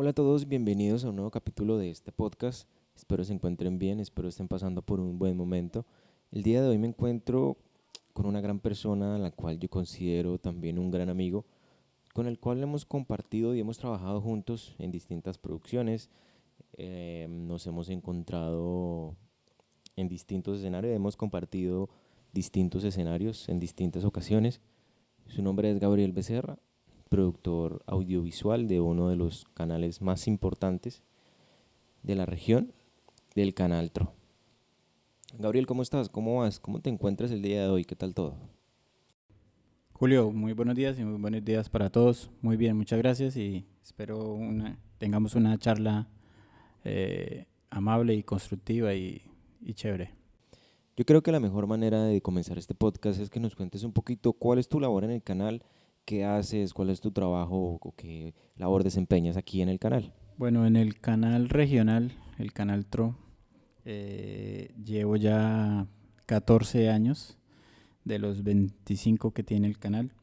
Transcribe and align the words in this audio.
Hola 0.00 0.10
a 0.10 0.12
todos, 0.12 0.46
bienvenidos 0.46 1.04
a 1.04 1.08
un 1.08 1.16
nuevo 1.16 1.32
capítulo 1.32 1.76
de 1.76 1.90
este 1.90 2.12
podcast. 2.12 2.68
Espero 2.94 3.24
se 3.24 3.32
encuentren 3.32 3.80
bien, 3.80 3.98
espero 3.98 4.28
estén 4.28 4.46
pasando 4.46 4.80
por 4.80 5.00
un 5.00 5.18
buen 5.18 5.36
momento. 5.36 5.86
El 6.30 6.44
día 6.44 6.62
de 6.62 6.68
hoy 6.68 6.78
me 6.78 6.86
encuentro 6.86 7.56
con 8.12 8.26
una 8.26 8.40
gran 8.40 8.60
persona, 8.60 9.16
a 9.16 9.18
la 9.18 9.32
cual 9.32 9.58
yo 9.58 9.68
considero 9.68 10.38
también 10.38 10.78
un 10.78 10.92
gran 10.92 11.08
amigo, 11.08 11.46
con 12.14 12.28
el 12.28 12.38
cual 12.38 12.62
hemos 12.62 12.84
compartido 12.84 13.56
y 13.56 13.58
hemos 13.58 13.78
trabajado 13.78 14.20
juntos 14.20 14.76
en 14.78 14.92
distintas 14.92 15.36
producciones. 15.36 16.10
Eh, 16.74 17.26
nos 17.28 17.66
hemos 17.66 17.88
encontrado 17.88 19.16
en 19.96 20.06
distintos 20.06 20.58
escenarios, 20.58 20.94
hemos 20.94 21.16
compartido 21.16 21.88
distintos 22.32 22.84
escenarios 22.84 23.48
en 23.48 23.58
distintas 23.58 24.04
ocasiones. 24.04 24.60
Su 25.26 25.42
nombre 25.42 25.68
es 25.72 25.80
Gabriel 25.80 26.12
Becerra 26.12 26.56
productor 27.08 27.82
audiovisual 27.86 28.68
de 28.68 28.80
uno 28.80 29.08
de 29.08 29.16
los 29.16 29.44
canales 29.54 30.02
más 30.02 30.28
importantes 30.28 31.02
de 32.02 32.14
la 32.14 32.26
región, 32.26 32.72
del 33.34 33.54
canal 33.54 33.90
TRO. 33.90 34.12
Gabriel, 35.38 35.66
¿cómo 35.66 35.82
estás? 35.82 36.08
¿Cómo 36.08 36.38
vas? 36.38 36.58
¿Cómo 36.58 36.80
te 36.80 36.90
encuentras 36.90 37.30
el 37.30 37.42
día 37.42 37.62
de 37.62 37.68
hoy? 37.68 37.84
¿Qué 37.84 37.96
tal 37.96 38.14
todo? 38.14 38.36
Julio, 39.92 40.30
muy 40.30 40.52
buenos 40.52 40.76
días 40.76 40.98
y 40.98 41.04
muy 41.04 41.20
buenos 41.20 41.44
días 41.44 41.68
para 41.68 41.90
todos. 41.90 42.30
Muy 42.40 42.56
bien, 42.56 42.76
muchas 42.76 42.98
gracias 42.98 43.36
y 43.36 43.66
espero 43.82 44.32
una, 44.32 44.78
tengamos 44.98 45.34
una 45.34 45.58
charla 45.58 46.08
eh, 46.84 47.46
amable 47.68 48.14
y 48.14 48.22
constructiva 48.22 48.94
y, 48.94 49.22
y 49.60 49.74
chévere. 49.74 50.12
Yo 50.96 51.04
creo 51.04 51.22
que 51.22 51.30
la 51.30 51.40
mejor 51.40 51.66
manera 51.66 52.04
de 52.04 52.20
comenzar 52.20 52.58
este 52.58 52.74
podcast 52.74 53.20
es 53.20 53.30
que 53.30 53.38
nos 53.38 53.54
cuentes 53.54 53.82
un 53.84 53.92
poquito 53.92 54.32
cuál 54.32 54.58
es 54.58 54.68
tu 54.68 54.80
labor 54.80 55.04
en 55.04 55.10
el 55.10 55.22
canal, 55.22 55.62
qué 56.08 56.24
haces, 56.24 56.72
cuál 56.72 56.88
es 56.88 57.02
tu 57.02 57.10
trabajo 57.10 57.78
o 57.82 57.94
qué 57.94 58.32
labor 58.56 58.82
desempeñas 58.82 59.36
aquí 59.36 59.60
en 59.60 59.68
el 59.68 59.78
canal. 59.78 60.14
Bueno, 60.38 60.66
en 60.66 60.74
el 60.74 60.98
canal 60.98 61.50
regional, 61.50 62.12
el 62.38 62.54
canal 62.54 62.86
TRO, 62.86 63.14
eh, 63.84 64.72
llevo 64.82 65.16
ya 65.16 65.86
14 66.24 66.88
años 66.88 67.36
de 68.06 68.18
los 68.18 68.42
25 68.42 69.32
que 69.32 69.42
tiene 69.42 69.66
el 69.66 69.78
canal. 69.78 70.14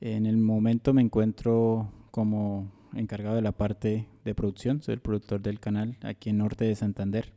En 0.00 0.24
el 0.24 0.36
momento 0.36 0.94
me 0.94 1.02
encuentro 1.02 1.90
como 2.12 2.70
encargado 2.94 3.34
de 3.34 3.42
la 3.42 3.50
parte 3.50 4.06
de 4.24 4.34
producción, 4.36 4.82
soy 4.82 4.94
el 4.94 5.00
productor 5.00 5.42
del 5.42 5.58
canal 5.58 5.96
aquí 6.02 6.30
en 6.30 6.38
Norte 6.38 6.64
de 6.64 6.76
Santander. 6.76 7.32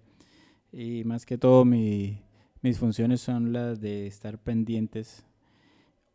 Y 0.71 1.03
más 1.03 1.25
que 1.25 1.39
todo 1.39 1.66
mis 1.66 2.77
funciones 2.77 3.21
son 3.21 3.53
las 3.53 3.81
de 3.81 4.05
estar 4.05 4.38
pendientes 4.38 5.25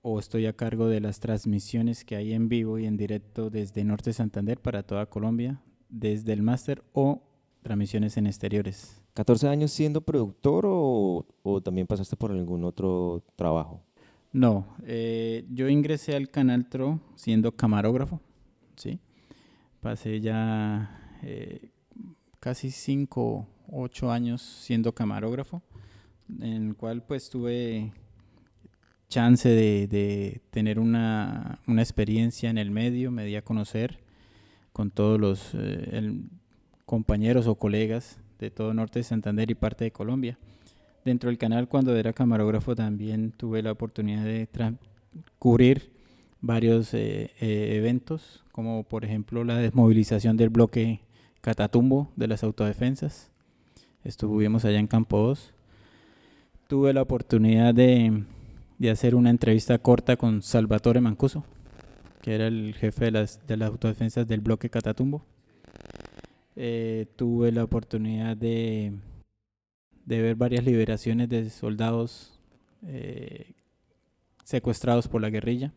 o 0.09 0.21
estoy 0.21 0.47
a 0.47 0.53
cargo 0.53 0.87
de 0.87 1.01
las 1.01 1.19
transmisiones 1.19 2.05
que 2.05 2.15
hay 2.15 2.33
en 2.33 2.49
vivo 2.49 2.79
y 2.79 2.87
en 2.87 2.97
directo 2.97 3.51
desde 3.51 3.83
Norte 3.83 4.13
Santander 4.13 4.61
para 4.61 4.85
toda 4.85 5.07
Colombia, 5.07 5.61
desde 5.89 6.33
el 6.33 6.43
máster 6.43 6.85
o 6.93 7.25
transmisiones 7.61 8.17
en 8.17 8.29
exteriores. 8.29 9.03
¿14 9.17 9.48
años 9.48 9.73
siendo 9.73 10.03
productor 10.03 10.65
o, 10.69 11.27
también 11.65 11.89
pasaste 11.89 12.15
por 12.15 12.31
algún 12.31 12.63
otro 12.63 13.25
trabajo? 13.35 13.83
No, 14.33 14.77
eh, 14.85 15.45
yo 15.51 15.69
ingresé 15.69 16.15
al 16.15 16.31
Canal 16.31 16.69
TRO 16.69 17.01
siendo 17.17 17.57
camarógrafo, 17.57 18.20
¿sí? 18.77 19.01
Pasé 19.81 20.20
ya 20.20 21.19
eh, 21.25 21.73
casi 22.39 22.70
5, 22.70 23.45
8 23.73 24.13
años 24.13 24.41
siendo 24.41 24.95
camarógrafo, 24.95 25.63
en 26.29 26.69
el 26.69 26.77
cual 26.77 27.03
pues 27.03 27.29
tuve 27.29 27.93
chance 29.09 29.49
de, 29.49 30.41
tener 30.51 30.79
una, 30.79 31.61
experiencia 31.67 32.51
en 32.51 32.59
el 32.59 32.71
medio, 32.71 33.11
me 33.11 33.25
di 33.25 33.37
a 33.37 33.43
conocer 33.43 33.98
con 34.73 34.91
todos 34.91 35.21
los 35.21 35.51
eh, 35.55 36.13
compañeros 36.85 37.47
o 37.47 37.55
colegas 37.55 38.19
de 38.39 38.51
todo 38.51 38.75
Norte 38.75 38.98
de 38.98 39.05
Santander 39.05 39.51
y 39.51 39.55
parte 39.55 39.85
de 39.85 39.91
Colombia. 39.91 40.39
Dentro 41.05 41.31
del 41.31 41.39
canal, 41.39 41.69
cuando 41.69 41.95
era 41.97 42.13
camarógrafo, 42.13 42.75
también 42.75 43.33
tuve 43.33 43.63
la 43.63 43.73
oportunidad 43.73 44.25
de 44.25 44.48
cubrir 45.39 45.92
varios 46.41 46.92
eh, 46.95 47.30
eh, 47.41 47.77
eventos, 47.77 48.45
como 48.53 48.83
por 48.83 49.05
ejemplo 49.05 49.45
la 49.45 49.57
desmovilización 49.57 50.36
del 50.36 50.51
bloque 50.51 51.01
Catatumbo 51.41 52.11
de 52.17 52.27
las 52.27 52.42
autodefensas. 52.42 53.30
Estuvimos 54.05 54.64
allá 54.64 54.79
en 54.79 54.86
Campo 54.86 55.19
2. 55.19 55.53
Tuve 56.69 56.92
la 56.92 57.03
oportunidad 57.03 57.73
de 57.73 58.25
de 58.79 58.91
hacer 58.91 59.14
una 59.14 59.31
entrevista 59.31 59.79
corta 59.79 60.17
con 60.17 60.42
Salvatore 60.42 61.01
Mancuso, 61.01 61.45
que 62.23 62.35
era 62.35 62.47
el 62.47 62.75
jefe 62.75 63.07
de 63.07 63.11
las, 63.13 63.47
de 63.47 63.57
las 63.57 63.70
autodefensas 63.70 64.27
del 64.27 64.41
bloque 64.41 64.70
Catatumbo. 64.70 65.25
Eh, 66.57 67.07
tuve 67.17 67.53
la 67.53 67.65
oportunidad 67.65 68.36
de, 68.36 68.92
de 70.05 70.23
ver 70.23 70.36
varias 70.36 70.65
liberaciones 70.65 71.29
de 71.29 71.51
soldados 71.51 72.39
eh, 72.86 73.55
secuestrados 74.45 75.09
por 75.09 75.20
la 75.20 75.31
guerrilla. 75.31 75.73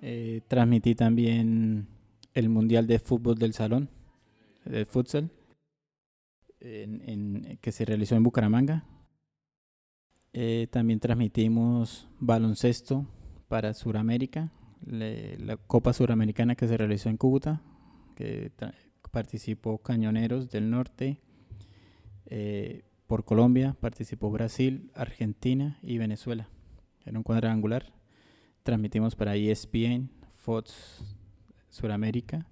Eh, 0.00 0.40
transmití 0.48 0.94
también 0.94 1.86
el 2.34 2.48
Mundial 2.48 2.86
de 2.86 2.98
Fútbol 2.98 3.38
del 3.38 3.52
Salón, 3.52 3.88
del 4.64 4.86
futsal, 4.86 5.30
que 6.60 7.72
se 7.72 7.84
realizó 7.84 8.14
en 8.14 8.22
Bucaramanga, 8.22 8.84
eh, 10.32 10.66
también 10.70 11.00
transmitimos 11.00 12.08
baloncesto 12.18 13.06
para 13.48 13.74
Suramérica, 13.74 14.50
la 14.86 15.56
Copa 15.56 15.92
Suramericana 15.92 16.54
que 16.54 16.66
se 16.66 16.76
realizó 16.76 17.08
en 17.08 17.16
Cúcuta, 17.16 17.62
que 18.16 18.50
participó 19.10 19.78
Cañoneros 19.78 20.50
del 20.50 20.70
Norte, 20.70 21.20
eh, 22.26 22.82
por 23.06 23.26
Colombia 23.26 23.76
participó 23.78 24.30
Brasil, 24.30 24.90
Argentina 24.94 25.78
y 25.82 25.98
Venezuela. 25.98 26.48
Era 27.04 27.18
un 27.18 27.24
cuadrangular. 27.24 27.92
Transmitimos 28.62 29.14
para 29.14 29.36
ESPN, 29.36 30.08
Fox 30.34 31.04
Suramérica 31.68 32.46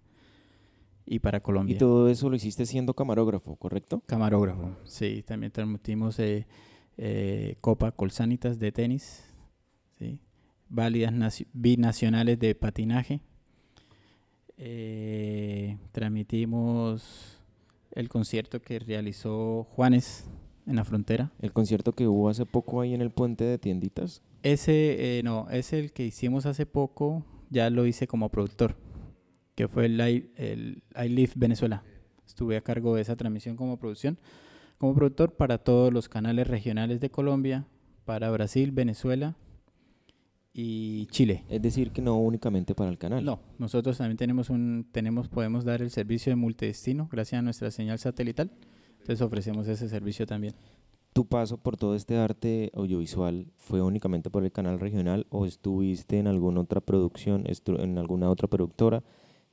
y 1.07 1.21
para 1.21 1.41
Colombia. 1.41 1.77
Y 1.77 1.79
todo 1.79 2.11
eso 2.11 2.29
lo 2.29 2.37
hiciste 2.37 2.67
siendo 2.67 2.93
camarógrafo, 2.93 3.57
¿correcto? 3.57 4.03
Camarógrafo, 4.05 4.77
sí. 4.85 5.23
También 5.27 5.51
transmitimos 5.51 6.19
eh, 6.19 6.47
eh, 7.03 7.56
Copa 7.62 7.93
Colsanitas 7.93 8.59
de 8.59 8.72
tenis, 8.72 9.25
¿sí? 9.99 10.21
válidas 10.69 11.43
binacionales 11.55 12.38
de 12.38 12.55
patinaje. 12.55 13.22
Eh, 14.59 15.78
transmitimos 15.93 17.38
el 17.93 18.11
concierto 18.11 18.61
que 18.61 18.78
realizó 18.78 19.65
Juanes 19.71 20.27
en 20.66 20.77
la 20.77 20.84
frontera. 20.84 21.33
El 21.41 21.55
concierto 21.55 21.94
que 21.94 22.06
hubo 22.06 22.28
hace 22.28 22.44
poco 22.44 22.83
ahí 22.83 22.93
en 22.93 23.00
el 23.00 23.11
puente 23.11 23.44
de 23.44 23.56
tienditas. 23.56 24.21
Ese, 24.43 25.19
eh, 25.19 25.22
no, 25.22 25.49
es 25.49 25.72
el 25.72 25.93
que 25.93 26.05
hicimos 26.05 26.44
hace 26.44 26.67
poco, 26.67 27.25
ya 27.49 27.71
lo 27.71 27.87
hice 27.87 28.06
como 28.06 28.28
productor, 28.28 28.77
que 29.55 29.69
fue 29.69 29.87
el, 29.87 29.99
el 29.99 30.82
I 30.94 31.09
Live 31.09 31.32
Venezuela. 31.37 31.82
Estuve 32.27 32.59
a 32.59 32.61
cargo 32.61 32.94
de 32.94 33.00
esa 33.00 33.17
transmisión 33.17 33.56
como 33.56 33.78
producción 33.78 34.19
como 34.81 34.95
productor 34.95 35.35
para 35.35 35.59
todos 35.59 35.93
los 35.93 36.09
canales 36.09 36.49
regionales 36.49 37.01
de 37.01 37.11
Colombia, 37.11 37.67
para 38.07 38.31
Brasil, 38.31 38.73
Venezuela 38.73 39.37
y 40.55 41.05
Chile. 41.11 41.45
Es 41.51 41.61
decir, 41.61 41.91
que 41.91 42.01
no 42.01 42.17
únicamente 42.17 42.75
para 42.75 42.89
el 42.91 42.97
canal. 42.97 43.23
No, 43.23 43.41
nosotros 43.59 43.99
también 43.99 44.17
tenemos 44.17 44.49
un, 44.49 44.89
tenemos, 44.91 45.29
podemos 45.29 45.67
dar 45.67 45.83
el 45.83 45.91
servicio 45.91 46.31
de 46.31 46.37
multidestino 46.37 47.11
gracias 47.13 47.41
a 47.41 47.43
nuestra 47.43 47.71
señal 47.71 47.99
satelital. 47.99 48.51
Entonces 48.93 49.21
ofrecemos 49.21 49.69
ese 49.69 49.87
servicio 49.87 50.27
también. 50.27 50.55
¿Tu 51.12 51.27
paso 51.27 51.59
por 51.59 51.77
todo 51.77 51.95
este 51.95 52.17
arte 52.17 52.71
audiovisual 52.73 53.49
fue 53.59 53.83
únicamente 53.83 54.31
por 54.31 54.45
el 54.45 54.51
canal 54.51 54.81
regional 54.81 55.27
o 55.29 55.45
estuviste 55.45 56.19
en 56.19 56.27
alguna 56.27 56.62
otra 56.62 56.81
producción, 56.81 57.45
en 57.67 57.99
alguna 57.99 58.31
otra 58.31 58.49
productora? 58.49 59.05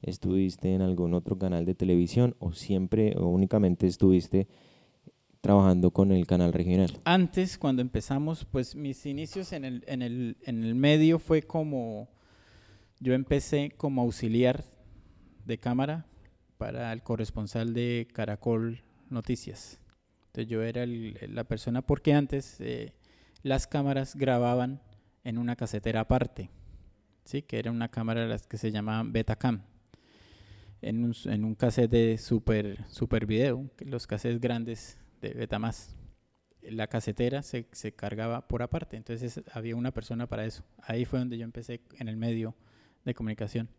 ¿Estuviste 0.02 0.74
en 0.74 0.82
algún 0.82 1.14
otro 1.14 1.38
canal 1.38 1.66
de 1.66 1.76
televisión 1.76 2.38
o 2.40 2.54
siempre 2.54 3.14
o 3.18 3.28
únicamente 3.28 3.88
estuviste 3.88 4.48
trabajando 5.42 5.92
con 5.92 6.12
el 6.12 6.26
canal 6.28 6.54
regional? 6.54 7.00
Antes, 7.04 7.58
cuando 7.58 7.82
empezamos, 7.82 8.46
pues 8.46 8.76
mis 8.76 9.06
inicios 9.06 9.54
en 9.54 9.66
el, 9.66 9.84
en 9.88 10.02
el, 10.02 10.38
en 10.44 10.64
el 10.64 10.76
medio 10.76 11.20
fue 11.20 11.44
como, 11.44 12.10
yo 13.00 13.14
empecé 13.14 13.72
como 13.78 14.02
auxiliar 14.02 14.66
de 15.46 15.58
cámara 15.58 16.06
para 16.58 16.92
el 16.92 17.04
corresponsal 17.04 17.74
de 17.74 18.08
Caracol 18.14 18.82
Noticias. 19.10 19.80
Entonces 20.28 20.52
yo 20.52 20.62
era 20.62 20.86
la 20.86 21.44
persona, 21.46 21.82
porque 21.82 22.14
antes 22.14 22.58
eh, 22.60 22.94
las 23.44 23.68
cámaras 23.68 24.16
grababan 24.16 24.82
en 25.24 25.38
una 25.38 25.56
casetera 25.56 26.02
aparte, 26.02 26.50
¿sí? 27.26 27.42
que 27.42 27.60
era 27.60 27.72
una 27.72 27.90
cámara 27.90 28.28
las 28.28 28.48
que 28.48 28.58
se 28.58 28.72
llamaban 28.72 29.12
Betacam. 29.12 29.64
En 30.82 31.04
un, 31.04 31.16
en 31.26 31.44
un 31.44 31.56
cassette 31.56 31.90
de 31.90 32.18
super, 32.20 32.86
super 32.88 33.26
video, 33.26 33.68
los 33.80 34.06
cassettes 34.06 34.40
grandes 34.40 35.00
de 35.22 35.30
Betamax. 35.30 35.96
La 36.62 36.88
casetera 36.88 37.44
se, 37.44 37.68
se, 37.72 37.94
cargaba 37.94 38.48
por 38.48 38.62
aparte, 38.62 38.98
entonces 38.98 39.42
había 39.54 39.76
una 39.76 39.92
persona 39.92 40.28
para 40.28 40.46
eso. 40.46 40.64
Ahí 40.82 41.06
fue 41.06 41.20
donde 41.20 41.38
yo 41.38 41.46
empecé 41.46 41.82
en 41.98 42.10
el 42.10 42.18
medio 42.18 42.56
de 43.06 43.14
comunicación. 43.14 43.70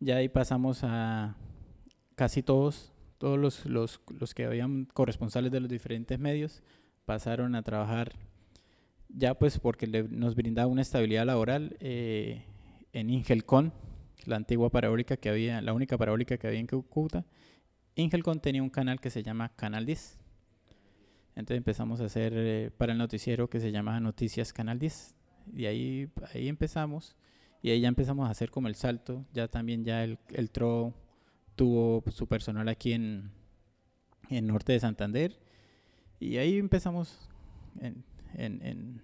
Ya 0.00 0.16
ahí 0.16 0.28
pasamos 0.28 0.80
a, 0.82 1.36
casi 2.14 2.42
todos, 2.42 2.92
todos 3.18 3.38
los, 3.38 3.66
los, 3.66 4.00
los 4.18 4.34
que 4.34 4.44
habían 4.44 4.86
corresponsales 4.86 5.52
de 5.52 5.60
los 5.60 5.68
diferentes 5.68 6.18
medios 6.18 6.62
pasaron 7.04 7.54
a 7.54 7.62
trabajar 7.62 8.12
ya 9.08 9.34
pues 9.34 9.58
porque 9.58 9.86
nos 9.86 10.34
brindaba 10.34 10.66
una 10.66 10.82
estabilidad 10.82 11.24
laboral 11.24 11.76
eh, 11.80 12.44
en 12.92 13.10
Ingelcon, 13.10 13.72
la 14.26 14.36
antigua 14.36 14.70
parabólica 14.70 15.16
que 15.16 15.28
había, 15.28 15.60
la 15.62 15.72
única 15.72 15.96
parabólica 15.96 16.36
que 16.36 16.46
había 16.46 16.60
en 16.60 16.66
Cúcuta. 16.66 17.24
Ingelcon 17.94 18.40
tenía 18.40 18.62
un 18.62 18.70
canal 18.70 19.00
que 19.00 19.10
se 19.10 19.22
llama 19.22 19.50
Canal 19.56 19.86
10. 19.86 20.18
Entonces 21.38 21.58
empezamos 21.58 22.00
a 22.00 22.06
hacer 22.06 22.32
eh, 22.34 22.72
para 22.76 22.92
el 22.92 22.98
noticiero 22.98 23.48
que 23.48 23.60
se 23.60 23.70
llama 23.70 24.00
Noticias 24.00 24.52
Canal 24.52 24.80
10. 24.80 25.14
Y 25.54 25.66
ahí, 25.66 26.10
ahí 26.34 26.48
empezamos. 26.48 27.14
Y 27.62 27.70
ahí 27.70 27.80
ya 27.80 27.86
empezamos 27.86 28.26
a 28.26 28.32
hacer 28.32 28.50
como 28.50 28.66
el 28.66 28.74
salto. 28.74 29.24
Ya 29.32 29.46
también 29.46 29.84
ya 29.84 30.02
el, 30.02 30.18
el 30.34 30.50
TRO 30.50 30.94
tuvo 31.54 32.02
su 32.10 32.26
personal 32.26 32.68
aquí 32.68 32.92
en, 32.92 33.30
en 34.30 34.48
Norte 34.48 34.72
de 34.72 34.80
Santander. 34.80 35.38
Y 36.18 36.38
ahí 36.38 36.58
empezamos 36.58 37.30
en, 37.80 38.04
en, 38.34 39.00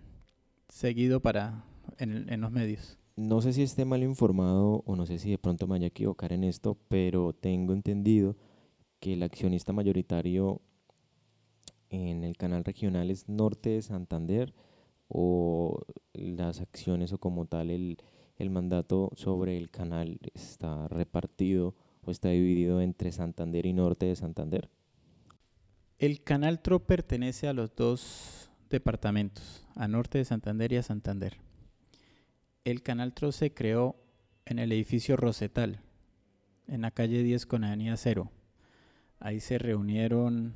seguido 0.69 1.21
para 1.21 1.65
en, 1.99 2.29
en, 2.29 2.41
los 2.41 2.51
medios. 2.51 2.99
No 3.15 3.43
sé 3.43 3.53
si 3.53 3.63
esté 3.63 3.85
mal 3.85 4.03
informado 4.03 4.83
o 4.87 4.97
no 4.97 5.07
sé 5.07 5.21
si 5.21 5.31
de 5.31 5.39
pronto 5.39 5.69
me 5.69 5.73
vaya 5.73 5.85
a 5.85 5.89
equivocar 5.89 6.33
en 6.33 6.43
esto, 6.43 6.77
pero 6.89 7.33
tengo 7.33 7.73
entendido 7.73 8.37
que 8.99 9.13
el 9.13 9.23
accionista 9.23 9.73
mayoritario 9.73 10.63
en 11.95 12.25
el 12.25 12.37
canal 12.37 12.65
regional 12.65 13.11
es 13.11 13.29
Norte 13.29 13.71
de 13.71 13.83
Santander 13.83 14.55
o 15.09 15.83
las 16.13 16.61
acciones 16.61 17.13
o 17.13 17.19
como 17.19 17.47
tal 17.47 17.71
el, 17.71 17.99
el 18.37 18.51
mandato 18.51 19.11
sobre 19.15 19.57
el 19.57 19.71
canal 19.71 20.19
está 20.35 20.89
repartido 20.89 21.75
o 22.03 22.11
está 22.11 22.31
dividido 22.31 22.81
entre 22.81 23.13
Santander 23.13 23.67
y 23.67 23.73
Norte 23.73 24.07
de 24.07 24.17
Santander. 24.17 24.69
El 25.99 26.23
canal 26.23 26.61
TRO 26.61 26.81
pertenece 26.81 27.49
a 27.49 27.53
los 27.53 27.75
dos 27.75 28.51
departamentos, 28.69 29.65
a 29.77 29.87
norte 29.89 30.19
de 30.19 30.25
Santander 30.25 30.73
y 30.73 30.77
a 30.77 30.83
Santander. 30.83 31.39
El 32.65 32.83
Canal 32.83 33.15
TRO 33.15 33.31
se 33.31 33.53
creó 33.53 33.97
en 34.47 34.59
el 34.59 34.73
edificio 34.73 35.17
Rosetal, 35.17 35.81
en 36.67 36.81
la 36.81 36.91
calle 36.91 37.23
10 37.23 37.47
con 37.47 37.63
Avenida 37.63 37.97
Cero. 37.97 38.31
Ahí 39.21 39.41
se 39.41 39.59
reunieron 39.59 40.55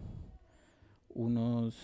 unos 1.11 1.77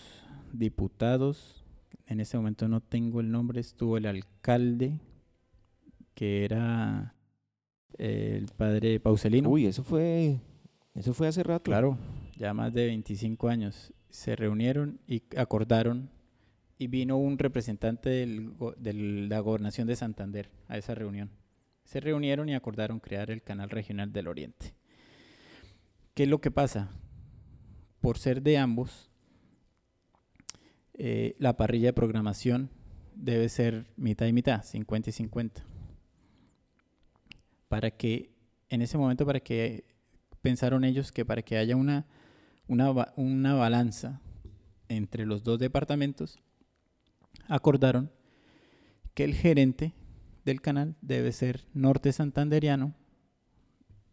diputados, 0.53 1.63
en 2.07 2.19
ese 2.19 2.37
momento 2.37 2.67
no 2.67 2.81
tengo 2.81 3.19
el 3.19 3.31
nombre, 3.31 3.59
estuvo 3.59 3.97
el 3.97 4.05
alcalde, 4.05 4.99
que 6.13 6.45
era 6.45 7.15
el 7.97 8.47
padre 8.55 8.99
Pauselino. 8.99 9.49
Uy, 9.49 9.65
eso 9.65 9.83
fue, 9.83 10.39
eso 10.93 11.13
fue 11.13 11.27
hace 11.27 11.43
rato. 11.43 11.63
Claro, 11.63 11.97
ya 12.37 12.53
más 12.53 12.73
de 12.73 12.85
25 12.85 13.47
años. 13.49 13.93
Se 14.09 14.35
reunieron 14.35 14.99
y 15.07 15.23
acordaron 15.37 16.09
y 16.77 16.87
vino 16.87 17.17
un 17.17 17.37
representante 17.37 18.09
de 18.09 18.93
la 18.93 19.39
gobernación 19.39 19.87
de 19.87 19.95
Santander 19.95 20.49
a 20.67 20.77
esa 20.77 20.95
reunión. 20.95 21.31
Se 21.83 21.99
reunieron 21.99 22.49
y 22.49 22.55
acordaron 22.55 22.99
crear 22.99 23.29
el 23.29 23.41
canal 23.41 23.69
regional 23.69 24.11
del 24.11 24.27
Oriente. 24.27 24.73
¿Qué 26.13 26.23
es 26.23 26.29
lo 26.29 26.39
que 26.39 26.51
pasa? 26.51 26.89
Por 27.99 28.17
ser 28.17 28.41
de 28.41 28.57
ambos, 28.57 29.11
eh, 30.97 31.35
la 31.39 31.57
parrilla 31.57 31.89
de 31.89 31.93
programación 31.93 32.69
debe 33.15 33.49
ser 33.49 33.87
mitad 33.97 34.25
y 34.25 34.33
mitad, 34.33 34.63
50 34.63 35.09
y 35.09 35.13
50. 35.13 35.65
Para 37.67 37.91
que, 37.91 38.31
en 38.69 38.81
ese 38.81 38.97
momento, 38.97 39.25
para 39.25 39.39
que 39.39 39.85
pensaron 40.41 40.83
ellos 40.83 41.11
que 41.11 41.25
para 41.25 41.41
que 41.41 41.57
haya 41.57 41.75
una, 41.75 42.05
una, 42.67 43.13
una 43.15 43.53
balanza 43.55 44.21
entre 44.87 45.25
los 45.25 45.43
dos 45.43 45.59
departamentos, 45.59 46.39
acordaron 47.47 48.11
que 49.13 49.23
el 49.23 49.33
gerente 49.33 49.93
del 50.45 50.61
canal 50.61 50.95
debe 51.01 51.31
ser 51.31 51.65
norte 51.73 52.11
santanderiano, 52.13 52.93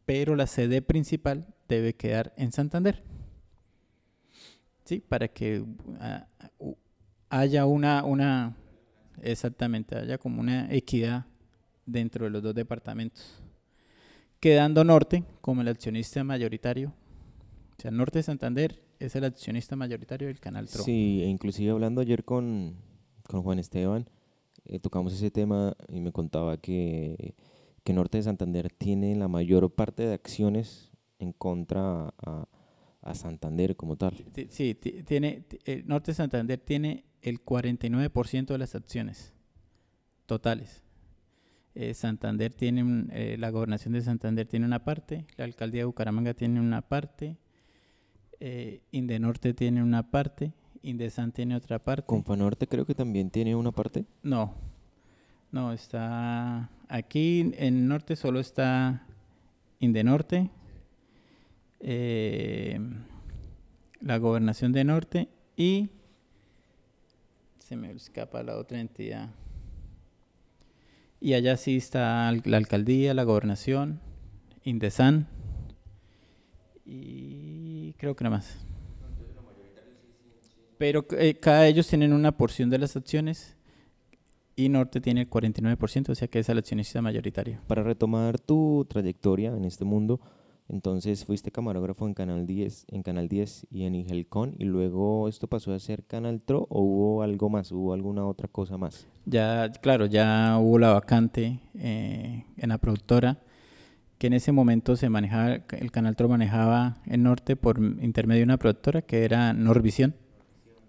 pero 0.06 0.34
la 0.34 0.46
sede 0.46 0.82
principal 0.82 1.54
debe 1.68 1.94
quedar 1.94 2.32
en 2.36 2.52
Santander. 2.52 3.04
Para 5.00 5.28
que 5.28 5.64
ah, 6.00 6.26
haya 7.30 7.66
una, 7.66 8.56
exactamente, 9.22 9.96
haya 9.96 10.18
como 10.18 10.40
una 10.40 10.72
equidad 10.72 11.26
dentro 11.86 12.26
de 12.26 12.30
los 12.30 12.42
dos 12.42 12.54
departamentos. 12.54 13.42
Quedando 14.38 14.84
Norte 14.84 15.24
como 15.40 15.62
el 15.62 15.68
accionista 15.68 16.22
mayoritario. 16.24 16.92
O 17.78 17.80
sea, 17.80 17.90
Norte 17.90 18.18
de 18.18 18.22
Santander 18.24 18.82
es 18.98 19.16
el 19.16 19.24
accionista 19.24 19.76
mayoritario 19.76 20.28
del 20.28 20.40
canal 20.40 20.68
TRO. 20.68 20.82
Sí, 20.84 21.22
e 21.22 21.26
inclusive 21.26 21.70
hablando 21.70 22.00
ayer 22.00 22.24
con, 22.24 22.76
con 23.26 23.42
Juan 23.42 23.58
Esteban, 23.58 24.08
eh, 24.64 24.78
tocamos 24.78 25.12
ese 25.12 25.30
tema 25.30 25.74
y 25.88 26.00
me 26.00 26.12
contaba 26.12 26.56
que, 26.58 27.34
que, 27.82 27.92
Norte 27.92 28.18
de 28.18 28.24
Santander 28.24 28.70
tiene 28.70 29.16
la 29.16 29.26
mayor 29.26 29.72
parte 29.74 30.04
de 30.04 30.14
acciones 30.14 30.92
en 31.18 31.32
contra 31.32 32.14
a 32.18 32.46
Santander 33.14 33.76
como 33.76 33.96
tal. 33.96 34.14
Sí, 34.50 34.74
tiene, 34.74 35.44
el 35.64 35.86
Norte 35.86 36.12
de 36.12 36.14
Santander 36.14 36.58
tiene 36.58 37.04
el 37.20 37.44
49% 37.44 38.46
de 38.46 38.58
las 38.58 38.74
acciones 38.74 39.32
totales. 40.26 40.82
Eh, 41.74 41.94
Santander 41.94 42.52
tiene, 42.52 43.06
eh, 43.10 43.36
la 43.38 43.50
gobernación 43.50 43.94
de 43.94 44.02
Santander 44.02 44.46
tiene 44.46 44.66
una 44.66 44.84
parte, 44.84 45.26
la 45.36 45.44
alcaldía 45.44 45.82
de 45.82 45.86
Bucaramanga 45.86 46.34
tiene 46.34 46.60
una 46.60 46.82
parte, 46.82 47.38
eh, 48.40 48.82
Indenorte 48.90 49.54
tiene 49.54 49.82
una 49.82 50.10
parte 50.10 50.52
Indesan 50.82 51.32
tiene 51.32 51.54
otra 51.56 51.78
parte. 51.78 52.06
Confanorte 52.06 52.66
creo 52.66 52.84
que 52.84 52.94
también 52.94 53.30
tiene 53.30 53.54
una 53.54 53.70
parte. 53.70 54.04
No, 54.22 54.54
no, 55.52 55.72
está 55.72 56.68
aquí 56.88 57.52
en 57.56 57.86
norte 57.86 58.16
solo 58.16 58.40
está 58.40 59.06
Indenorte, 59.78 60.50
eh, 61.82 62.80
la 64.00 64.16
gobernación 64.16 64.72
de 64.72 64.84
norte 64.84 65.28
y 65.56 65.90
se 67.58 67.76
me 67.76 67.90
escapa 67.92 68.42
la 68.42 68.56
otra 68.56 68.80
entidad. 68.80 69.30
Y 71.20 71.34
allá 71.34 71.56
sí 71.56 71.76
está 71.76 72.32
la 72.44 72.56
alcaldía, 72.56 73.14
la 73.14 73.24
gobernación, 73.24 74.00
Indesan 74.64 75.26
y 76.86 77.92
creo 77.98 78.16
que 78.16 78.24
nada 78.24 78.36
más 78.36 78.64
pero 80.82 81.06
eh, 81.12 81.34
cada 81.34 81.68
ellos 81.68 81.86
tienen 81.86 82.12
una 82.12 82.36
porción 82.36 82.68
de 82.68 82.76
las 82.76 82.96
acciones 82.96 83.56
y 84.56 84.68
Norte 84.68 85.00
tiene 85.00 85.20
el 85.20 85.30
49%, 85.30 86.08
o 86.08 86.14
sea 86.16 86.26
que 86.26 86.40
es 86.40 86.48
el 86.48 86.58
accionista 86.58 87.00
mayoritario. 87.00 87.60
Para 87.68 87.84
retomar 87.84 88.40
tu 88.40 88.84
trayectoria 88.90 89.56
en 89.56 89.64
este 89.64 89.84
mundo, 89.84 90.20
entonces 90.68 91.24
fuiste 91.24 91.50
camarógrafo 91.50 92.06
en 92.06 92.14
Canal 92.14 92.46
10, 92.46 92.86
en 92.88 93.02
Canal 93.02 93.28
10 93.28 93.66
y 93.70 93.84
en 93.84 93.94
Ingelcon 93.94 94.54
y 94.58 94.64
luego 94.64 95.28
esto 95.28 95.46
pasó 95.46 95.72
a 95.72 95.78
ser 95.78 96.04
Canal 96.04 96.40
TRO 96.40 96.66
o 96.70 96.80
hubo 96.80 97.22
algo 97.22 97.50
más, 97.50 97.72
hubo 97.72 97.92
alguna 97.92 98.26
otra 98.26 98.48
cosa 98.48 98.76
más. 98.76 99.06
Ya, 99.26 99.70
claro, 99.70 100.06
ya 100.06 100.58
hubo 100.58 100.78
la 100.78 100.92
vacante 100.92 101.60
eh, 101.74 102.44
en 102.56 102.68
la 102.68 102.78
productora 102.78 103.40
que 104.18 104.28
en 104.28 104.34
ese 104.34 104.52
momento 104.52 104.96
se 104.96 105.08
manejaba, 105.08 105.60
el 105.70 105.90
Canal 105.90 106.16
TRO 106.16 106.28
manejaba 106.28 106.98
en 107.06 107.24
Norte 107.24 107.56
por 107.56 107.78
intermedio 107.78 108.40
de 108.40 108.44
una 108.44 108.58
productora 108.58 109.02
que 109.02 109.24
era 109.24 109.52
Norvisión 109.52 110.14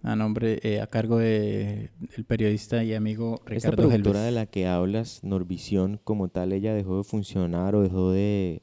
a 0.04 0.18
nombre, 0.18 0.60
eh, 0.64 0.82
a 0.82 0.88
cargo 0.88 1.18
de 1.18 1.90
el 2.18 2.26
periodista 2.26 2.84
y 2.84 2.94
amigo 2.94 3.42
Ricardo 3.46 3.56
Esta 3.56 3.72
productora 3.72 4.22
de 4.22 4.32
la 4.32 4.46
que 4.46 4.68
hablas, 4.68 5.24
Norvisión, 5.24 6.00
como 6.04 6.28
tal, 6.28 6.52
ella 6.52 6.74
dejó 6.74 6.98
de 6.98 7.04
funcionar 7.04 7.74
o 7.74 7.82
dejó 7.82 8.12
de, 8.12 8.62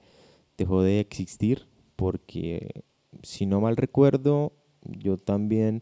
dejó 0.61 0.83
de 0.83 1.01
existir, 1.01 1.67
porque 1.97 2.85
si 3.23 3.47
no 3.47 3.63
mal 3.63 3.79
recuerdo, 3.79 4.53
yo 4.83 5.17
también 5.17 5.81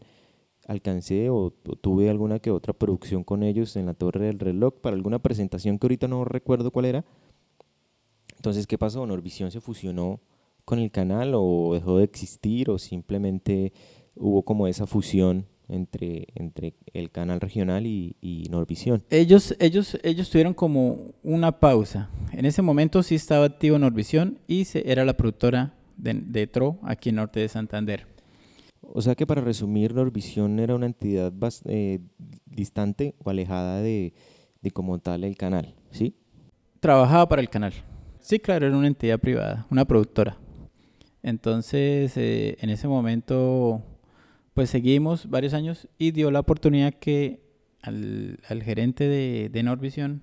alcancé 0.67 1.29
o, 1.29 1.51
tuve 1.51 2.09
alguna 2.09 2.39
que 2.39 2.49
otra 2.49 2.71
producción 2.71 3.25
con 3.25 3.43
ellos 3.43 3.75
en 3.75 3.87
la 3.87 3.93
Torre 3.93 4.27
del 4.27 4.39
Reloj 4.39 4.75
para 4.75 4.95
alguna 4.95 5.19
presentación 5.19 5.77
que 5.77 5.87
ahorita 5.87 6.07
no 6.07 6.23
recuerdo 6.23 6.71
cuál 6.71 6.85
era. 6.85 7.05
Entonces, 8.37 8.67
¿qué 8.67 8.77
pasó? 8.77 9.05
Norvisión 9.05 9.51
se 9.51 9.59
fusionó 9.59 10.21
con 10.63 10.79
el 10.79 10.91
canal 10.91 11.33
o 11.35 11.73
dejó 11.73 11.97
de 11.97 12.05
existir 12.05 12.69
o 12.69 12.77
simplemente 12.77 13.73
hubo 14.15 14.43
como 14.43 14.67
esa 14.67 14.87
fusión 14.87 15.45
entre, 15.69 16.27
entre 16.35 16.73
el 16.93 17.11
canal 17.11 17.39
regional 17.39 17.85
y, 17.85 18.15
y 18.21 18.47
Norvisión. 18.49 19.03
Ellos, 19.09 19.55
ellos, 19.59 19.97
ellos 20.03 20.29
tuvieron 20.29 20.53
como 20.53 21.13
una 21.23 21.59
pausa. 21.59 22.09
En 22.31 22.45
ese 22.45 22.61
momento 22.61 23.03
sí 23.03 23.15
estaba 23.15 23.45
activo 23.45 23.79
Norvisión 23.79 24.39
y 24.47 24.65
se, 24.65 24.91
era 24.91 25.05
la 25.05 25.15
productora 25.15 25.73
de, 25.97 26.13
de, 26.13 26.47
TRO 26.47 26.79
aquí 26.83 27.09
en 27.09 27.15
Norte 27.15 27.39
de 27.39 27.49
Santander. 27.49 28.07
O 28.81 29.01
sea 29.01 29.15
que 29.15 29.27
para 29.27 29.41
resumir, 29.41 29.93
Norvisión 29.93 30.59
era 30.59 30.75
una 30.75 30.87
entidad 30.87 31.31
eh, 31.65 31.99
distante 32.45 33.15
o 33.23 33.29
alejada 33.29 33.81
de, 33.81 34.13
de 34.61 34.71
como 34.71 34.99
tal 34.99 35.23
el 35.23 35.37
canal, 35.37 35.75
¿sí? 35.91 36.15
Trabajaba 36.79 37.27
para 37.27 37.41
el 37.41 37.49
canal. 37.49 37.73
Sí, 38.19 38.39
claro, 38.39 38.67
era 38.67 38.77
una 38.77 38.87
entidad 38.87 39.19
privada, 39.19 39.67
una 39.69 39.85
productora. 39.85 40.37
Entonces, 41.21 42.15
eh, 42.15 42.57
en 42.61 42.69
ese 42.69 42.87
momento, 42.87 43.83
pues 44.59 44.71
seguimos 44.71 45.29
varios 45.29 45.53
años 45.53 45.87
y 45.97 46.11
dio 46.11 46.31
la 46.31 46.41
oportunidad 46.41 46.93
que 46.93 47.39
al, 47.81 48.41
gerente 48.61 49.07
de, 49.07 49.47
de 49.47 49.63
Norvisión, 49.63 50.21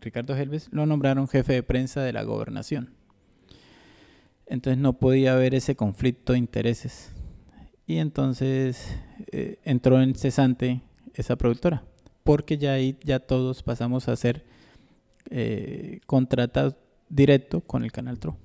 Ricardo 0.00 0.34
Helves, 0.34 0.68
lo 0.72 0.86
nombraron 0.86 1.28
jefe 1.28 1.52
de 1.52 1.62
prensa 1.62 2.02
de 2.02 2.12
la 2.12 2.24
gobernación. 2.24 2.94
Entonces 4.46 4.82
no 4.82 4.94
podía 4.94 5.34
haber 5.34 5.54
ese 5.54 5.76
conflicto 5.76 6.32
de 6.32 6.40
intereses. 6.40 7.12
Y 7.86 7.98
entonces 7.98 8.98
eh, 9.30 9.60
entró 9.62 10.02
en 10.02 10.16
cesante 10.16 10.82
esa 11.14 11.36
productora, 11.36 11.84
porque 12.24 12.58
ya 12.58 12.72
ahí 12.72 12.98
ya 13.04 13.20
todos 13.20 13.62
pasamos 13.62 14.08
a 14.08 14.16
ser 14.16 14.44
eh, 15.30 16.00
contratados 16.06 16.74
directo 17.08 17.60
con 17.60 17.84
el 17.84 17.92
Canal 17.92 18.18
Tro 18.18 18.36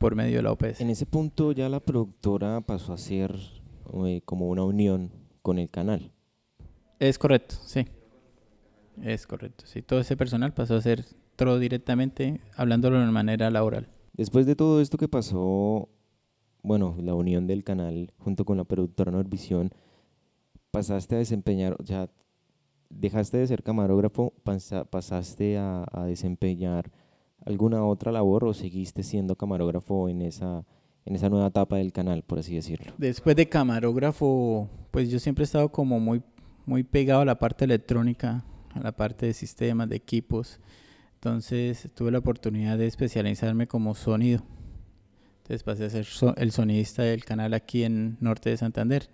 por 0.00 0.14
medio 0.14 0.38
de 0.38 0.42
la 0.42 0.52
OPS. 0.52 0.80
En 0.80 0.88
ese 0.88 1.04
punto 1.04 1.52
ya 1.52 1.68
la 1.68 1.78
productora 1.78 2.62
pasó 2.62 2.94
a 2.94 2.98
ser 2.98 3.36
eh, 4.06 4.22
como 4.24 4.48
una 4.48 4.64
unión 4.64 5.12
con 5.42 5.58
el 5.58 5.68
canal. 5.68 6.10
Es 6.98 7.18
correcto, 7.18 7.56
sí. 7.66 7.86
Es 9.02 9.26
correcto. 9.26 9.64
Sí, 9.66 9.82
todo 9.82 10.00
ese 10.00 10.16
personal 10.16 10.54
pasó 10.54 10.76
a 10.76 10.80
ser 10.80 11.04
Tro 11.36 11.58
directamente, 11.58 12.40
hablándolo 12.56 12.98
de 12.98 13.10
manera 13.10 13.50
laboral. 13.50 13.88
Después 14.14 14.46
de 14.46 14.56
todo 14.56 14.80
esto 14.80 14.96
que 14.96 15.06
pasó, 15.06 15.90
bueno, 16.62 16.96
la 16.98 17.14
unión 17.14 17.46
del 17.46 17.62
canal 17.62 18.10
junto 18.18 18.46
con 18.46 18.56
la 18.56 18.64
productora 18.64 19.12
Norvisión, 19.12 19.70
pasaste 20.70 21.16
a 21.16 21.18
desempeñar, 21.18 21.76
o 21.78 21.84
sea, 21.84 22.08
dejaste 22.88 23.36
de 23.36 23.46
ser 23.46 23.62
camarógrafo, 23.62 24.32
pasaste 24.90 25.58
a, 25.58 25.84
desempeñar 26.06 26.90
alguna 27.44 27.84
otra 27.84 28.12
labor 28.12 28.44
o 28.44 28.54
seguiste 28.54 29.02
siendo 29.02 29.36
camarógrafo 29.36 30.08
en 30.08 30.22
esa, 30.22 30.64
en 31.04 31.14
esa 31.14 31.28
nueva 31.28 31.48
etapa 31.48 31.76
del 31.76 31.92
canal, 31.92 32.22
por 32.22 32.38
así 32.38 32.54
decirlo? 32.54 32.92
Después 32.98 33.36
de 33.36 33.48
camarógrafo, 33.48 34.68
pues 34.90 35.10
yo 35.10 35.18
siempre 35.18 35.42
he 35.42 35.46
estado 35.46 35.70
como 35.70 36.00
muy, 36.00 36.22
muy 36.66 36.82
pegado 36.82 37.22
a 37.22 37.24
la 37.24 37.38
parte 37.38 37.64
electrónica, 37.64 38.44
a 38.74 38.80
la 38.80 38.92
parte 38.92 39.26
de 39.26 39.34
sistemas, 39.34 39.88
de 39.88 39.96
equipos. 39.96 40.60
Entonces 41.14 41.88
tuve 41.94 42.10
la 42.10 42.18
oportunidad 42.18 42.78
de 42.78 42.86
especializarme 42.86 43.66
como 43.66 43.94
sonido. 43.94 44.42
Entonces 45.42 45.62
pasé 45.62 45.84
a 45.84 45.90
ser 45.90 46.06
el 46.36 46.52
sonidista 46.52 47.02
del 47.02 47.24
canal 47.24 47.54
aquí 47.54 47.84
en 47.84 48.16
Norte 48.20 48.50
de 48.50 48.56
Santander. 48.56 49.08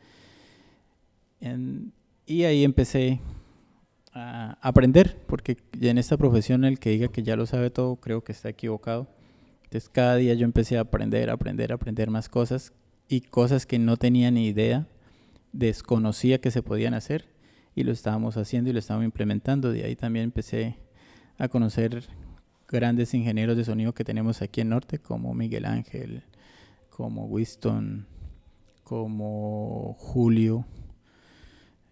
y 2.27 2.45
ahí 2.45 2.65
empecé 2.65 3.21
a 4.19 4.59
aprender, 4.63 5.23
porque 5.27 5.59
en 5.79 5.99
esta 5.99 6.17
profesión 6.17 6.65
el 6.65 6.79
que 6.79 6.89
diga 6.89 7.09
que 7.09 7.23
ya 7.23 7.37
lo 7.37 7.45
sabe 7.45 7.69
todo, 7.69 7.97
creo 7.97 8.25
que 8.25 8.33
está 8.33 8.49
equivocado. 8.49 9.09
Entonces 9.65 9.91
cada 9.91 10.17
día 10.17 10.33
yo 10.33 10.47
empecé 10.47 10.79
a 10.79 10.83
aprender, 10.83 11.29
aprender, 11.29 11.71
aprender 11.71 12.09
más 12.09 12.31
cosas 12.31 12.73
y 13.09 13.21
cosas 13.21 13.67
que 13.67 13.79
no 13.79 13.99
tenía 13.99 14.31
ni 14.31 14.47
idea, 14.47 14.87
desconocía 15.53 16.41
que 16.41 16.51
se 16.51 16.63
podían 16.63 16.95
hacer 16.95 17.29
y 17.75 17.85
lo 17.85 17.93
estábamos 17.93 18.39
haciendo 18.39 18.71
y 18.71 18.73
lo 18.73 18.79
estábamos 18.79 19.05
implementando. 19.05 19.71
De 19.71 19.85
ahí 19.85 19.97
también 19.97 20.25
empecé 20.25 20.79
a 21.37 21.49
conocer 21.49 22.05
grandes 22.69 23.13
ingenieros 23.13 23.55
de 23.55 23.67
sonido 23.67 23.93
que 23.93 24.05
tenemos 24.05 24.41
aquí 24.41 24.63
en 24.63 24.71
Norte, 24.71 24.99
como 24.99 25.35
Miguel 25.35 25.67
Ángel, 25.67 26.23
como 26.89 27.27
Winston, 27.27 28.07
como 28.83 29.95
Julio. 29.99 30.65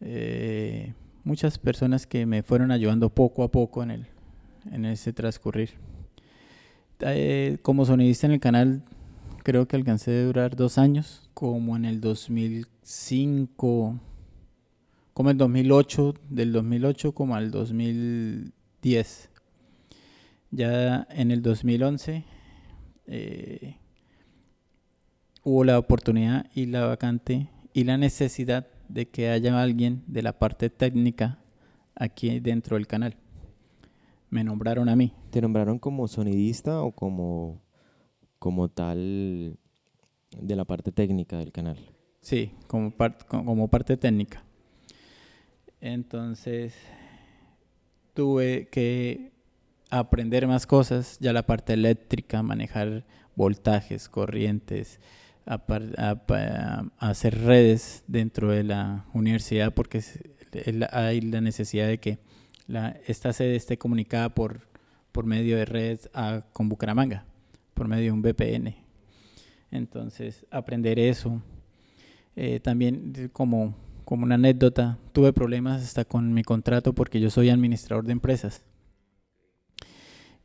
Eh, 0.01 0.95
muchas 1.25 1.59
personas 1.59 2.07
que 2.07 2.27
me 2.27 2.43
fueron 2.43 2.71
ayudando 2.71 3.11
poco 3.11 3.43
a 3.43 3.51
poco 3.51 3.83
en, 3.83 3.91
el, 3.91 4.07
en 4.71 4.85
ese 4.85 5.13
transcurrir. 5.13 5.71
Eh, 7.01 7.59
como 7.63 7.85
sonidista 7.85 8.27
en 8.27 8.35
el 8.35 8.41
canal, 8.41 8.85
creo 9.43 9.67
que 9.67 9.77
alcancé 9.77 10.11
de 10.13 10.25
durar 10.25 10.55
dos 10.55 10.79
años, 10.79 11.29
como 11.35 11.77
en 11.77 11.85
el 11.85 12.01
2005, 12.01 13.99
como 15.13 15.31
el 15.31 15.37
2008, 15.37 16.15
del 16.31 16.53
2008 16.53 17.13
como 17.13 17.35
al 17.35 17.51
2010. 17.51 19.31
Ya 20.51 21.07
en 21.11 21.31
el 21.33 21.43
2011 21.43 22.25
eh, 23.07 23.77
hubo 25.43 25.65
la 25.65 25.79
oportunidad 25.79 26.47
y 26.55 26.67
la 26.67 26.87
vacante 26.87 27.49
y 27.73 27.85
la 27.85 27.97
necesidad 27.99 28.69
de 28.95 29.09
que 29.09 29.29
haya 29.29 29.61
alguien 29.61 30.05
de 30.07 30.23
la 30.23 30.39
parte 30.39 30.71
técnica 30.71 31.41
aquí 31.97 32.39
dentro 32.39 32.77
del 32.77 32.87
canal. 32.87 33.17
Me 34.31 34.45
nombraron 34.45 34.89
a 34.89 34.95
mí. 34.95 35.13
¿Te 35.31 35.43
nombraron 35.43 35.81
como 35.81 36.07
sonidista 36.07 36.81
o 36.81 36.93
como, 36.93 37.61
como 38.39 38.69
tal 38.69 39.59
de 40.41 40.57
la 40.57 40.65
parte 40.65 40.93
técnica 40.93 41.39
del 41.39 41.51
canal? 41.51 41.77
Sí, 42.21 42.53
como, 42.69 42.95
como 43.27 43.67
parte 43.67 43.97
técnica. 43.97 44.45
Entonces 45.81 46.77
tuve 48.15 48.69
que 48.69 49.33
aprender 49.91 50.47
más 50.47 50.69
cosas, 50.69 51.19
ya 51.19 51.33
la 51.33 51.47
parte 51.47 51.73
eléctrica, 51.73 52.45
manejar 52.45 53.05
voltajes, 53.35 54.09
corrientes, 54.09 55.01
hacer 55.47 57.45
redes 57.45 58.05
dentro 58.07 58.51
de 58.51 58.65
la 58.65 59.07
universidad 59.13 59.73
porque 59.75 60.03
hay 60.91 61.21
la 61.21 61.41
necesidad 61.41 61.87
de 61.89 61.99
que 61.99 62.19
la, 62.67 62.97
esta 63.07 63.33
sede 63.33 63.57
esté 63.57 63.77
comunicada 63.77 64.35
por, 64.35 64.69
por 65.13 65.27
medio 65.27 65.57
de 65.57 65.65
redes 65.65 66.09
con 66.53 66.69
Bucaramanga, 66.69 67.25
por 67.75 67.89
medio 67.89 68.05
de 68.05 68.13
un 68.13 68.23
VPN. 68.23 68.75
Entonces, 69.71 70.47
aprender 70.51 70.99
eso. 70.99 71.43
Eh, 72.37 72.61
también 72.61 73.31
como, 73.33 73.77
como 74.05 74.25
una 74.25 74.37
anécdota, 74.37 74.99
tuve 75.13 75.33
problemas 75.33 75.83
hasta 75.83 76.05
con 76.05 76.33
mi 76.33 76.43
contrato 76.43 76.95
porque 76.95 77.21
yo 77.21 77.31
soy 77.31 77.51
administrador 77.51 78.07
de 78.07 78.13
empresas 78.13 78.65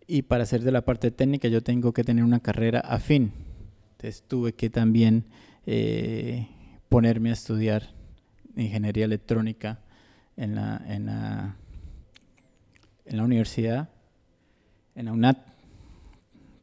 y 0.09 0.23
para 0.23 0.45
ser 0.47 0.63
de 0.63 0.71
la 0.71 0.83
parte 0.83 1.11
técnica 1.11 1.47
yo 1.49 1.61
tengo 1.61 1.93
que 1.93 2.03
tener 2.03 2.23
una 2.23 2.39
carrera 2.39 2.79
afín. 2.79 3.31
Entonces 3.99 4.23
tuve 4.25 4.53
que 4.53 4.69
también 4.69 5.25
eh, 5.65 6.47
ponerme 6.87 7.31
a 7.31 7.33
estudiar 7.33 7.93
ingeniería 8.55 9.03
electrónica 9.03 9.81
en 10.37 10.55
la, 10.55 10.81
en 10.87 11.07
la, 11.07 11.57
en 13.03 13.17
la 13.17 13.23
universidad, 13.25 13.89
en 14.95 15.07
la 15.07 15.11
UNAT. 15.11 15.37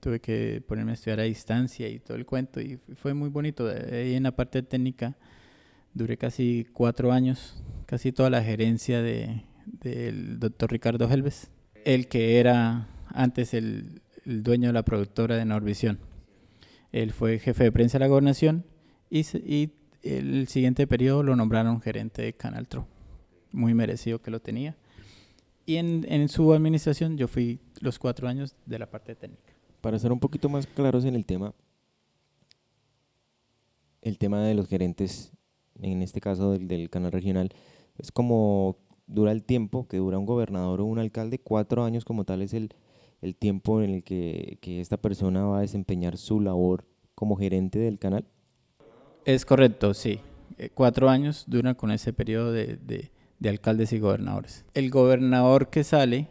Tuve 0.01 0.19
que 0.21 0.65
ponerme 0.67 0.93
a 0.93 0.95
estudiar 0.95 1.21
a 1.21 1.25
distancia 1.25 1.87
y 1.91 1.99
todo 1.99 2.17
el 2.17 2.25
cuento 2.25 2.59
y 2.59 2.79
fue 2.95 3.13
muy 3.13 3.29
bonito. 3.29 3.69
Ahí 3.69 4.15
en 4.15 4.23
la 4.23 4.35
parte 4.35 4.63
técnica 4.63 5.15
duré 5.93 6.17
casi 6.17 6.67
cuatro 6.73 7.13
años, 7.13 7.63
casi 7.85 8.13
toda 8.13 8.31
la 8.31 8.43
gerencia 8.43 9.03
del 9.03 9.43
de, 9.67 10.11
doctor 10.39 10.73
Ricardo 10.73 11.07
Helves, 11.07 11.51
el 11.85 12.09
que 12.09 12.41
era 12.41 12.89
antes 13.09 13.53
el, 13.53 14.01
dueño 14.25 14.69
de 14.69 14.73
la 14.73 14.85
productora 14.87 15.37
de 15.37 15.45
Norvisión. 15.45 15.99
Él 16.93 17.13
fue 17.13 17.39
jefe 17.39 17.65
de 17.65 17.73
prensa 17.73 17.99
de 17.99 18.05
la 18.05 18.09
gobernación 18.09 18.65
y, 19.11 19.71
el 20.03 20.47
siguiente 20.47 20.87
periodo 20.87 21.25
lo 21.25 21.35
nombraron 21.35 21.81
gerente 21.81 22.23
de 22.23 22.33
Canal 22.33 22.69
Tro. 22.69 22.87
Muy 23.51 23.75
merecido 23.75 24.23
que 24.23 24.31
lo 24.31 24.39
tenía. 24.39 24.77
Y 25.65 25.77
en, 25.77 26.07
en 26.09 26.29
su 26.29 26.53
administración 26.53 27.17
yo 27.17 27.27
fui 27.27 27.59
los 27.81 27.99
cuatro 27.99 28.29
años 28.29 28.55
de 28.67 28.79
la 28.79 28.89
parte 28.89 29.17
técnica. 29.17 29.53
Para 29.81 29.99
ser 29.99 30.13
un 30.13 30.21
poquito 30.21 30.49
más 30.49 30.69
claros 30.69 31.05
en 31.05 31.17
el 31.17 31.27
tema, 31.27 31.55
el 34.01 34.17
tema 34.19 34.43
de 34.43 34.55
los 34.55 34.69
gerentes, 34.69 35.33
en 35.83 36.03
este 36.03 36.21
caso 36.21 36.53
del, 36.53 36.69
del 36.69 36.89
canal 36.89 37.11
regional, 37.11 37.53
es 37.99 38.13
como 38.13 38.79
dura 39.09 39.33
el 39.33 39.43
tiempo 39.43 39.89
que 39.89 39.97
dura 39.97 40.19
un 40.19 40.27
gobernador 40.27 40.81
o 40.81 40.85
un 40.85 41.01
alcalde, 41.01 41.41
cuatro 41.41 41.83
años 41.83 42.05
como 42.05 42.25
tal 42.25 42.43
es 42.43 42.55
el, 42.55 42.73
el 43.27 43.37
tiempo 43.37 43.83
en 43.83 43.91
el 43.91 44.05
que, 44.05 44.59
esta 44.63 44.97
persona 44.97 45.45
va 45.45 45.59
a 45.59 45.63
desempeñar 45.63 46.17
su 46.17 46.41
labor 46.41 46.85
como 47.15 47.37
gerente 47.37 47.79
del 47.79 47.99
canal? 47.99 48.25
Es 49.25 49.45
correcto, 49.45 49.95
sí. 49.95 50.21
Eh, 50.59 50.71
cuatro 50.73 51.09
años 51.09 51.45
dura 51.47 51.75
con 51.75 51.91
ese 51.91 52.13
periodo 52.13 52.53
de, 52.53 52.79
de, 53.39 53.49
alcaldes 53.49 53.93
y 53.93 53.99
gobernadores. 53.99 54.65
El 54.75 54.91
gobernador 54.91 55.71
que 55.71 55.85
sale 55.85 56.29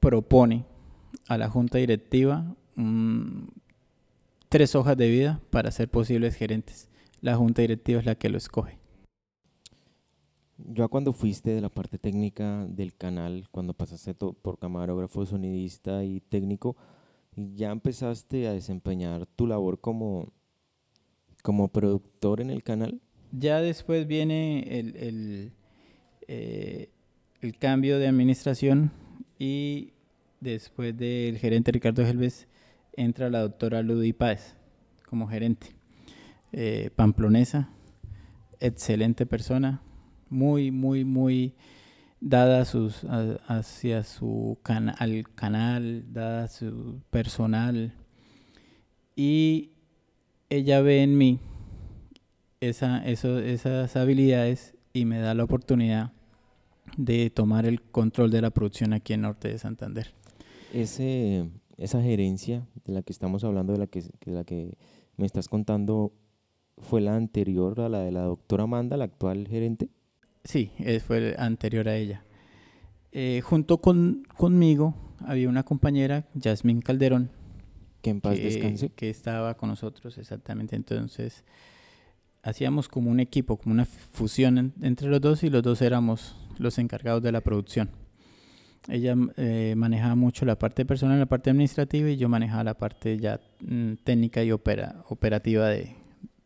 propone 0.00 0.64
a 1.28 1.38
la 1.38 1.48
junta 1.48 1.78
directiva 1.78 2.54
tres 4.48 4.74
hojas 4.74 4.96
de 4.96 5.08
vida 5.08 5.40
para 5.50 5.70
ser 5.70 5.88
posibles 5.88 6.34
gerentes. 6.34 6.88
La 7.20 7.36
junta 7.36 7.62
directiva 7.62 8.00
es 8.00 8.06
la 8.06 8.14
que 8.14 8.28
lo 8.28 8.38
escoge. 8.38 8.78
Ya 10.58 10.88
cuando 10.88 11.12
fuiste 11.12 11.50
de 11.50 11.60
la 11.60 11.68
parte 11.68 11.98
técnica 11.98 12.66
del 12.66 12.94
canal, 12.94 13.46
cuando 13.50 13.74
pasaste 13.74 14.14
por 14.14 14.58
camarógrafo, 14.58 15.26
sonidista 15.26 16.02
y 16.04 16.20
técnico, 16.20 16.76
ya 17.36 17.70
empezaste 17.70 18.48
a 18.48 18.52
desempeñar 18.52 19.26
tu 19.26 19.46
labor 19.46 19.80
como, 19.80 20.32
como 21.42 21.68
productor 21.68 22.40
en 22.40 22.50
el 22.50 22.62
canal. 22.62 23.00
Ya 23.32 23.60
después 23.60 24.06
viene 24.06 24.60
el, 24.78 24.96
el, 24.96 25.52
eh, 26.26 26.90
el 27.42 27.58
cambio 27.58 27.98
de 27.98 28.08
administración 28.08 28.92
y 29.38 29.92
después 30.40 30.96
del 30.96 31.38
gerente 31.38 31.72
Ricardo 31.72 32.02
Helves 32.02 32.48
entra 32.94 33.28
la 33.28 33.40
doctora 33.40 33.82
Ludi 33.82 34.14
Páez 34.14 34.56
como 35.06 35.28
gerente. 35.28 35.76
Eh, 36.52 36.90
pamplonesa, 36.96 37.68
excelente 38.60 39.26
persona, 39.26 39.82
muy, 40.28 40.70
muy, 40.70 41.04
muy 41.04 41.54
dada 42.20 42.64
sus, 42.64 43.04
hacia 43.46 44.04
su 44.04 44.58
al 44.64 45.24
canal, 45.34 46.04
dada 46.12 46.48
su 46.48 47.00
personal. 47.10 47.92
Y 49.14 49.70
ella 50.50 50.80
ve 50.80 51.02
en 51.02 51.16
mí 51.16 51.40
esa, 52.60 53.06
esas 53.06 53.96
habilidades 53.96 54.74
y 54.92 55.04
me 55.04 55.18
da 55.18 55.34
la 55.34 55.44
oportunidad 55.44 56.12
de 56.96 57.30
tomar 57.30 57.66
el 57.66 57.82
control 57.82 58.30
de 58.30 58.42
la 58.42 58.50
producción 58.50 58.92
aquí 58.92 59.12
en 59.12 59.22
Norte 59.22 59.48
de 59.48 59.58
Santander. 59.58 60.14
Ese, 60.72 61.48
esa 61.76 62.02
gerencia 62.02 62.66
de 62.84 62.92
la 62.92 63.02
que 63.02 63.12
estamos 63.12 63.44
hablando, 63.44 63.72
de 63.72 63.78
la 63.78 63.86
que, 63.86 64.02
de 64.02 64.32
la 64.32 64.44
que 64.44 64.76
me 65.16 65.26
estás 65.26 65.48
contando, 65.48 66.12
¿fue 66.78 67.00
la 67.00 67.16
anterior 67.16 67.80
a 67.80 67.88
la 67.88 68.00
de 68.00 68.12
la 68.12 68.22
doctora 68.22 68.64
Amanda, 68.64 68.96
la 68.96 69.04
actual 69.04 69.46
gerente? 69.48 69.88
Sí, 70.46 70.70
fue 71.06 71.34
anterior 71.38 71.88
a 71.88 71.96
ella. 71.96 72.22
Eh, 73.12 73.40
junto 73.42 73.78
con, 73.78 74.26
conmigo 74.36 74.94
había 75.24 75.48
una 75.48 75.62
compañera, 75.62 76.26
Jasmine 76.40 76.82
Calderón. 76.82 77.30
Que 78.02 78.10
en 78.10 78.20
paz 78.20 78.36
descanse. 78.36 78.90
Que 78.90 79.10
estaba 79.10 79.56
con 79.56 79.70
nosotros, 79.70 80.18
exactamente. 80.18 80.76
Entonces, 80.76 81.44
hacíamos 82.42 82.88
como 82.88 83.10
un 83.10 83.20
equipo, 83.20 83.56
como 83.56 83.72
una 83.72 83.86
fusión 83.86 84.74
entre 84.82 85.08
los 85.08 85.20
dos 85.20 85.42
y 85.42 85.50
los 85.50 85.62
dos 85.62 85.82
éramos 85.82 86.36
los 86.58 86.78
encargados 86.78 87.22
de 87.22 87.32
la 87.32 87.40
producción. 87.40 87.90
Ella 88.88 89.16
eh, 89.36 89.74
manejaba 89.76 90.14
mucho 90.14 90.44
la 90.44 90.58
parte 90.58 90.84
personal, 90.84 91.18
la 91.18 91.26
parte 91.26 91.50
administrativa 91.50 92.08
y 92.08 92.16
yo 92.16 92.28
manejaba 92.28 92.62
la 92.62 92.74
parte 92.74 93.18
ya 93.18 93.40
mm, 93.60 93.94
técnica 94.04 94.44
y 94.44 94.52
opera, 94.52 95.02
operativa 95.08 95.68
de, 95.68 95.96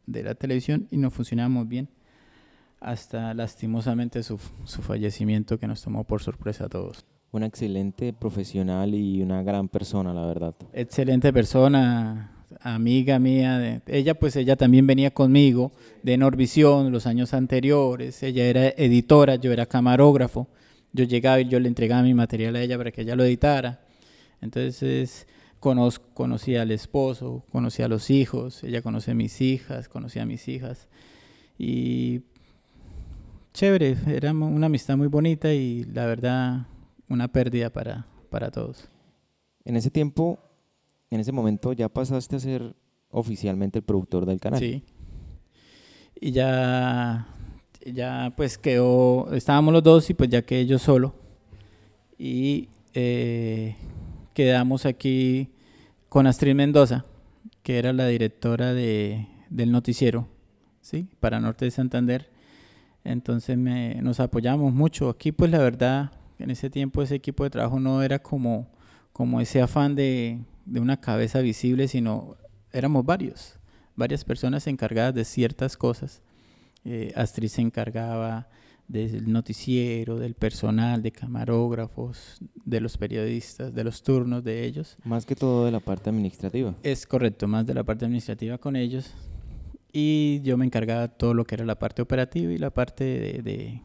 de 0.06 0.22
la 0.22 0.34
televisión 0.34 0.88
y 0.90 0.96
nos 0.96 1.12
funcionábamos 1.12 1.68
bien 1.68 1.88
hasta 2.80 3.34
lastimosamente 3.34 4.22
su, 4.22 4.40
su, 4.64 4.82
fallecimiento 4.82 5.58
que 5.58 5.66
nos 5.66 5.82
tomó 5.82 6.04
por 6.04 6.22
sorpresa 6.22 6.64
a 6.64 6.68
todos. 6.68 7.04
Una 7.30 7.46
excelente 7.46 8.12
profesional 8.12 8.94
y 8.94 9.22
una 9.22 9.42
gran 9.42 9.68
persona, 9.68 10.12
la 10.12 10.26
verdad. 10.26 10.54
Excelente 10.72 11.32
persona, 11.32 12.32
amiga 12.60 13.18
mía. 13.18 13.58
De, 13.58 13.82
ella 13.86 14.14
pues 14.14 14.34
ella 14.36 14.56
también 14.56 14.86
venía 14.86 15.12
conmigo 15.12 15.72
de 16.02 16.16
Norvisión 16.16 16.90
los 16.90 17.06
años 17.06 17.34
anteriores. 17.34 18.22
Ella 18.22 18.44
era 18.44 18.68
editora, 18.68 19.36
yo 19.36 19.52
era 19.52 19.66
camarógrafo. 19.66 20.48
Yo 20.92 21.04
llegaba 21.04 21.40
y 21.40 21.48
yo 21.48 21.60
le 21.60 21.68
entregaba 21.68 22.02
mi 22.02 22.14
material 22.14 22.56
a 22.56 22.62
ella 22.62 22.76
para 22.76 22.90
que 22.90 23.02
ella 23.02 23.14
lo 23.14 23.24
editara. 23.24 23.80
Entonces 24.40 25.28
conozco, 25.60 26.06
conocí 26.14 26.56
al 26.56 26.72
esposo, 26.72 27.44
conocí 27.52 27.82
a 27.82 27.88
los 27.88 28.10
hijos, 28.10 28.64
ella 28.64 28.82
conoce 28.82 29.12
a 29.12 29.14
mis 29.14 29.40
hijas, 29.40 29.88
conocí 29.88 30.18
a 30.18 30.26
mis 30.26 30.48
hijas. 30.48 30.88
Y 31.58 32.22
chévere, 33.52 33.96
era 34.06 34.32
una 34.32 34.66
amistad 34.66 34.96
muy 34.96 35.08
bonita 35.08 35.52
y 35.52 35.84
la 35.84 36.06
verdad 36.06 36.66
una 37.08 37.28
pérdida 37.28 37.70
para, 37.70 38.06
para 38.30 38.50
todos. 38.50 38.88
En 39.64 39.76
ese 39.76 39.90
tiempo, 39.90 40.38
en 41.10 41.20
ese 41.20 41.32
momento 41.32 41.72
ya 41.72 41.88
pasaste 41.88 42.36
a 42.36 42.40
ser 42.40 42.74
oficialmente 43.10 43.78
el 43.80 43.84
productor 43.84 44.26
del 44.26 44.40
canal. 44.40 44.60
Sí. 44.60 44.84
Y 46.20 46.32
ya, 46.32 47.28
ya 47.84 48.32
pues 48.36 48.58
quedó, 48.58 49.32
estábamos 49.32 49.72
los 49.74 49.82
dos 49.82 50.10
y 50.10 50.14
pues 50.14 50.30
ya 50.30 50.42
quedé 50.42 50.66
yo 50.66 50.78
solo. 50.78 51.14
Y 52.16 52.68
eh, 52.94 53.76
quedamos 54.34 54.86
aquí 54.86 55.50
con 56.08 56.26
Astrid 56.26 56.54
Mendoza, 56.54 57.06
que 57.62 57.78
era 57.78 57.92
la 57.92 58.06
directora 58.06 58.72
de, 58.74 59.26
del 59.48 59.72
noticiero, 59.72 60.28
¿sí? 60.80 61.08
Para 61.20 61.40
Norte 61.40 61.64
de 61.64 61.70
Santander 61.70 62.30
entonces 63.04 63.56
me, 63.56 63.96
nos 64.02 64.20
apoyamos 64.20 64.72
mucho. 64.72 65.08
Aquí 65.08 65.32
pues 65.32 65.50
la 65.50 65.58
verdad, 65.58 66.12
en 66.38 66.50
ese 66.50 66.70
tiempo 66.70 67.02
ese 67.02 67.14
equipo 67.14 67.44
de 67.44 67.50
trabajo 67.50 67.80
no 67.80 68.02
era 68.02 68.18
como, 68.18 68.68
como 69.12 69.40
ese 69.40 69.60
afán 69.60 69.94
de, 69.94 70.40
de 70.66 70.80
una 70.80 71.00
cabeza 71.00 71.40
visible, 71.40 71.88
sino 71.88 72.36
éramos 72.72 73.04
varios, 73.04 73.58
varias 73.96 74.24
personas 74.24 74.66
encargadas 74.66 75.14
de 75.14 75.24
ciertas 75.24 75.76
cosas. 75.76 76.22
Eh, 76.84 77.12
Astrid 77.14 77.48
se 77.48 77.62
encargaba 77.62 78.48
del 78.88 79.30
noticiero, 79.30 80.18
del 80.18 80.34
personal, 80.34 81.02
de 81.02 81.12
camarógrafos, 81.12 82.38
de 82.64 82.80
los 82.80 82.96
periodistas, 82.96 83.72
de 83.72 83.84
los 83.84 84.02
turnos 84.02 84.42
de 84.42 84.64
ellos. 84.64 84.96
Más 85.04 85.26
que 85.26 85.36
todo 85.36 85.64
de 85.64 85.70
la 85.70 85.80
parte 85.80 86.10
administrativa. 86.10 86.74
Es 86.82 87.06
correcto, 87.06 87.46
más 87.46 87.66
de 87.66 87.74
la 87.74 87.84
parte 87.84 88.04
administrativa 88.04 88.58
con 88.58 88.74
ellos 88.74 89.14
y 89.92 90.40
yo 90.42 90.56
me 90.56 90.64
encargaba 90.64 91.02
de 91.02 91.08
todo 91.08 91.34
lo 91.34 91.44
que 91.44 91.56
era 91.56 91.64
la 91.64 91.78
parte 91.78 92.02
operativa 92.02 92.52
y 92.52 92.58
la 92.58 92.70
parte 92.70 93.04
de, 93.42 93.82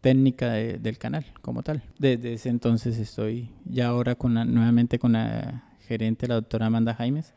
técnica 0.00 0.52
del 0.52 0.98
canal 0.98 1.26
como 1.42 1.62
tal. 1.62 1.82
Desde 1.98 2.34
ese 2.34 2.48
entonces 2.48 2.98
estoy 2.98 3.50
ya 3.64 3.88
ahora 3.88 4.14
con 4.14 4.34
nuevamente 4.34 4.98
con 4.98 5.12
la 5.12 5.64
gerente, 5.86 6.28
la 6.28 6.36
doctora 6.36 6.66
Amanda 6.66 6.94
Jaimes. 6.94 7.34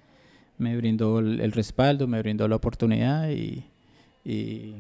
Me 0.58 0.78
brindó 0.78 1.20
el, 1.20 1.52
respaldo, 1.52 2.08
me 2.08 2.20
brindó 2.20 2.48
la 2.48 2.56
oportunidad 2.56 3.30
y, 3.32 3.66
y, 4.24 4.76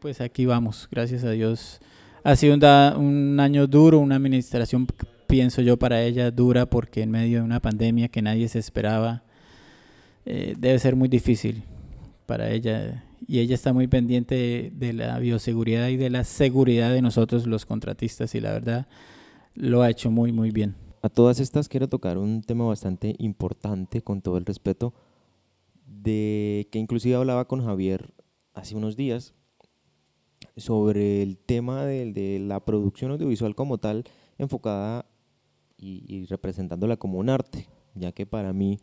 pues 0.00 0.20
aquí 0.20 0.44
vamos, 0.44 0.88
gracias 0.90 1.22
a 1.22 1.30
Dios. 1.30 1.80
Ha 2.24 2.34
sido 2.34 2.54
un, 2.54 3.38
año 3.38 3.68
duro, 3.68 4.00
una 4.00 4.16
administración, 4.16 4.88
pienso 5.28 5.62
yo, 5.62 5.76
para 5.76 6.02
ella 6.02 6.32
dura 6.32 6.66
porque 6.66 7.02
en 7.02 7.12
medio 7.12 7.38
de 7.38 7.44
una 7.44 7.60
pandemia 7.60 8.08
que 8.08 8.20
nadie 8.20 8.48
se 8.48 8.58
esperaba, 8.58 9.22
eh, 10.26 10.56
debe 10.58 10.78
ser 10.80 10.96
muy 10.96 11.08
difícil 11.08 11.62
para 12.26 12.50
ella 12.50 13.04
y 13.26 13.40
ella 13.40 13.54
está 13.54 13.72
muy 13.72 13.86
pendiente 13.86 14.70
de, 14.74 14.92
la 14.92 15.18
bioseguridad 15.18 15.88
y 15.88 15.96
de 15.96 16.10
la 16.10 16.24
seguridad 16.24 16.92
de 16.92 17.02
nosotros 17.02 17.46
los 17.46 17.66
contratistas 17.66 18.34
y 18.34 18.40
la 18.40 18.52
verdad 18.52 18.86
lo 19.54 19.82
ha 19.82 19.90
hecho 19.90 20.10
muy 20.10 20.32
muy 20.32 20.50
bien. 20.50 20.76
A 21.02 21.08
todas 21.08 21.38
estas 21.40 21.68
quiero 21.68 21.88
tocar 21.88 22.18
un 22.18 22.42
tema 22.42 22.64
bastante 22.64 23.14
importante 23.18 24.02
con 24.02 24.22
todo 24.22 24.38
el 24.38 24.46
respeto 24.46 24.94
de 25.86 26.68
que 26.70 26.78
inclusive 26.78 27.14
hablaba 27.14 27.46
con 27.46 27.64
Javier 27.64 28.12
hace 28.54 28.74
unos 28.74 28.96
días 28.96 29.34
sobre 30.56 31.22
el 31.22 31.38
tema 31.38 31.84
de, 31.84 32.38
la 32.40 32.64
producción 32.64 33.10
audiovisual 33.10 33.54
como 33.54 33.78
tal 33.78 34.04
enfocada 34.38 35.06
y, 35.76 36.04
y 36.06 36.26
representándola 36.26 36.96
como 36.96 37.18
un 37.18 37.28
arte, 37.28 37.68
ya 37.94 38.12
que 38.12 38.26
para 38.26 38.52
mí 38.52 38.78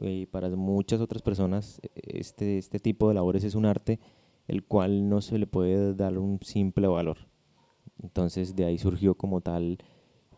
y 0.00 0.26
para 0.26 0.48
muchas 0.50 1.00
otras 1.00 1.22
personas 1.22 1.80
este, 1.94 2.58
este 2.58 2.78
tipo 2.78 3.08
de 3.08 3.14
labores 3.14 3.44
es 3.44 3.54
un 3.54 3.66
arte 3.66 4.00
el 4.48 4.64
cual 4.64 5.08
no 5.08 5.20
se 5.20 5.38
le 5.38 5.46
puede 5.46 5.94
dar 5.94 6.18
un 6.18 6.40
simple 6.42 6.86
valor. 6.88 7.18
Entonces 8.02 8.56
de 8.56 8.64
ahí 8.64 8.78
surgió 8.78 9.14
como 9.14 9.40
tal 9.40 9.78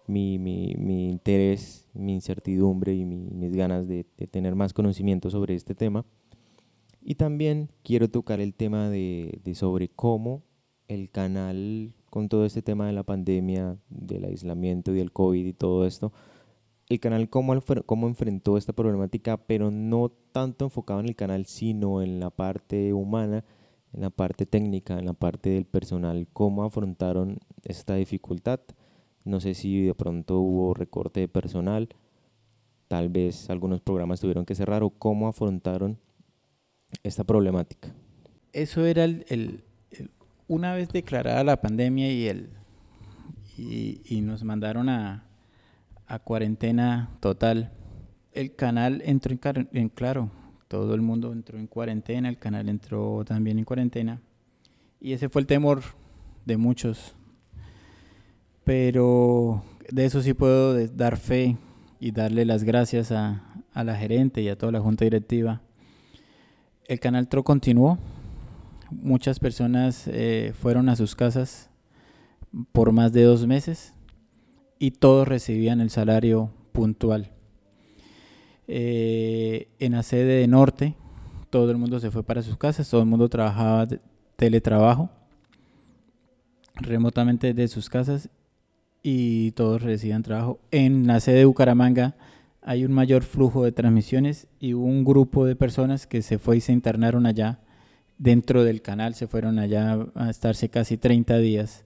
mi, 0.07 0.39
mi, 0.39 0.75
mi 0.77 1.09
interés, 1.09 1.89
mi 1.95 2.15
incertidumbre 2.15 2.95
y 2.95 3.05
mis 3.05 3.57
ganas 3.57 3.89
de, 3.89 4.07
de, 4.17 4.27
tener 4.27 4.55
más 4.55 4.73
conocimiento 4.73 5.31
sobre 5.31 5.55
este 5.55 5.75
tema. 5.75 6.05
Y 7.01 7.15
también 7.15 7.71
quiero 7.83 8.09
tocar 8.09 8.41
el 8.41 8.55
tema 8.55 8.89
de, 8.91 9.41
de 9.43 9.55
sobre 9.55 9.89
cómo 9.89 10.43
el 10.89 11.11
canal, 11.11 11.95
con 12.11 12.29
todo 12.29 12.45
este 12.45 12.63
tema 12.63 12.87
de 12.87 12.93
la 12.93 13.03
pandemia, 13.03 13.79
del 13.89 14.25
aislamiento 14.25 14.93
y 14.93 14.99
del 14.99 15.13
COVID 15.13 15.47
y 15.47 15.53
todo 15.53 15.87
esto, 15.87 16.13
el 16.89 17.01
canal 17.01 17.29
cómo, 17.29 17.59
cómo 17.87 18.07
enfrentó 18.07 18.57
esta 18.59 18.73
problemática, 18.73 19.37
pero 19.37 19.71
no 19.71 20.11
tanto 20.33 20.65
enfocado 20.67 21.01
en 21.01 21.07
el 21.07 21.17
canal, 21.17 21.47
sino 21.47 22.03
en 22.03 22.21
la 22.21 22.31
parte 22.31 22.93
humana, 22.93 23.45
en 23.93 24.03
la 24.03 24.11
parte 24.11 24.47
técnica, 24.47 24.99
en 24.99 25.07
la 25.07 25.15
parte 25.15 25.51
del 25.51 25.65
personal, 25.65 26.29
cómo 26.33 26.65
afrontaron 26.65 27.39
esta 27.65 27.95
dificultad. 27.95 28.61
No 29.25 29.41
sé 29.41 29.55
si 29.55 29.85
de 29.85 29.95
pronto 29.95 30.41
hubo 30.41 30.75
recorte 30.75 31.21
de 31.21 31.29
personal, 31.29 31.89
tal 32.89 33.09
vez 33.09 33.49
algunos 33.49 33.81
programas 33.81 34.21
tuvieron 34.21 34.45
que 34.45 34.55
cerrar 34.55 34.83
o 34.83 34.91
cómo 34.91 35.29
afrontaron 35.29 35.99
esta 37.03 37.25
problemática. 37.25 37.95
Eso 38.53 38.85
era 38.85 39.05
el, 39.05 39.65
una 40.47 40.75
vez 40.75 40.91
declarada 40.91 41.43
la 41.43 41.61
pandemia 41.61 42.13
y, 42.13 42.27
el, 42.27 42.51
y 43.57 44.21
nos 44.21 44.45
mandaron 44.45 44.89
a, 44.91 45.25
a 46.07 46.19
cuarentena 46.19 47.11
total. 47.21 47.73
El 48.33 48.55
canal 48.55 49.03
entró 49.05 49.37
en, 49.73 49.89
claro, 49.89 50.31
todo 50.69 50.95
el 50.95 51.03
mundo 51.03 51.33
entró 51.33 51.59
en 51.59 51.67
cuarentena, 51.67 52.29
el 52.29 52.39
canal 52.39 52.69
entró 52.69 53.25
también 53.25 53.59
en 53.59 53.65
cuarentena. 53.65 54.21
Y 55.01 55.13
ese 55.13 55.29
fue 55.29 55.43
el 55.43 55.47
temor 55.47 55.83
de 56.45 56.57
muchos. 56.57 57.15
Pero 58.65 59.63
de 59.91 60.05
eso 60.05 60.23
sí 60.23 60.35
puedo 60.35 60.87
dar 60.89 61.17
fe 61.17 61.57
y 62.01 62.11
darle 62.11 62.45
las 62.45 62.65
gracias 62.65 63.13
a, 63.13 63.43
la 63.75 63.97
gerente 63.97 64.41
y 64.41 64.49
a 64.49 64.57
toda 64.57 64.73
la 64.73 64.81
junta 64.81 65.05
directiva. 65.05 65.61
El 66.87 67.01
canal 67.01 67.29
TRO 67.29 67.45
continuó. 67.45 67.99
Muchas 68.91 69.41
personas 69.41 70.07
eh, 70.07 70.53
fueron 70.61 70.89
a 70.89 70.97
sus 70.97 71.17
casas 71.17 71.71
por 72.73 72.93
más 72.93 73.13
de 73.13 73.25
dos 73.25 73.47
meses 73.47 73.94
y 74.79 74.93
todos 74.93 75.27
recibían 75.27 75.81
el 75.81 75.91
salario 75.91 76.51
puntual. 76.73 77.31
Eh, 78.67 79.69
en 79.79 79.93
la 79.93 80.03
sede 80.03 80.41
de 80.41 80.47
norte, 80.47 80.95
todo 81.51 81.71
el 81.71 81.77
mundo 81.77 82.01
se 82.01 82.11
fue 82.11 82.23
para 82.23 82.43
sus 82.43 82.57
casas, 82.57 82.89
todo 82.89 83.03
el 83.03 83.09
mundo 83.09 83.29
trabajaba 83.29 83.87
de 83.87 84.01
teletrabajo 84.37 85.11
remotamente 86.77 87.55
desde 87.55 87.73
sus 87.73 87.89
casas 87.89 88.29
y 89.03 89.53
todos 89.53 89.83
recibían 89.83 90.23
trabajo. 90.23 90.59
En 90.71 91.07
la 91.07 91.21
sede 91.21 91.37
de 91.37 91.45
Bucaramanga 91.45 92.17
hay 92.63 92.85
un 92.85 92.93
mayor 92.93 93.23
flujo 93.23 93.65
de 93.65 93.73
transmisiones 93.73 94.49
y 94.59 94.73
un 94.73 95.05
grupo 95.05 95.45
de 95.45 95.57
personas 95.57 96.07
que 96.07 96.23
se 96.23 96.39
fue 96.39 96.57
y 96.57 96.61
se 96.61 96.73
internaron 96.73 97.27
allá 97.27 97.61
dentro 98.19 98.65
del 98.65 98.81
canal, 98.81 99.15
se 99.15 99.27
fueron 99.27 99.59
allá 99.59 99.99
a 100.15 100.31
estarse 100.31 100.69
casi 100.71 100.97
30 100.97 101.39
días. 101.39 101.85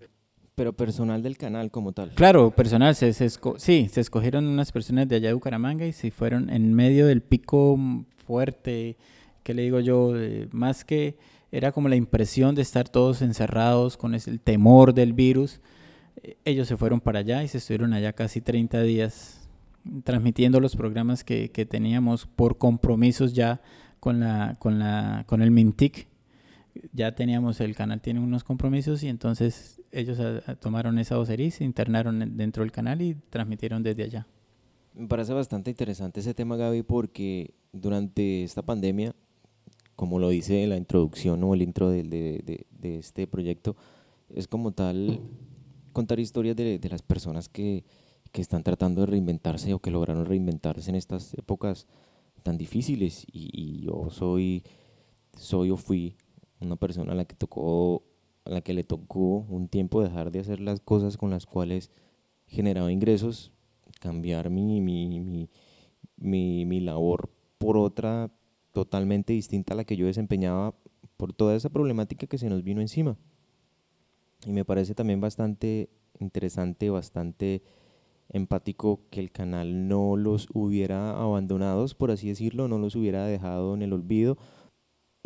Pero 0.59 0.73
personal 0.73 1.23
del 1.23 1.39
canal 1.39 1.71
como 1.71 1.93
tal. 1.93 2.11
Claro, 2.17 2.51
personal, 2.51 2.97
se, 2.97 3.13
sí, 3.13 3.89
se 3.89 4.01
escogieron 4.01 4.45
unas 4.45 4.73
personas 4.73 5.07
de 5.07 5.15
allá 5.15 5.29
de 5.29 5.35
Bucaramanga 5.35 5.87
y 5.87 5.93
se 5.93 6.11
fueron 6.11 6.51
en 6.51 6.75
medio 6.75 7.07
del 7.07 7.23
pico 7.23 7.79
fuerte, 8.27 8.97
que 9.45 9.55
le 9.55 9.63
digo 9.63 9.79
yo, 9.79 10.15
más 10.51 10.85
que 10.85 11.17
era 11.53 11.71
como 11.71 11.89
la 11.89 11.95
impresión 11.95 12.57
de 12.57 12.63
estar 12.63 12.89
todos 12.89 13.23
encerrados 13.23 13.97
con 13.97 14.17
el 14.17 14.41
temor 14.41 14.95
del 14.95 15.13
virus. 15.13 15.61
Eh, 16.25 16.37
ellos 16.45 16.67
se 16.67 16.77
fueron 16.77 17.01
para 17.01 17.21
allá 17.21 17.45
y 17.45 17.49
se 17.49 17.59
estuvieron 17.59 17.93
allá 17.93 18.13
casi 18.13 18.41
30 18.41 18.83
días 18.83 19.49
transmitiendo 20.03 20.59
los 20.59 20.75
programas 20.75 21.23
que, 21.23 21.53
que 21.53 21.67
teníamos 21.67 22.27
por 22.27 22.59
compromisos 22.59 23.33
ya 23.33 23.61
con, 24.01 24.19
la, 24.19 24.57
con, 24.59 24.81
la, 24.81 25.23
con 25.29 25.41
el 25.41 25.53
Mintic. 25.53 26.08
Ya 26.93 27.15
teníamos, 27.15 27.61
el 27.61 27.75
canal 27.75 28.01
tiene 28.01 28.21
unos 28.21 28.45
compromisos 28.45 29.03
y 29.03 29.09
entonces 29.09 29.81
ellos 29.91 30.19
tomaron 30.61 30.99
esa 30.99 31.17
vocería 31.17 31.47
y 31.47 31.51
se 31.51 31.65
internaron 31.65 32.37
dentro 32.37 32.63
del 32.63 32.73
canal 32.73 33.03
y 33.03 33.15
transmitieron 33.31 33.83
desde 33.83 34.05
allá. 34.05 34.27
Me 34.95 35.07
parece 35.07 35.33
bastante 35.33 35.71
interesante 35.71 36.21
ese 36.21 36.35
tema, 36.35 36.57
Gaby, 36.57 36.83
porque 36.83 37.55
durante 37.73 38.45
esta 38.45 38.63
pandemia 38.63 39.15
como 39.99 40.21
lo 40.21 40.29
dice 40.29 40.65
la 40.69 40.77
introducción 40.77 41.43
o 41.43 41.55
el 41.55 41.61
intro 41.61 41.91
de, 41.91 42.05
de, 42.05 42.67
de, 42.71 42.99
este 42.99 43.27
proyecto, 43.27 43.75
es 44.33 44.47
como 44.47 44.71
tal 44.71 45.19
contar 45.93 46.21
historias 46.21 46.55
de, 46.55 46.79
las 46.89 47.03
personas 47.03 47.49
que, 47.49 47.85
que, 48.31 48.41
están 48.41 48.63
tratando 48.63 49.01
de 49.01 49.09
reinventarse 49.09 49.75
o 49.75 49.81
que 49.81 49.91
lograron 49.91 50.25
reinventarse 50.25 50.89
en 50.91 50.95
estas 50.95 51.35
épocas 51.35 51.89
tan 52.45 52.57
difíciles. 52.57 53.27
Y, 53.33 53.81
yo 53.81 54.09
soy, 54.11 54.63
soy 55.37 55.71
o 55.73 55.77
fui 55.77 56.15
una 56.61 56.77
persona 56.77 57.13
a 57.13 57.15
la 57.15 57.25
que 57.25 57.35
tocó 57.35 58.03
a 58.45 58.51
la 58.51 58.61
que 58.63 58.73
le 58.73 58.85
tocó 58.85 59.47
un 59.49 59.69
tiempo 59.69 60.03
dejar 60.03 60.31
de 60.31 60.41
hacer 60.41 60.61
las 60.61 60.81
cosas 60.81 61.17
con 61.17 61.31
las 61.31 61.45
cuales 61.45 61.91
generaba 62.47 62.91
ingresos, 62.91 63.53
cambiar 64.01 64.49
mi, 64.49 64.81
mi, 64.81 65.07
mi, 65.07 65.49
mi, 66.17 66.65
mi 66.65 66.81
labor 66.81 67.31
por 67.59 67.77
otra 67.77 68.31
totalmente 68.73 69.33
distinta 69.35 69.75
a 69.75 69.77
la 69.77 69.85
que 69.85 69.97
yo 69.97 70.07
desempeñaba 70.07 70.75
por 71.17 71.33
toda 71.33 71.57
esa 71.57 71.69
problemática 71.69 72.27
que 72.27 72.39
se 72.39 72.49
nos 72.49 72.63
vino 72.63 72.81
encima. 72.81 73.17
Y 74.47 74.53
me 74.53 74.65
parece 74.65 74.95
también 74.95 75.21
bastante 75.21 75.91
interesante, 76.19 76.91
bastante 76.91 77.63
empático 78.31 79.01
que 79.11 79.21
el 79.21 79.31
canal 79.31 79.89
no 79.89 80.17
los 80.17 80.49
hubiera 80.55 81.11
abandonados, 81.21 81.95
por 81.95 82.11
así 82.11 82.29
decirlo, 82.29 82.69
no 82.69 82.79
los 82.79 82.95
hubiera 82.95 83.27
dejado 83.27 83.75
en 83.75 83.83
el 83.83 83.93
olvido 83.93 84.39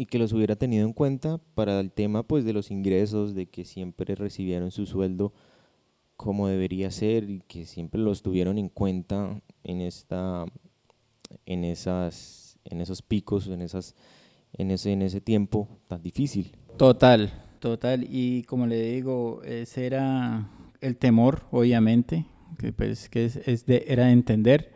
y 0.02 0.06
que 0.06 0.18
los 0.18 0.32
hubiera 0.32 0.56
tenido 0.56 0.84
en 0.84 0.92
cuenta 0.92 1.38
para 1.54 1.78
el 1.78 1.92
tema 1.92 2.24
pues 2.24 2.44
de 2.44 2.52
los 2.52 2.70
ingresos, 2.70 3.34
de 3.34 3.46
que 3.46 3.64
siempre 3.64 4.14
recibieron 4.16 4.70
su 4.72 4.86
sueldo 4.86 5.32
como 6.16 6.48
debería 6.48 6.90
ser 6.90 7.30
y 7.30 7.40
que 7.40 7.66
siempre 7.66 8.00
los 8.00 8.22
tuvieron 8.22 8.58
en 8.58 8.68
cuenta 8.68 9.40
en 9.64 9.80
esta 9.80 10.44
en 11.46 11.64
esas 11.64 12.52
en 12.64 12.80
esos 12.80 13.02
picos, 13.02 13.48
en, 13.48 13.62
esas, 13.62 13.94
en, 14.52 14.70
ese, 14.70 14.92
en 14.92 15.02
ese 15.02 15.20
tiempo 15.20 15.68
tan 15.88 16.02
difícil. 16.02 16.56
Total, 16.76 17.32
total. 17.58 18.06
Y 18.08 18.42
como 18.44 18.66
le 18.66 18.80
digo, 18.82 19.42
ese 19.44 19.86
era 19.86 20.48
el 20.80 20.96
temor, 20.96 21.42
obviamente, 21.50 22.26
que, 22.58 22.72
pues, 22.72 23.08
que 23.08 23.24
es, 23.24 23.66
de, 23.66 23.84
era 23.88 24.10
entender, 24.10 24.72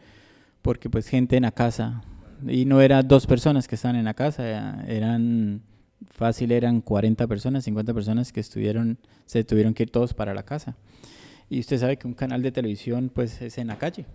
porque 0.62 0.90
pues 0.90 1.08
gente 1.08 1.36
en 1.36 1.42
la 1.42 1.52
casa, 1.52 2.02
y 2.46 2.64
no 2.64 2.80
eran 2.80 3.06
dos 3.06 3.26
personas 3.26 3.68
que 3.68 3.74
estaban 3.74 3.96
en 3.96 4.04
la 4.04 4.14
casa, 4.14 4.84
eran 4.86 5.62
fácil, 6.10 6.52
eran 6.52 6.80
40 6.80 7.26
personas, 7.26 7.64
50 7.64 7.94
personas 7.94 8.32
que 8.32 8.40
estuvieron, 8.40 8.98
se 9.24 9.44
tuvieron 9.44 9.74
que 9.74 9.84
ir 9.84 9.90
todos 9.90 10.14
para 10.14 10.34
la 10.34 10.44
casa. 10.44 10.76
Y 11.48 11.60
usted 11.60 11.78
sabe 11.78 11.96
que 11.96 12.06
un 12.06 12.14
canal 12.14 12.42
de 12.42 12.52
televisión 12.52 13.10
pues 13.14 13.40
es 13.40 13.58
en 13.58 13.68
la 13.68 13.78
calle, 13.78 14.06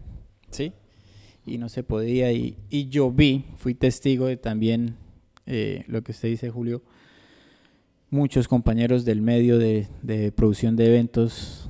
¿sí? 0.50 0.74
y 1.46 1.58
no 1.58 1.70
se 1.70 1.84
podía. 1.84 2.32
Y, 2.32 2.58
y 2.70 2.90
yo 2.90 3.12
vi, 3.12 3.46
fui 3.58 3.74
testigo 3.74 4.28
de 4.28 4.38
también 4.38 4.96
eh, 5.46 5.84
lo 5.88 6.04
que 6.04 6.12
usted 6.12 6.30
dice, 6.30 6.50
Julio. 6.50 6.84
Muchos 8.10 8.48
compañeros 8.48 9.06
del 9.06 9.22
medio 9.22 9.58
de, 9.58 9.88
de 10.02 10.32
producción 10.32 10.76
de 10.76 10.88
eventos 10.88 11.70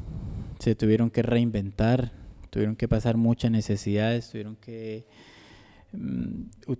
se 0.59 0.75
tuvieron 0.75 1.11
que 1.11 1.21
reinventar, 1.21 2.11
tuvieron 2.49 2.75
que 2.75 2.87
pasar 2.87 3.15
muchas 3.15 3.51
necesidades, 3.51 4.29
tuvieron 4.29 4.55
que 4.55 5.05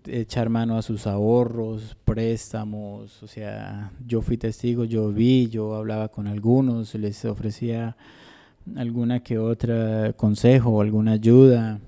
echar 0.07 0.49
mano 0.49 0.77
a 0.77 0.81
sus 0.81 1.07
ahorros, 1.07 1.97
préstamos, 2.05 3.21
o 3.21 3.27
sea, 3.27 3.91
yo 4.05 4.21
fui 4.21 4.37
testigo, 4.37 4.85
yo 4.85 5.11
vi, 5.11 5.49
yo 5.49 5.75
hablaba 5.75 6.09
con 6.09 6.27
algunos, 6.27 6.95
les 6.95 7.25
ofrecía 7.25 7.97
alguna 8.75 9.21
que 9.21 9.37
otra 9.37 10.13
consejo 10.13 10.81
alguna 10.81 11.13
ayuda 11.13 11.81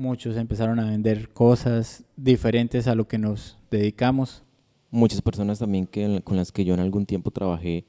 muchos 0.00 0.36
empezaron 0.36 0.80
a 0.80 0.90
vender 0.90 1.28
cosas 1.28 2.04
diferentes 2.16 2.88
a 2.88 2.94
lo 2.94 3.06
que 3.06 3.18
nos 3.18 3.58
dedicamos. 3.70 4.42
Muchas 4.90 5.20
personas 5.20 5.58
también 5.58 5.86
que, 5.86 6.22
con 6.24 6.36
las 6.36 6.50
que 6.50 6.64
yo 6.64 6.74
en 6.74 6.80
algún 6.80 7.06
tiempo 7.06 7.30
trabajé, 7.30 7.84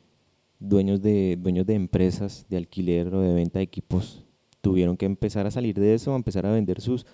dueños 0.60 1.02
de, 1.02 1.38
dueños 1.42 1.66
de 1.66 1.74
empresas 1.74 2.46
de 2.50 2.58
alquiler 2.58 3.16
o 3.16 3.22
de 3.22 3.34
venta 3.34 3.60
de 3.60 3.64
equipos, 3.64 4.26
tuvieron 4.60 4.98
que 4.98 5.06
empezar 5.06 5.48
a 5.48 5.52
salir 5.52 5.80
de 5.80 5.96
eso, 5.96 6.14
a 6.14 6.18
empezar 6.18 6.46
a 6.46 6.52
vender 6.52 6.82
sus, 6.82 7.08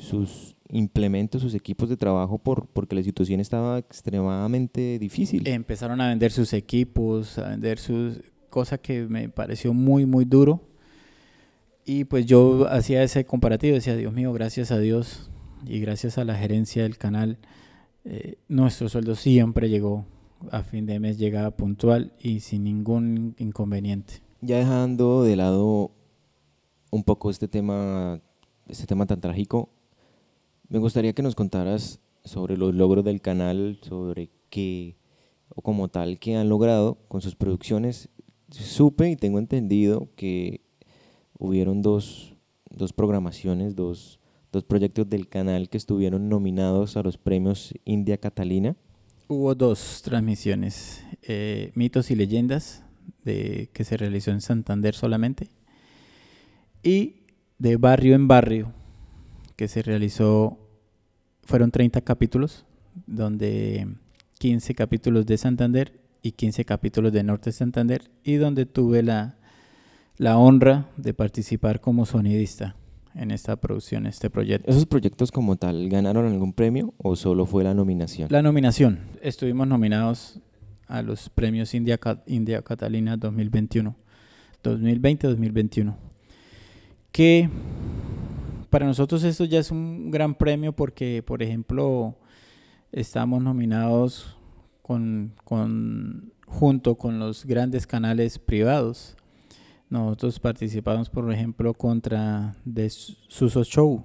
sus 0.00 0.56
implementos, 0.68 1.42
sus 1.42 1.54
equipos 1.54 1.88
de 1.88 1.96
trabajo 1.96 2.38
por, 2.38 2.66
porque 2.68 2.96
la 2.96 3.02
situación 3.02 3.40
estaba 3.40 3.78
extremadamente 3.78 4.98
difícil. 4.98 5.46
Empezaron 5.46 6.00
a 6.00 6.08
vender 6.08 6.32
sus 6.32 6.52
equipos, 6.52 7.38
a 7.38 7.50
vender 7.50 7.78
sus 7.78 8.20
cosas 8.48 8.80
que 8.80 9.06
me 9.06 9.28
pareció 9.28 9.72
muy, 9.72 10.06
muy 10.06 10.24
duro 10.24 10.62
y 11.84 12.04
pues 12.04 12.26
yo 12.26 12.68
hacía 12.70 13.02
ese 13.02 13.24
comparativo, 13.24 13.74
decía, 13.74 13.96
Dios 13.96 14.12
mío, 14.12 14.32
gracias 14.32 14.70
a 14.70 14.78
Dios 14.78 15.30
y 15.66 15.80
gracias 15.80 16.18
a 16.18 16.24
la 16.24 16.36
gerencia 16.36 16.84
del 16.84 16.98
canal, 16.98 17.38
eh, 18.04 18.36
nuestro 18.48 18.88
sueldo 18.88 19.14
siempre 19.14 19.68
llegó 19.68 20.06
a 20.50 20.62
fin 20.62 20.86
de 20.86 21.00
mes, 21.00 21.18
llegaba 21.18 21.50
puntual 21.50 22.12
y 22.20 22.40
sin 22.40 22.64
ningún 22.64 23.34
inconveniente. 23.38 24.22
Ya 24.40 24.58
dejando 24.58 25.24
de 25.24 25.36
lado 25.36 25.90
un 26.90 27.02
poco 27.02 27.30
este 27.30 27.48
tema, 27.48 28.20
este 28.68 28.86
tema 28.86 29.06
tan 29.06 29.20
trágico, 29.20 29.70
me 30.70 30.78
gustaría 30.78 31.12
que 31.12 31.22
nos 31.22 31.34
contaras 31.34 32.00
sobre 32.24 32.56
los 32.56 32.74
logros 32.74 33.04
del 33.04 33.20
canal, 33.20 33.78
sobre 33.82 34.30
qué 34.48 34.96
o 35.48 35.62
como 35.62 35.88
tal 35.88 36.20
que 36.20 36.36
han 36.36 36.48
logrado 36.48 36.96
con 37.08 37.20
sus 37.20 37.34
producciones. 37.34 38.08
Supe 38.50 39.10
y 39.10 39.16
tengo 39.16 39.40
entendido 39.40 40.08
que 40.14 40.60
hubieron 41.38 41.82
dos, 41.82 42.34
dos 42.70 42.92
programaciones, 42.92 43.74
dos, 43.74 44.20
dos 44.52 44.62
proyectos 44.62 45.10
del 45.10 45.28
canal 45.28 45.68
que 45.68 45.76
estuvieron 45.76 46.28
nominados 46.28 46.96
a 46.96 47.02
los 47.02 47.18
premios 47.18 47.74
India 47.84 48.16
Catalina. 48.18 48.76
Hubo 49.26 49.56
dos 49.56 50.02
transmisiones, 50.04 51.04
eh, 51.22 51.72
Mitos 51.74 52.12
y 52.12 52.16
Leyendas, 52.16 52.84
que 53.24 53.84
se 53.84 53.96
realizó 53.96 54.30
en 54.30 54.40
Santander 54.40 54.94
solamente, 54.94 55.50
y 56.82 57.26
de 57.58 57.76
Barrio 57.76 58.14
en 58.14 58.26
Barrio, 58.26 58.72
que 59.60 59.68
se 59.68 59.82
realizó, 59.82 60.56
fueron 61.42 61.70
30 61.70 62.00
capítulos, 62.00 62.64
donde 63.06 63.88
15 64.38 64.74
capítulos 64.74 65.26
de 65.26 65.36
Santander 65.36 66.00
y 66.22 66.32
15 66.32 66.64
capítulos 66.64 67.12
de 67.12 67.22
Norte 67.22 67.52
Santander, 67.52 68.10
y 68.24 68.36
donde 68.36 68.64
tuve 68.64 69.02
la, 69.02 69.36
la 70.16 70.38
honra 70.38 70.88
de 70.96 71.12
participar 71.12 71.82
como 71.82 72.06
sonidista 72.06 72.74
en 73.14 73.32
esta 73.32 73.56
producción, 73.56 74.06
este 74.06 74.30
proyecto. 74.30 74.70
¿Esos 74.70 74.86
proyectos 74.86 75.30
como 75.30 75.56
tal 75.56 75.90
ganaron 75.90 76.24
algún 76.24 76.54
premio 76.54 76.94
o 76.96 77.14
solo 77.14 77.44
fue 77.44 77.62
la 77.62 77.74
nominación? 77.74 78.28
La 78.30 78.40
nominación. 78.40 79.00
Estuvimos 79.20 79.68
nominados 79.68 80.40
a 80.86 81.02
los 81.02 81.28
premios 81.28 81.74
India, 81.74 82.00
India 82.26 82.62
Catalina 82.62 83.18
2021, 83.18 83.94
2020-2021. 84.64 85.96
Que 87.12 87.50
para 88.70 88.86
nosotros 88.86 89.22
esto 89.24 89.44
ya 89.44 89.58
es 89.58 89.70
un 89.70 90.10
gran 90.10 90.34
premio 90.34 90.72
porque, 90.72 91.22
por 91.22 91.42
ejemplo, 91.42 92.16
estamos 92.92 93.42
nominados 93.42 94.36
con, 94.82 95.34
con, 95.44 96.32
junto 96.46 96.96
con 96.96 97.18
los 97.18 97.44
grandes 97.44 97.86
canales 97.86 98.38
privados 98.38 99.16
nosotros 99.90 100.38
participamos, 100.38 101.10
por 101.10 101.30
ejemplo, 101.32 101.74
contra 101.74 102.54
de 102.64 102.88
Suso 102.90 103.64
Show, 103.64 104.04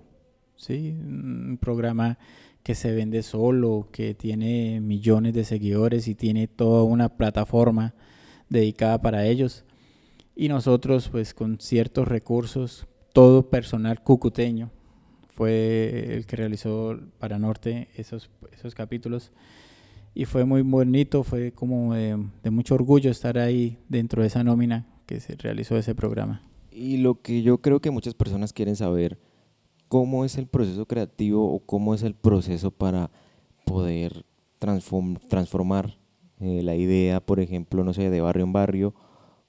¿sí? 0.55 0.97
Un 0.99 1.59
programa 1.61 2.17
que 2.63 2.73
se 2.73 2.91
vende 2.91 3.21
solo, 3.21 3.89
que 3.91 4.15
tiene 4.15 4.81
millones 4.81 5.35
de 5.35 5.45
seguidores 5.45 6.07
y 6.07 6.15
tiene 6.15 6.47
toda 6.47 6.81
una 6.81 7.09
plataforma 7.09 7.93
dedicada 8.49 8.99
para 8.99 9.27
ellos. 9.27 9.63
Y 10.35 10.49
nosotros, 10.49 11.09
pues 11.09 11.35
con 11.35 11.59
ciertos 11.59 12.07
recursos, 12.07 12.87
todo 13.15 13.49
personal 13.49 14.03
cucuteño 14.03 14.71
fue 15.29 16.15
el 16.15 16.25
que 16.25 16.35
realizó 16.35 16.99
para 17.17 17.39
Norte 17.39 17.87
esos, 17.95 18.29
esos 18.51 18.75
capítulos. 18.75 19.31
Y 20.13 20.25
fue 20.25 20.43
muy 20.43 20.63
bonito, 20.63 21.23
fue 21.23 21.53
como 21.53 21.93
de, 21.93 22.17
mucho 22.51 22.75
orgullo 22.75 23.09
estar 23.09 23.37
ahí 23.37 23.77
dentro 23.87 24.21
de 24.21 24.27
esa 24.27 24.43
nómina 24.43 24.85
que 25.05 25.21
se 25.21 25.35
realizó 25.35 25.77
ese 25.77 25.95
programa. 25.95 26.43
Y 26.71 26.97
lo 26.97 27.21
que 27.21 27.41
yo 27.41 27.59
creo 27.59 27.79
que 27.79 27.89
muchas 27.89 28.13
personas 28.15 28.51
quieren 28.51 28.75
saber, 28.75 29.17
¿cómo 29.87 30.25
es 30.25 30.37
el 30.37 30.47
proceso 30.47 30.85
creativo 30.85 31.53
o 31.53 31.59
cómo 31.59 31.95
es 31.95 32.03
el 32.03 32.15
proceso 32.15 32.71
para 32.71 33.11
poder 33.63 34.25
transform, 34.59 35.15
transformar 35.29 35.97
eh, 36.41 36.61
la 36.63 36.75
idea, 36.75 37.21
por 37.21 37.39
ejemplo, 37.39 37.85
no 37.85 37.93
sé, 37.93 38.09
de 38.09 38.19
barrio 38.19 38.43
en 38.43 38.51
barrio 38.51 38.93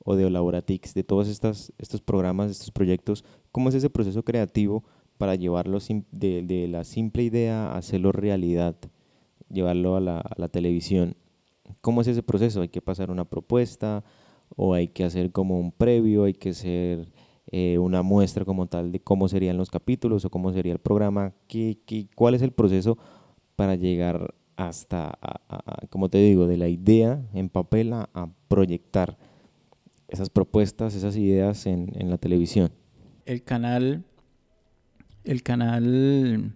o 0.06 0.14
de 0.14 0.30
Laboratix, 0.30 0.94
de 0.94 1.02
todos 1.02 1.28
estas, 1.28 1.72
estos 1.78 2.00
programas, 2.00 2.50
estos 2.50 2.70
proyectos, 2.70 3.24
¿cómo 3.50 3.68
es 3.68 3.74
ese 3.74 3.90
proceso 3.90 4.22
creativo 4.22 4.84
para 5.18 5.34
llevarlo 5.34 5.78
de, 6.12 6.42
de 6.42 6.68
la 6.68 6.84
simple 6.84 7.24
idea 7.24 7.72
a 7.72 7.78
hacerlo 7.78 8.12
realidad, 8.12 8.76
llevarlo 9.50 9.96
a 9.96 10.00
la, 10.00 10.20
a 10.20 10.34
la 10.36 10.46
televisión? 10.46 11.16
¿Cómo 11.80 12.00
es 12.00 12.06
ese 12.06 12.22
proceso? 12.22 12.62
¿Hay 12.62 12.68
que 12.68 12.80
pasar 12.80 13.10
una 13.10 13.24
propuesta 13.24 14.04
o 14.54 14.74
hay 14.74 14.86
que 14.86 15.02
hacer 15.02 15.32
como 15.32 15.58
un 15.58 15.72
previo, 15.72 16.22
hay 16.22 16.34
que 16.34 16.50
hacer 16.50 17.12
eh, 17.50 17.78
una 17.78 18.02
muestra 18.02 18.44
como 18.44 18.66
tal 18.66 18.92
de 18.92 19.00
cómo 19.00 19.28
serían 19.28 19.56
los 19.56 19.70
capítulos 19.70 20.24
o 20.24 20.30
cómo 20.30 20.52
sería 20.52 20.72
el 20.72 20.78
programa? 20.78 21.32
¿Qué, 21.48 21.78
qué, 21.84 22.06
cuál 22.14 22.36
es 22.36 22.42
el 22.42 22.52
proceso 22.52 22.96
para 23.56 23.74
llegar 23.74 24.34
hasta, 24.56 25.18
como 25.90 26.08
te 26.08 26.18
digo, 26.18 26.46
de 26.46 26.56
la 26.56 26.68
idea 26.68 27.22
en 27.34 27.48
papel 27.48 27.92
a, 27.92 28.08
proyectar 28.48 29.18
esas 30.08 30.30
propuestas, 30.30 30.94
esas 30.94 31.16
ideas 31.16 31.66
en, 31.66 31.92
en, 31.94 32.10
la 32.10 32.18
televisión. 32.18 32.70
El 33.24 33.42
canal, 33.42 34.04
el 35.24 35.42
canal, 35.42 36.52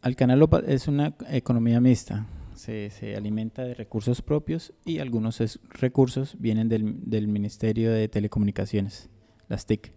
al 0.00 0.16
canal 0.16 0.48
es 0.66 0.88
una 0.88 1.14
economía 1.28 1.80
mixta. 1.80 2.26
Se, 2.54 2.88
se, 2.90 3.16
alimenta 3.16 3.64
de 3.64 3.74
recursos 3.74 4.22
propios 4.22 4.72
y 4.84 5.00
algunos 5.00 5.40
recursos 5.70 6.36
vienen 6.38 6.68
del, 6.68 7.00
del, 7.04 7.26
Ministerio 7.26 7.90
de 7.90 8.08
Telecomunicaciones, 8.08 9.10
las 9.48 9.66
TIC. 9.66 9.92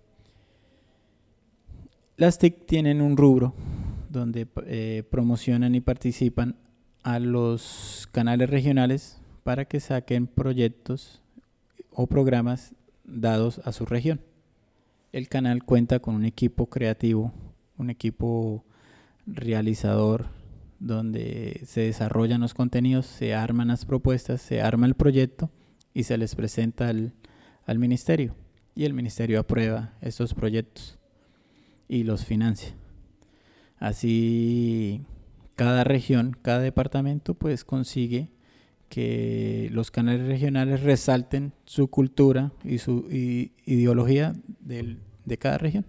Las 2.17 2.39
TIC 2.39 2.65
tienen 2.65 2.99
un 2.99 3.15
rubro 3.15 3.53
donde 4.09 4.47
eh, 4.65 5.03
promocionan 5.09 5.75
y 5.75 5.81
participan 5.81 6.55
a 7.03 7.19
los 7.19 8.09
canales 8.11 8.49
regionales 8.49 9.21
para 9.43 9.65
que 9.65 9.79
saquen 9.79 10.27
proyectos 10.27 11.21
o 11.97 12.05
programas 12.05 12.75
dados 13.03 13.59
a 13.65 13.71
su 13.71 13.85
región. 13.85 14.21
El 15.11 15.27
canal 15.29 15.63
cuenta 15.63 15.99
con 15.99 16.13
un 16.13 16.25
equipo 16.25 16.67
creativo, 16.67 17.33
un 17.75 17.89
equipo 17.89 18.63
realizador, 19.25 20.27
donde 20.79 21.61
se 21.65 21.81
desarrollan 21.81 22.41
los 22.41 22.53
contenidos, 22.53 23.07
se 23.07 23.33
arman 23.33 23.69
las 23.69 23.85
propuestas, 23.85 24.43
se 24.43 24.61
arma 24.61 24.85
el 24.85 24.93
proyecto 24.93 25.49
y 25.91 26.03
se 26.03 26.19
les 26.19 26.35
presenta 26.35 26.87
al, 26.87 27.13
al 27.65 27.79
ministerio. 27.79 28.35
Y 28.75 28.85
el 28.85 28.93
ministerio 28.93 29.39
aprueba 29.39 29.93
estos 29.99 30.35
proyectos 30.35 30.99
y 31.87 32.03
los 32.03 32.25
financia. 32.25 32.75
Así 33.79 35.01
cada 35.55 35.83
región, 35.83 36.37
cada 36.43 36.59
departamento, 36.59 37.33
pues 37.33 37.65
consigue 37.65 38.29
que 38.89 39.69
los 39.71 39.91
canales 39.91 40.27
regionales 40.27 40.81
resalten 40.81 41.53
su 41.65 41.87
cultura 41.89 42.51
y 42.63 42.77
su 42.79 43.05
ideología 43.09 44.33
del, 44.59 44.99
de 45.25 45.37
cada 45.37 45.57
región. 45.57 45.85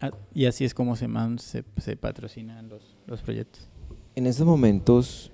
Ah, 0.00 0.10
y 0.34 0.44
así 0.44 0.64
es 0.64 0.74
como 0.74 0.94
se, 0.96 1.08
se, 1.38 1.64
se 1.78 1.96
patrocinan 1.96 2.68
los, 2.68 2.96
los, 3.06 3.22
proyectos. 3.22 3.68
En 4.14 4.26
estos 4.26 4.46
momentos, 4.46 5.32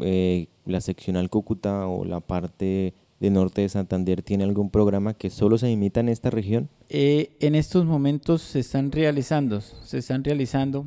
eh, 0.00 0.46
la 0.64 0.80
seccional 0.80 1.28
Cúcuta 1.28 1.88
o 1.88 2.04
la 2.04 2.20
parte 2.20 2.94
de 3.20 3.30
norte 3.30 3.62
de 3.62 3.68
Santander 3.68 4.22
tiene 4.22 4.44
algún 4.44 4.70
programa 4.70 5.14
que 5.14 5.30
solo 5.30 5.58
se 5.58 5.70
imita 5.70 6.00
en 6.00 6.08
esta 6.08 6.30
región? 6.30 6.68
Eh, 6.88 7.36
en 7.40 7.54
estos 7.54 7.84
momentos 7.84 8.42
se 8.42 8.60
están 8.60 8.92
realizando, 8.92 9.60
se 9.60 9.98
están 9.98 10.22
realizando 10.24 10.86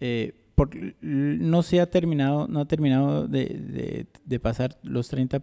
eh, 0.00 0.34
por, 0.56 0.70
no 1.02 1.62
se 1.62 1.80
ha 1.80 1.90
terminado, 1.90 2.48
no 2.48 2.60
ha 2.60 2.64
terminado 2.64 3.28
de, 3.28 4.06
de, 4.24 4.40
pasar 4.40 4.78
los 4.82 5.08
30 5.08 5.40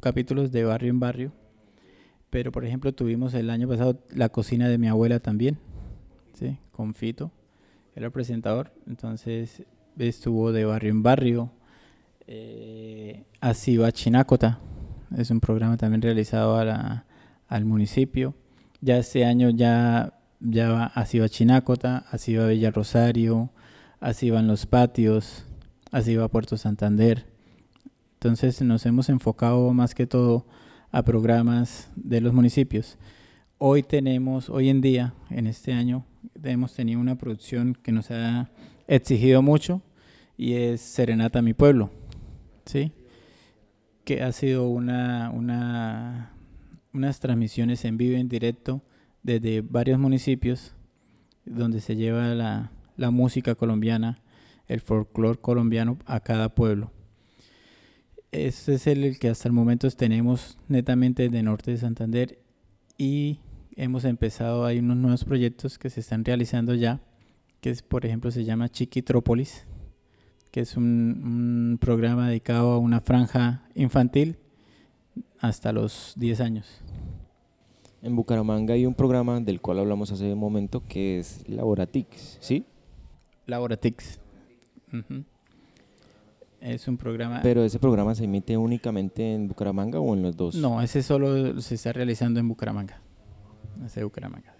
capítulos 0.00 0.52
de 0.52 0.62
barrio 0.64 0.90
en 0.90 1.00
barrio, 1.00 1.32
pero 2.28 2.52
por 2.52 2.66
ejemplo 2.66 2.92
tuvimos 2.92 3.32
el 3.32 3.48
año 3.48 3.66
pasado 3.66 3.98
la 4.10 4.28
cocina 4.28 4.68
de 4.68 4.76
mi 4.76 4.88
abuela 4.88 5.20
también, 5.20 5.58
¿sí? 6.34 6.58
con 6.70 6.94
Fito, 6.94 7.32
era 7.96 8.10
presentador, 8.10 8.72
entonces 8.86 9.62
estuvo 9.98 10.52
de 10.52 10.66
barrio 10.66 10.90
en 10.90 11.02
barrio, 11.02 11.50
eh, 12.26 13.24
así 13.40 13.78
va 13.78 13.90
Chinácota, 13.90 14.60
es 15.16 15.30
un 15.30 15.40
programa 15.40 15.78
también 15.78 16.02
realizado 16.02 16.56
a 16.56 16.64
la, 16.66 17.06
al 17.48 17.64
municipio, 17.64 18.34
ya 18.82 18.98
este 18.98 19.24
año 19.24 19.48
ya 19.48 20.14
ya 20.40 20.70
va, 20.70 20.84
así 20.86 21.18
va 21.18 21.28
Chinácota, 21.28 22.04
así 22.10 22.34
va 22.34 22.46
Villa 22.46 22.70
Rosario, 22.70 23.50
así 24.00 24.30
van 24.30 24.48
los 24.48 24.66
patios, 24.66 25.44
así 25.92 26.16
va 26.16 26.28
Puerto 26.28 26.56
Santander. 26.56 27.26
Entonces 28.14 28.60
nos 28.62 28.84
hemos 28.86 29.08
enfocado 29.08 29.72
más 29.72 29.94
que 29.94 30.06
todo 30.06 30.46
a 30.90 31.02
programas 31.04 31.90
de 31.94 32.20
los 32.20 32.32
municipios. 32.32 32.98
Hoy 33.58 33.82
tenemos, 33.82 34.48
hoy 34.48 34.70
en 34.70 34.80
día, 34.80 35.14
en 35.28 35.46
este 35.46 35.72
año, 35.72 36.04
hemos 36.42 36.74
tenido 36.74 36.98
una 36.98 37.16
producción 37.16 37.74
que 37.74 37.92
nos 37.92 38.10
ha 38.10 38.50
exigido 38.88 39.42
mucho 39.42 39.82
y 40.36 40.54
es 40.54 40.80
Serenata 40.80 41.42
Mi 41.42 41.52
Pueblo, 41.52 41.90
¿sí? 42.64 42.92
Que 44.04 44.22
ha 44.22 44.32
sido 44.32 44.68
una, 44.68 45.30
una, 45.30 46.32
unas 46.94 47.20
transmisiones 47.20 47.84
en 47.84 47.98
vivo, 47.98 48.16
en 48.16 48.28
directo, 48.28 48.82
desde 49.22 49.60
varios 49.60 49.98
municipios 49.98 50.74
donde 51.44 51.80
se 51.80 51.96
lleva 51.96 52.34
la, 52.34 52.72
la 53.00 53.10
música 53.10 53.54
colombiana, 53.54 54.20
el 54.66 54.80
folclore 54.80 55.40
colombiano 55.40 55.96
a 56.04 56.20
cada 56.20 56.54
pueblo. 56.54 56.92
Este 58.30 58.74
es 58.74 58.86
el 58.86 59.18
que 59.18 59.30
hasta 59.30 59.48
el 59.48 59.54
momento 59.54 59.90
tenemos 59.90 60.58
netamente 60.68 61.30
de 61.30 61.42
norte 61.42 61.70
de 61.70 61.78
Santander 61.78 62.38
y 62.98 63.40
hemos 63.74 64.04
empezado, 64.04 64.66
hay 64.66 64.80
unos 64.80 64.98
nuevos 64.98 65.24
proyectos 65.24 65.78
que 65.78 65.88
se 65.88 66.00
están 66.00 66.26
realizando 66.26 66.74
ya, 66.74 67.00
que 67.62 67.70
es, 67.70 67.80
por 67.80 68.04
ejemplo 68.04 68.30
se 68.30 68.44
llama 68.44 68.68
Chiquitrópolis, 68.68 69.66
que 70.50 70.60
es 70.60 70.76
un, 70.76 70.84
un 70.84 71.78
programa 71.80 72.28
dedicado 72.28 72.72
a 72.72 72.78
una 72.78 73.00
franja 73.00 73.66
infantil 73.74 74.36
hasta 75.38 75.72
los 75.72 76.12
10 76.18 76.40
años. 76.42 76.82
En 78.02 78.14
Bucaramanga 78.14 78.74
hay 78.74 78.84
un 78.84 78.94
programa 78.94 79.40
del 79.40 79.62
cual 79.62 79.78
hablamos 79.78 80.12
hace 80.12 80.34
un 80.34 80.38
momento 80.38 80.82
que 80.86 81.18
es 81.18 81.48
Laboratix, 81.48 82.36
¿sí? 82.40 82.66
Laboratix. 83.50 84.18
Es 86.60 86.88
un 86.88 86.96
programa... 86.96 87.40
¿Pero 87.42 87.64
ese 87.64 87.78
programa 87.78 88.14
se 88.14 88.24
emite 88.24 88.56
únicamente 88.56 89.34
en 89.34 89.48
Bucaramanga 89.48 90.00
o 90.00 90.14
en 90.14 90.22
los 90.22 90.36
dos? 90.36 90.54
No, 90.54 90.80
ese 90.80 91.02
solo 91.02 91.60
se 91.60 91.74
está 91.74 91.92
realizando 91.92 92.40
en 92.40 92.48
Bucaramanga. 92.48 93.02
Ese 93.84 94.04
Bucaramanga, 94.04 94.54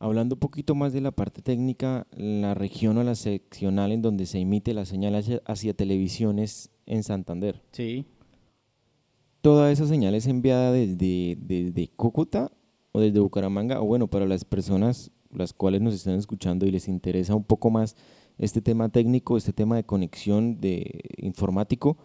Hablando 0.00 0.36
un 0.36 0.38
poquito 0.38 0.76
más 0.76 0.92
de 0.92 1.00
la 1.00 1.10
parte 1.10 1.42
técnica, 1.42 2.06
la 2.12 2.54
región 2.54 2.98
o 2.98 3.02
la 3.02 3.16
seccional 3.16 3.90
en 3.90 4.00
donde 4.00 4.26
se 4.26 4.38
emite 4.38 4.72
la 4.72 4.84
señal 4.84 5.16
hacia, 5.16 5.42
hacia 5.44 5.74
televisiones 5.74 6.70
en 6.86 7.02
Santander. 7.02 7.64
Sí 7.72 8.06
toda 9.40 9.70
esa 9.70 9.86
señal 9.86 10.14
es 10.14 10.26
enviada 10.26 10.72
desde, 10.72 11.36
desde 11.40 11.88
Cúcuta 11.88 12.50
o 12.92 13.00
desde 13.00 13.20
Bucaramanga, 13.20 13.80
o 13.80 13.86
bueno, 13.86 14.08
para 14.08 14.26
las 14.26 14.44
personas 14.44 15.10
las 15.38 15.52
cuales 15.52 15.80
nos 15.80 15.94
están 15.94 16.18
escuchando 16.18 16.66
y 16.66 16.70
les 16.70 16.88
interesa 16.88 17.34
un 17.34 17.44
poco 17.44 17.70
más 17.70 17.96
este 18.38 18.60
tema 18.60 18.88
técnico, 18.88 19.36
este 19.36 19.52
tema 19.52 19.76
de 19.76 19.84
conexión 19.84 20.60
de 20.60 21.00
informático, 21.18 21.96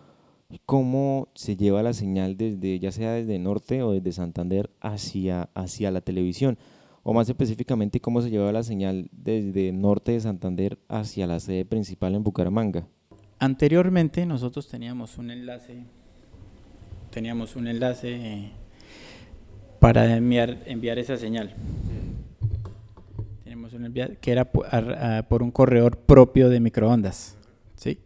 cómo 0.66 1.30
se 1.36 1.56
lleva 1.56 1.84
la 1.84 1.94
señal 1.94 2.38
desde, 2.38 2.80
ya 2.80 2.92
sea 2.92 3.14
desde 3.14 3.40
norte 3.40 3.84
o 3.84 3.92
desde 3.92 4.12
Santander 4.12 4.70
hacia, 4.80 5.50
hacia 5.54 5.92
la 5.92 6.02
televisión, 6.02 6.58
o 7.04 7.14
más 7.14 7.28
específicamente 7.28 8.00
cómo 8.00 8.22
se 8.22 8.30
lleva 8.30 8.52
la 8.52 8.64
señal 8.64 9.10
desde 9.12 9.72
norte 9.72 10.14
de 10.14 10.22
Santander 10.22 10.80
hacia 10.88 11.28
la 11.28 11.40
sede 11.40 11.66
principal 11.66 12.16
en 12.16 12.24
Bucaramanga. 12.24 12.88
Anteriormente 13.40 14.26
nosotros 14.26 14.68
teníamos 14.68 15.18
un 15.18 15.32
enlace 15.32 15.84
teníamos 17.14 17.56
un 17.56 17.68
enlace 17.68 18.50
para 19.80 20.18
enviar, 20.18 20.58
enviar 20.66 20.98
esa 20.98 21.16
señal. 21.16 21.54
Que 24.22 24.32
era 24.32 24.52
por, 24.52 24.68
un 25.44 25.52
corredor 25.52 25.98
propio 25.98 26.50
de 26.50 26.60
microondas, 26.60 27.38
¿sí? 27.76 28.00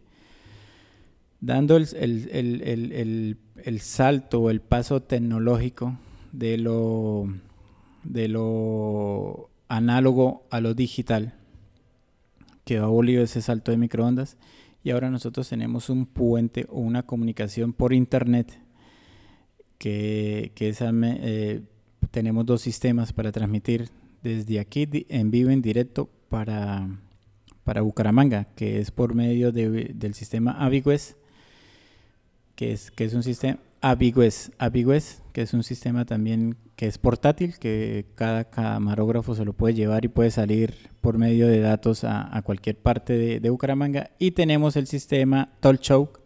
Dando 1.40 1.76
el, 1.76 1.88
el- 1.96 2.28
el- 2.32 3.38
el- 3.64 3.80
salto 3.80 4.40
o 4.42 4.50
el 4.50 4.60
paso 4.60 5.02
tecnológico 5.02 5.98
de 6.32 6.58
lo, 6.58 7.26
de 8.04 8.28
lo 8.28 9.50
análogo 9.68 10.46
a 10.50 10.60
lo 10.60 10.74
digital, 10.74 11.34
que 12.64 12.78
ha 12.78 12.82
abolido 12.82 13.22
ese 13.22 13.40
salto 13.40 13.70
de 13.70 13.78
microondas, 13.78 14.36
y 14.84 14.90
ahora 14.90 15.10
nosotros 15.10 15.48
tenemos 15.48 15.90
un 15.90 16.06
puente 16.06 16.66
o 16.70 16.80
una 16.80 17.02
comunicación 17.04 17.72
por 17.72 17.92
internet 17.92 18.58
que, 19.78 20.52
que 20.54 20.74
eh, 20.80 21.62
tenemos 22.10 22.46
dos 22.46 22.62
sistemas 22.62 23.12
para 23.12 23.32
transmitir 23.32 23.90
desde 24.22 24.60
aquí 24.60 24.88
en 25.08 25.30
vivo 25.30 25.50
en 25.50 25.62
directo 25.62 26.08
para, 26.28 26.88
para 27.64 27.82
Bucaramanga, 27.82 28.48
que 28.54 28.80
es 28.80 28.90
por 28.90 29.14
medio 29.14 29.52
de- 29.52 29.92
del 29.94 30.14
sistema 30.14 30.52
Avigüez, 30.52 31.16
que 32.54 32.72
es, 32.72 32.90
que 32.90 33.04
es 33.04 33.14
un 33.14 33.22
sistema 33.22 33.58
Avigüez, 33.80 34.50
Avigüez, 34.58 35.22
que 35.32 35.42
es 35.42 35.54
un 35.54 35.62
sistema 35.62 36.04
también 36.04 36.56
que 36.74 36.86
es 36.86 36.98
portátil, 36.98 37.58
que 37.58 38.06
cada 38.14 38.44
camarógrafo 38.50 39.34
se 39.34 39.44
lo 39.44 39.52
puede 39.52 39.74
llevar 39.74 40.04
y 40.04 40.08
puede 40.08 40.30
salir 40.30 40.74
por 41.00 41.18
medio 41.18 41.46
de 41.46 41.60
datos 41.60 42.04
a, 42.04 42.40
cualquier 42.44 42.76
parte 42.76 43.40
de, 43.40 43.50
Bucaramanga. 43.50 44.10
Y 44.18 44.32
tenemos 44.32 44.76
el 44.76 44.86
sistema 44.86 45.52
Tolchoke, 45.60 46.20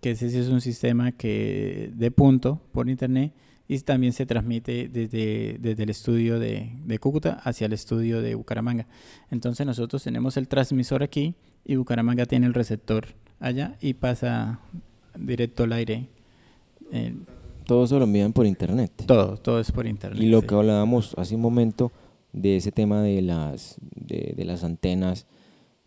que 0.00 0.12
ese 0.12 0.26
es 0.26 0.48
un 0.48 0.60
sistema 0.60 1.12
que 1.12 1.90
de 1.94 2.10
punto 2.10 2.60
por 2.72 2.88
internet 2.88 3.32
y 3.68 3.78
también 3.80 4.14
se 4.14 4.24
transmite 4.24 4.88
desde, 4.88 5.58
desde 5.60 5.82
el 5.82 5.90
estudio 5.90 6.38
de, 6.38 6.72
de 6.84 6.98
Cúcuta 6.98 7.34
hacia 7.44 7.66
el 7.66 7.74
estudio 7.74 8.22
de 8.22 8.34
Bucaramanga. 8.34 8.86
Entonces 9.30 9.66
nosotros 9.66 10.02
tenemos 10.02 10.38
el 10.38 10.48
transmisor 10.48 11.02
aquí 11.02 11.34
y 11.64 11.76
Bucaramanga 11.76 12.24
tiene 12.24 12.46
el 12.46 12.54
receptor 12.54 13.08
allá 13.38 13.76
y 13.80 13.92
pasa 13.94 14.60
directo 15.18 15.64
al 15.64 15.72
aire. 15.74 16.08
Eh, 16.92 17.14
Todo 17.66 17.86
se 17.86 17.96
lo 17.98 18.04
envían 18.04 18.32
por 18.32 18.46
internet. 18.46 18.90
todo, 19.06 19.36
todo 19.36 19.60
es 19.60 19.70
por 19.70 19.86
internet. 19.86 20.22
Y 20.22 20.26
lo 20.28 20.40
sí. 20.40 20.46
que 20.46 20.54
hablábamos 20.54 21.14
hace 21.18 21.34
un 21.34 21.42
momento 21.42 21.92
de 22.32 22.56
ese 22.56 22.72
tema 22.72 23.02
de 23.02 23.20
las, 23.20 23.76
de, 23.94 24.32
de 24.34 24.44
las 24.46 24.64
antenas, 24.64 25.26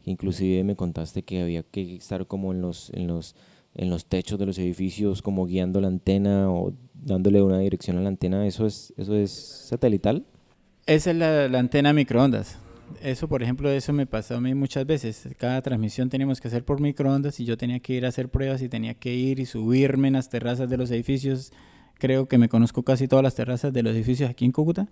inclusive 0.06 0.64
me 0.64 0.76
contaste 0.76 1.24
que 1.24 1.42
había 1.42 1.64
que 1.64 1.96
estar 1.96 2.28
como 2.28 2.52
en 2.52 2.62
los, 2.62 2.92
en 2.94 3.08
los, 3.08 3.36
en 3.76 3.90
los 3.90 4.06
techos 4.06 4.38
de 4.40 4.46
los 4.46 4.58
edificios, 4.58 5.22
como 5.22 5.46
guiando 5.46 5.80
la 5.82 5.88
antena 5.88 6.52
o 6.52 6.74
dándole 6.94 7.42
una 7.42 7.60
dirección 7.60 7.98
a 7.98 8.02
la 8.02 8.10
antena, 8.10 8.46
¿eso 8.46 8.66
es, 8.66 8.94
eso 8.98 9.16
es 9.16 9.32
satelital? 9.32 10.26
Esa 10.86 11.12
es 11.12 11.18
la, 11.18 11.48
la 11.48 11.60
antena 11.60 11.94
microondas. 11.94 12.58
Eso, 13.02 13.30
por 13.30 13.42
ejemplo, 13.42 13.70
eso 13.72 13.94
me 13.94 14.06
pasó 14.06 14.36
a 14.36 14.42
mí 14.42 14.54
muchas 14.54 14.86
veces. 14.86 15.30
Cada 15.38 15.62
transmisión 15.62 16.10
teníamos 16.10 16.42
que 16.42 16.50
hacer 16.50 16.66
por 16.66 16.82
microondas 16.82 17.40
y 17.40 17.46
yo 17.46 17.56
tenía 17.58 17.80
que 17.80 17.94
ir 17.94 18.06
a 18.06 18.10
hacer 18.10 18.28
pruebas 18.30 18.62
y 18.62 18.68
tenía 18.68 18.94
que 18.96 19.16
ir 19.16 19.40
y 19.40 19.46
subirme 19.46 20.10
en 20.10 20.16
las 20.16 20.30
terrazas 20.30 20.70
de 20.70 20.76
los 20.78 20.92
edificios. 20.92 21.54
Creo 21.98 22.28
que 22.28 22.38
me 22.38 22.50
conozco 22.50 22.84
casi 22.84 23.08
todas 23.08 23.24
las 23.24 23.36
terrazas 23.36 23.72
de 23.72 23.84
los 23.84 23.96
edificios 23.96 24.30
aquí 24.30 24.44
en 24.44 24.52
Cúcuta. 24.52 24.90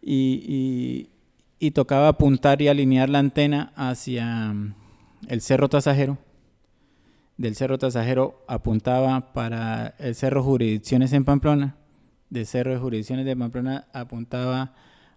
Y, 0.00 0.42
y- 0.48 1.08
y 1.58 1.70
tocaba 1.70 2.08
apuntar 2.08 2.60
y 2.60 2.66
alinear 2.68 3.08
la 3.08 3.20
antena 3.20 3.72
hacia 3.76 4.52
mm, 4.52 4.74
el 5.28 5.40
Cerro 5.42 5.68
Tasajero. 5.68 6.18
Del 7.42 7.56
Cerro 7.56 7.76
Tasajero 7.76 8.44
apuntaba 8.46 9.32
para 9.32 9.96
el 9.98 10.14
Cerro 10.14 10.44
Jurisdicciones 10.44 11.12
en 11.12 11.24
Pamplona. 11.24 11.74
Del 12.30 12.46
Cerro 12.46 12.70
de 12.70 12.78
Jurisdicciones 12.78 13.26
de 13.26 13.36
Pamplona 13.36 13.88
apuntaba 13.92 14.74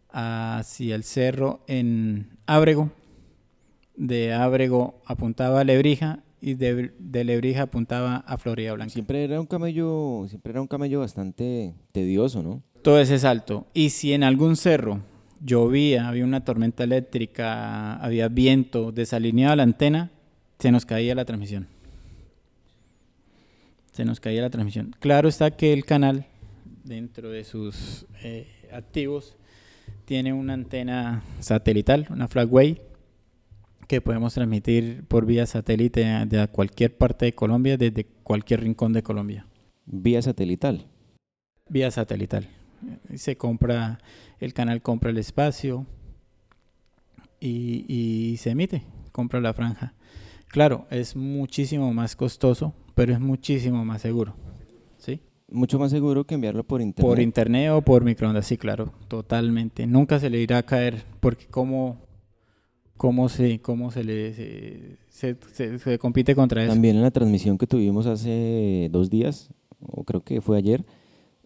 hacia 0.10 0.96
el 0.96 1.04
cerro 1.04 1.64
en 1.68 2.40
Ábrego. 2.48 2.90
De 3.96 4.34
Ábrego 4.34 5.04
apuntaba 5.06 5.60
a 5.60 5.64
Lebrija 5.66 6.24
y 6.42 6.56
de, 6.56 6.94
de 6.98 7.24
Lebrija 7.26 7.62
apuntaba 7.62 8.16
a 8.16 8.40
Florida 8.40 8.74
Blanca. 8.74 8.92
Siempre 8.92 9.24
era 9.24 9.40
un 9.40 9.46
camello, 9.46 10.26
siempre 10.28 10.50
era 10.50 10.62
un 10.62 10.68
camello 10.68 11.02
bastante 11.02 11.76
tedioso, 11.92 12.42
¿no? 12.42 12.64
Todo 12.82 13.00
ese 13.00 13.20
salto. 13.20 13.68
Y 13.76 13.92
si 13.92 14.14
en 14.14 14.24
algún 14.24 14.56
cerro 14.56 15.02
llovía, 15.46 16.08
había 16.08 16.24
una 16.24 16.44
tormenta 16.44 16.86
eléctrica, 16.86 17.98
había 17.98 18.30
viento, 18.30 18.92
desalineaba 18.92 19.56
la 19.56 19.62
antena, 19.62 20.10
se 20.58 20.72
nos 20.72 20.88
caía 20.88 21.14
la 21.14 21.26
transmisión. 21.26 21.75
Se 23.96 24.04
nos 24.04 24.20
caía 24.20 24.42
la 24.42 24.50
transmisión. 24.50 24.94
Claro 25.00 25.30
está 25.30 25.52
que 25.52 25.72
el 25.72 25.86
canal, 25.86 26.26
dentro 26.84 27.30
de 27.30 27.46
sus 27.46 28.06
eh, 28.24 28.68
activos, 28.74 29.38
tiene 30.04 30.34
una 30.34 30.52
antena 30.52 31.24
satelital, 31.40 32.06
una 32.10 32.28
Flagway, 32.28 32.82
que 33.88 34.02
podemos 34.02 34.34
transmitir 34.34 35.06
por 35.08 35.26
vía 35.26 35.46
satélite 35.46 36.26
de 36.26 36.42
a 36.42 36.48
cualquier 36.48 36.98
parte 36.98 37.24
de 37.24 37.36
Colombia, 37.36 37.78
desde 37.78 38.04
cualquier 38.04 38.64
rincón 38.64 38.92
de 38.92 39.02
Colombia. 39.02 39.48
Vía 39.86 40.22
satelital. 40.22 40.88
Vía 41.70 41.90
satelital. 41.90 42.50
Se 43.16 43.38
compra, 43.38 44.00
el 44.42 44.54
canal 44.54 44.82
compra 44.82 45.12
el 45.12 45.20
espacio 45.20 45.88
y, 47.40 47.86
y 47.88 48.36
se 48.36 48.50
emite, 48.50 48.84
compra 49.14 49.40
la 49.40 49.54
franja. 49.54 49.94
Claro, 50.50 50.86
es 50.90 51.16
muchísimo 51.16 51.94
más 51.94 52.18
costoso, 52.18 52.76
pero 52.96 53.14
es 53.14 53.20
muchísimo 53.20 53.86
más 53.86 54.02
seguro. 54.02 54.34
¿Sí? 54.98 55.20
Mucho 55.52 55.78
más 55.78 55.92
seguro 55.92 56.26
que 56.26 56.34
enviarlo 56.36 56.64
por 56.64 56.82
internet. 56.82 57.08
Por 57.10 57.20
internet 57.22 57.70
o 57.72 57.82
por 57.82 58.04
microondas, 58.04 58.48
sí, 58.48 58.58
claro, 58.58 58.92
totalmente. 59.08 59.86
Nunca 59.86 60.20
se 60.20 60.30
le 60.30 60.40
irá 60.40 60.58
a 60.58 60.64
caer, 60.64 61.04
porque 61.20 61.46
cómo, 61.46 61.98
cómo, 62.98 63.30
se, 63.30 63.60
cómo 63.60 63.92
se 63.92 64.04
le 64.04 64.34
se, 64.34 64.98
se- 65.10 65.38
se- 65.54 65.80
se 65.80 66.00
compite 66.00 66.34
contra 66.36 66.64
eso. 66.64 66.72
También 66.74 66.96
en 66.96 67.04
la 67.04 67.12
transmisión 67.12 67.58
que 67.58 67.68
tuvimos 67.68 68.06
hace 68.08 68.90
dos 68.92 69.10
días, 69.10 69.50
o 69.80 70.04
creo 70.04 70.24
que 70.24 70.42
fue 70.42 70.58
ayer, 70.58 70.84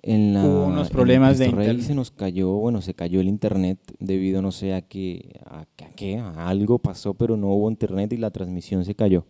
en 0.02 0.34
la, 0.34 0.46
Hubo 0.46 0.68
unos 0.68 0.90
problemas 0.90 1.38
de 1.38 1.48
internet. 1.48 1.82
se 1.82 1.94
nos 1.94 2.10
cayó, 2.10 2.52
bueno, 2.54 2.82
se 2.82 2.94
cayó 2.94 3.20
el 3.20 3.28
internet 3.28 3.80
debido 4.00 4.42
no 4.42 4.54
sé 4.54 4.74
a 4.74 4.82
qué, 4.82 5.42
a, 5.46 5.62
a 5.62 5.66
qué, 5.98 6.18
a 6.20 6.48
algo 6.48 6.80
pasó, 6.80 7.16
pero 7.16 7.36
no 7.36 7.48
hubo 7.48 7.70
internet 7.70 8.14
y 8.14 8.18
la 8.18 8.32
transmisión 8.32 8.86
se 8.86 8.96
cayó. 8.96 9.26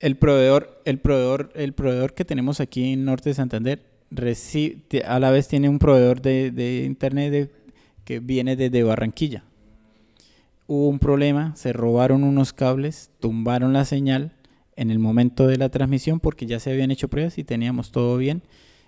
El 0.00 0.16
proveedor, 0.16 0.82
el 0.84 0.98
proveedor, 0.98 1.52
el 1.54 1.72
proveedor 1.72 2.14
que 2.14 2.24
tenemos 2.24 2.60
aquí 2.60 2.92
en 2.92 3.04
Norte 3.04 3.30
de 3.30 3.34
Santander 3.34 3.82
reci- 4.10 4.82
te- 4.88 5.04
a 5.04 5.18
la 5.18 5.30
vez 5.30 5.48
tiene 5.48 5.68
un 5.68 5.78
proveedor 5.78 6.20
de, 6.20 6.82
internet 6.84 7.50
que 8.04 8.20
viene 8.20 8.56
desde 8.56 8.82
Barranquilla. 8.82 9.44
Hubo 10.66 10.88
un 10.88 10.98
problema, 10.98 11.54
se 11.56 11.72
robaron 11.72 12.24
unos 12.24 12.52
cables, 12.52 13.10
tumbaron 13.20 13.72
la 13.72 13.84
señal 13.84 14.32
en 14.76 14.90
el 14.90 14.98
momento 14.98 15.46
de 15.46 15.58
la 15.58 15.68
transmisión 15.68 16.20
porque 16.20 16.46
ya 16.46 16.58
se 16.58 16.72
habían 16.72 16.90
hecho 16.90 17.08
pruebas 17.08 17.38
y 17.38 17.44
teníamos 17.44 17.92
todo 17.92 18.16
bien. 18.16 18.42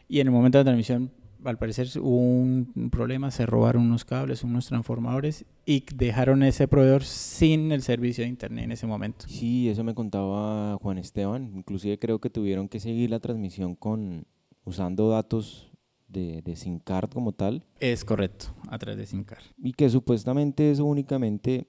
Y 0.08 0.20
en 0.20 0.28
el 0.28 0.32
momento 0.32 0.58
de 0.58 0.64
la 0.64 0.70
transmisión, 0.70 1.10
al 1.46 1.58
parecer 1.58 1.88
hubo 2.00 2.16
un 2.18 2.90
problema, 2.90 3.30
se 3.30 3.46
robaron 3.46 3.82
unos 3.82 4.04
cables, 4.04 4.42
unos 4.44 4.66
transformadores 4.66 5.44
y 5.64 5.84
dejaron 5.94 6.42
ese 6.42 6.68
proveedor 6.68 7.02
sin 7.04 7.72
el 7.72 7.82
servicio 7.82 8.24
de 8.24 8.28
internet 8.30 8.64
en 8.64 8.72
ese 8.72 8.86
momento. 8.86 9.26
Sí, 9.28 9.68
eso 9.68 9.84
me 9.84 9.94
contaba 9.94 10.76
Juan 10.80 10.98
Esteban. 10.98 11.52
Inclusive 11.54 11.98
creo 11.98 12.18
que 12.20 12.30
tuvieron 12.30 12.68
que 12.68 12.80
seguir 12.80 13.10
la 13.10 13.20
transmisión 13.20 13.74
con 13.74 14.26
usando 14.64 15.08
datos 15.10 15.70
de, 16.08 16.42
de 16.42 16.56
SIM 16.56 16.78
card 16.78 17.10
como 17.10 17.32
tal 17.32 17.64
Es 17.80 18.04
correcto, 18.04 18.46
a 18.68 18.78
través 18.78 18.98
de 18.98 19.06
Sincar. 19.06 19.38
y 19.58 19.72
que 19.72 19.88
supuestamente 19.90 20.70
eso 20.70 20.84
únicamente 20.84 21.66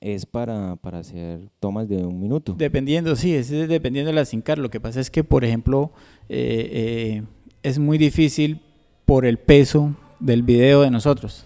es 0.00 0.24
para, 0.24 0.76
para 0.76 1.00
hacer 1.00 1.50
tomas 1.60 1.86
de 1.88 2.04
un 2.04 2.18
minuto. 2.18 2.54
Dependiendo, 2.56 3.14
sí, 3.14 3.34
es 3.34 3.50
dependiendo 3.50 4.10
de 4.10 4.14
la 4.14 4.24
Sincar. 4.24 4.58
Lo 4.58 4.70
que 4.70 4.80
pasa 4.80 5.00
es 5.00 5.10
que, 5.10 5.22
por 5.22 5.44
ejemplo, 5.44 5.92
eh, 6.30 6.70
eh, 6.72 7.22
es 7.62 7.78
muy 7.78 7.98
difícil 7.98 8.60
por 9.04 9.26
el 9.26 9.38
peso 9.38 9.94
del 10.20 10.42
video 10.42 10.82
de 10.82 10.90
nosotros. 10.90 11.44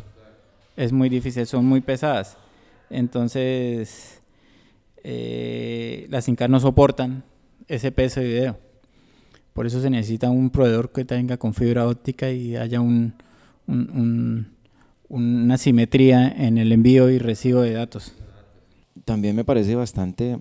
Es 0.76 0.92
muy 0.92 1.08
difícil, 1.08 1.46
son 1.46 1.64
muy 1.66 1.80
pesadas. 1.80 2.36
Entonces, 2.90 4.20
eh, 5.02 6.06
las 6.10 6.24
Sincar 6.26 6.50
no 6.50 6.60
soportan 6.60 7.24
ese 7.68 7.90
peso 7.92 8.20
de 8.20 8.26
video. 8.26 8.58
Por 9.52 9.66
eso 9.66 9.80
se 9.80 9.88
necesita 9.90 10.28
un 10.30 10.50
proveedor 10.50 10.92
que 10.92 11.04
tenga 11.04 11.38
con 11.38 11.54
fibra 11.54 11.88
óptica 11.88 12.30
y 12.30 12.56
haya 12.56 12.80
un- 12.80 13.14
una 15.08 15.56
simetría 15.58 16.28
en 16.28 16.58
el 16.58 16.72
envío 16.72 17.10
y 17.10 17.18
recibo 17.18 17.62
de 17.62 17.72
datos. 17.72 18.12
También 19.04 19.34
me 19.34 19.44
parece 19.44 19.74
bastante, 19.74 20.38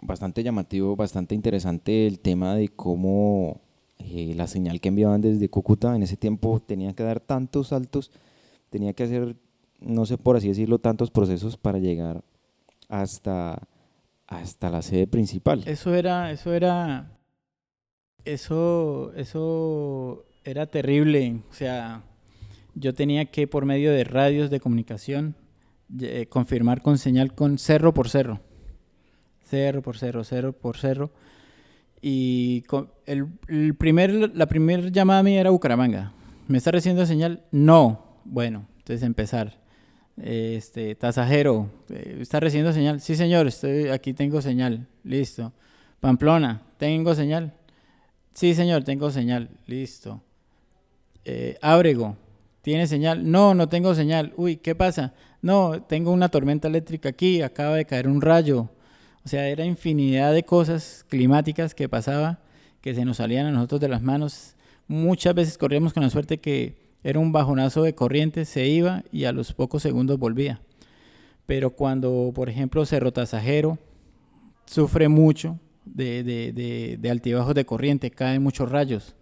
bastante 0.00 0.42
llamativo, 0.42 0.94
bastante 0.96 1.34
interesante 1.34 2.06
el 2.06 2.20
tema 2.20 2.54
de 2.54 2.68
cómo 2.68 3.60
eh, 4.00 4.34
la 4.36 4.46
señal 4.46 4.80
que 4.80 4.88
enviaban 4.88 5.20
desde 5.20 5.48
Cúcuta 5.48 5.94
en 5.94 6.02
ese 6.02 6.16
tiempo 6.16 6.60
tenía 6.60 6.94
que 6.94 7.02
dar 7.02 7.20
tantos 7.20 7.68
saltos, 7.68 8.10
tenía 8.70 8.92
que 8.92 9.04
hacer, 9.04 9.36
no 9.80 10.06
sé 10.06 10.18
por 10.18 10.36
así 10.36 10.48
decirlo, 10.48 10.78
tantos 10.78 11.10
procesos 11.10 11.56
para 11.56 11.78
llegar 11.78 12.22
hasta, 12.88 13.62
hasta 14.26 14.70
la 14.70 14.82
sede 14.82 15.06
principal. 15.06 15.62
Eso 15.66 15.94
era, 15.94 16.30
eso 16.32 16.52
era, 16.52 17.18
eso, 18.24 19.12
eso 19.14 20.24
era 20.44 20.66
terrible. 20.66 21.42
O 21.50 21.54
sea, 21.54 22.02
yo 22.74 22.94
tenía 22.94 23.26
que 23.26 23.46
por 23.46 23.64
medio 23.64 23.92
de 23.92 24.04
radios 24.04 24.50
de 24.50 24.60
comunicación 24.60 25.34
eh, 26.00 26.26
confirmar 26.28 26.82
con 26.82 26.98
señal 26.98 27.34
con 27.34 27.58
cerro 27.58 27.92
por 27.92 28.08
cerro. 28.08 28.40
Cerro 29.44 29.82
por 29.82 29.98
cerro, 29.98 30.24
cerro 30.24 30.52
por 30.52 30.76
cerro. 30.76 31.10
Y 32.02 32.64
el, 33.06 33.74
primer, 33.76 34.34
la 34.34 34.46
primera 34.46 34.88
llamada 34.88 35.22
mía 35.22 35.40
era 35.40 35.50
Bucaramanga. 35.50 36.12
¿Me 36.48 36.58
está 36.58 36.70
recibiendo 36.70 37.04
señal? 37.06 37.42
No. 37.50 38.04
Bueno, 38.24 38.66
entonces 38.78 39.04
empezar. 39.04 39.58
Este, 40.22 40.94
tasajero, 40.96 41.70
eh, 41.88 42.18
¿está 42.20 42.40
recibiendo 42.40 42.72
señal? 42.72 43.00
Sí, 43.00 43.16
señor, 43.16 43.46
estoy, 43.46 43.88
aquí 43.88 44.12
tengo 44.12 44.42
señal. 44.42 44.86
Listo. 45.02 45.52
Pamplona, 46.00 46.62
¿tengo 46.78 47.14
señal? 47.14 47.54
Sí, 48.34 48.54
señor, 48.54 48.84
tengo 48.84 49.10
señal. 49.10 49.50
Listo. 49.66 50.22
Eh, 51.24 51.58
Ábrego, 51.60 52.16
¿tiene 52.62 52.86
señal? 52.86 53.30
No, 53.30 53.54
no 53.54 53.68
tengo 53.68 53.94
señal. 53.94 54.32
Uy, 54.36 54.56
¿qué 54.56 54.74
pasa? 54.74 55.14
No, 55.42 55.82
tengo 55.82 56.12
una 56.12 56.28
tormenta 56.28 56.68
eléctrica 56.68 57.10
aquí, 57.10 57.42
acaba 57.42 57.76
de 57.76 57.84
caer 57.84 58.08
un 58.08 58.20
rayo. 58.20 58.68
O 59.24 59.28
sea, 59.28 59.48
era 59.48 59.64
infinidad 59.64 60.32
de 60.32 60.42
cosas 60.42 61.04
climáticas 61.08 61.74
que 61.74 61.88
pasaba, 61.88 62.40
que 62.80 62.94
se 62.94 63.04
nos 63.04 63.18
salían 63.18 63.46
a 63.46 63.52
nosotros 63.52 63.80
de 63.80 63.88
las 63.88 64.02
manos. 64.02 64.56
Muchas 64.88 65.34
veces 65.34 65.58
corríamos 65.58 65.92
con 65.92 66.02
la 66.02 66.10
suerte 66.10 66.38
que 66.38 66.90
era 67.02 67.18
un 67.18 67.32
bajonazo 67.32 67.82
de 67.82 67.94
corriente, 67.94 68.44
se 68.44 68.66
iba 68.66 69.04
y 69.12 69.24
a 69.24 69.32
los 69.32 69.52
pocos 69.52 69.82
segundos 69.82 70.18
volvía. 70.18 70.60
Pero 71.46 71.70
cuando, 71.70 72.32
por 72.34 72.48
ejemplo, 72.48 72.84
Cerro 72.86 73.12
Tasajero 73.12 73.78
sufre 74.66 75.08
mucho 75.08 75.58
de, 75.84 76.98
altibajos 77.10 77.54
de 77.54 77.64
corriente, 77.64 78.10
caen 78.10 78.42
muchos 78.42 78.70
rayos 78.70 79.14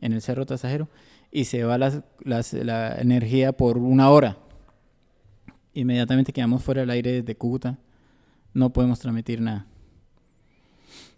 en 0.00 0.12
el 0.12 0.20
Cerro 0.20 0.46
Tasajero 0.46 0.88
y 1.30 1.44
se 1.44 1.64
va 1.64 1.78
la 1.78 2.96
energía 2.98 3.52
por 3.52 3.78
una 3.78 4.10
hora. 4.10 4.38
Inmediatamente 5.74 6.32
quedamos 6.32 6.62
fuera 6.62 6.80
del 6.80 6.90
aire 6.90 7.12
desde 7.12 7.36
Cúcuta, 7.36 7.78
no 8.56 8.72
podemos 8.72 8.98
transmitir 8.98 9.40
nada. 9.40 9.66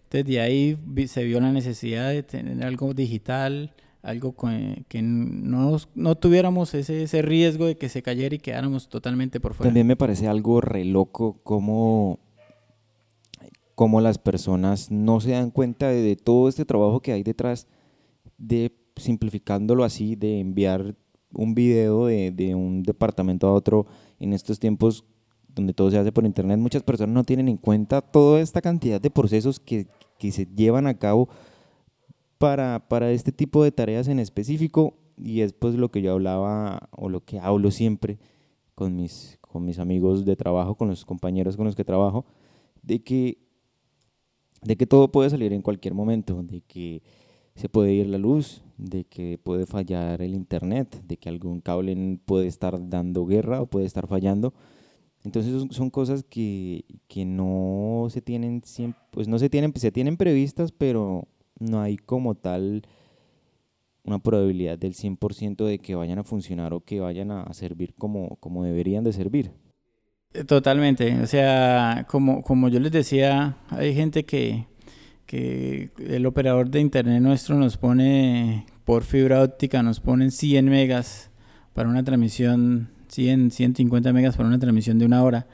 Entonces 0.03 0.25
de 0.25 0.41
ahí 0.41 0.77
se 1.07 1.23
vio 1.23 1.39
la 1.39 1.51
necesidad 1.51 2.09
de 2.09 2.21
tener 2.21 2.65
algo 2.65 2.93
digital, 2.93 3.73
algo 4.01 4.35
que 4.87 5.01
no, 5.01 5.77
no 5.95 6.15
tuviéramos 6.15 6.73
ese, 6.73 7.03
ese, 7.03 7.21
riesgo 7.21 7.65
de 7.65 7.77
que 7.77 7.89
se 7.89 8.01
cayera 8.01 8.35
y 8.35 8.39
quedáramos 8.39 8.89
totalmente 8.89 9.39
por 9.39 9.53
fuera. 9.53 9.69
También 9.69 9.87
me 9.87 9.95
parece 9.95 10.27
algo 10.27 10.61
re 10.61 10.83
loco 10.83 11.39
cómo, 11.43 12.19
cómo 13.75 14.01
las 14.01 14.17
personas 14.17 14.91
no 14.91 15.21
se 15.21 15.31
dan 15.31 15.51
cuenta 15.51 15.89
de, 15.89 16.15
todo 16.17 16.49
este 16.49 16.65
trabajo 16.65 17.01
que 17.01 17.13
hay 17.13 17.23
detrás 17.23 17.67
de, 18.37 18.73
simplificándolo 18.97 19.85
así, 19.85 20.15
de 20.15 20.39
enviar 20.39 20.95
un 21.31 21.53
video 21.53 22.07
de, 22.07 22.31
de 22.31 22.55
un 22.55 22.83
departamento 22.83 23.47
a 23.47 23.53
otro 23.53 23.85
en 24.19 24.33
estos 24.33 24.59
tiempos 24.59 25.05
donde 25.53 25.73
todo 25.73 25.91
se 25.91 25.97
hace 25.97 26.11
por 26.11 26.25
internet, 26.25 26.59
muchas 26.59 26.83
personas 26.83 27.13
no 27.13 27.23
tienen 27.23 27.49
en 27.49 27.57
cuenta 27.57 28.01
toda 28.01 28.39
esta 28.39 28.61
cantidad 28.61 29.01
de 29.01 29.09
procesos 29.09 29.59
que, 29.59 29.87
que 30.17 30.31
se 30.31 30.45
llevan 30.45 30.87
a 30.87 30.97
cabo 30.97 31.29
para, 32.37 32.87
para 32.87 33.11
este 33.11 33.31
tipo 33.31 33.63
de 33.63 33.71
tareas 33.71 34.07
en 34.07 34.19
específico 34.19 34.95
y 35.17 35.41
es 35.41 35.53
pues 35.53 35.75
lo 35.75 35.89
que 35.89 36.01
yo 36.01 36.13
hablaba 36.13 36.89
o 36.91 37.09
lo 37.09 37.23
que 37.25 37.39
hablo 37.39 37.71
siempre 37.71 38.17
con 38.75 38.95
mis, 38.95 39.37
con 39.41 39.65
mis 39.65 39.79
amigos 39.79 40.25
de 40.25 40.35
trabajo, 40.35 40.75
con 40.75 40.87
los 40.87 41.03
compañeros 41.05 41.57
con 41.57 41.65
los 41.65 41.75
que 41.75 41.83
trabajo, 41.83 42.25
de 42.81 43.03
que, 43.03 43.37
de 44.61 44.77
que 44.77 44.85
todo 44.85 45.11
puede 45.11 45.29
salir 45.29 45.51
en 45.51 45.61
cualquier 45.61 45.93
momento, 45.93 46.41
de 46.43 46.61
que 46.61 47.03
se 47.55 47.67
puede 47.67 47.91
ir 47.91 48.07
la 48.07 48.17
luz, 48.17 48.63
de 48.77 49.03
que 49.03 49.37
puede 49.37 49.65
fallar 49.65 50.21
el 50.21 50.33
internet, 50.33 51.03
de 51.05 51.17
que 51.17 51.27
algún 51.27 51.59
cable 51.59 52.19
puede 52.23 52.47
estar 52.47 52.89
dando 52.89 53.25
guerra 53.25 53.61
o 53.61 53.65
puede 53.65 53.85
estar 53.85 54.07
fallando. 54.07 54.53
Entonces 55.23 55.67
son 55.71 55.89
cosas 55.89 56.23
que, 56.23 56.85
que 57.07 57.25
no 57.25 58.07
se 58.09 58.21
tienen 58.21 58.61
pues 59.11 59.27
no 59.27 59.37
se 59.37 59.49
tienen, 59.49 59.73
se 59.75 59.91
tienen 59.91 60.17
previstas, 60.17 60.71
pero 60.71 61.27
no 61.59 61.81
hay 61.81 61.97
como 61.97 62.35
tal 62.35 62.83
una 64.03 64.19
probabilidad 64.19 64.77
del 64.77 64.93
100% 64.93 65.65
de 65.65 65.79
que 65.79 65.95
vayan 65.95 66.19
a 66.19 66.23
funcionar 66.23 66.73
o 66.73 66.79
que 66.79 66.99
vayan 66.99 67.31
a 67.31 67.53
servir 67.53 67.93
como, 67.95 68.37
como 68.37 68.63
deberían 68.63 69.03
de 69.03 69.13
servir. 69.13 69.51
Eh, 70.33 70.43
totalmente, 70.43 71.19
o 71.21 71.25
sea, 71.25 72.05
como, 72.07 72.43
como 72.43 72.69
yo 72.69 72.79
les 72.79 72.91
decía, 72.91 73.57
hay 73.69 73.95
gente 73.95 74.25
que, 74.25 74.67
que 75.25 75.89
el 76.07 76.25
operador 76.27 76.69
de 76.69 76.81
internet 76.81 77.19
nuestro 77.19 77.55
nos 77.55 77.77
pone 77.77 78.67
por 78.85 79.03
fibra 79.03 79.41
óptica, 79.41 79.81
nos 79.81 79.99
ponen 79.99 80.29
100 80.29 80.65
megas 80.65 81.31
para 81.73 81.89
una 81.89 82.03
transmisión, 82.03 82.91
100, 83.09 83.51
150 83.51 84.13
megas 84.13 84.37
para 84.37 84.47
una 84.47 84.59
transmisión 84.59 84.99
de 84.99 85.05
una 85.05 85.23
hora. 85.23 85.47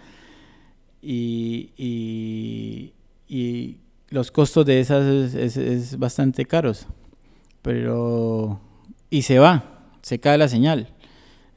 Y, 1.01 1.71
y, 1.77 2.91
los 4.09 4.31
costos 4.31 4.65
de 4.65 4.79
esas 4.79 5.33
es, 5.35 5.97
bastante 5.97 6.45
caros. 6.45 6.87
Pero... 7.61 8.61
Y 9.09 9.23
se 9.23 9.39
va, 9.39 9.81
se 10.01 10.19
cae 10.19 10.37
la 10.37 10.47
señal. 10.47 10.89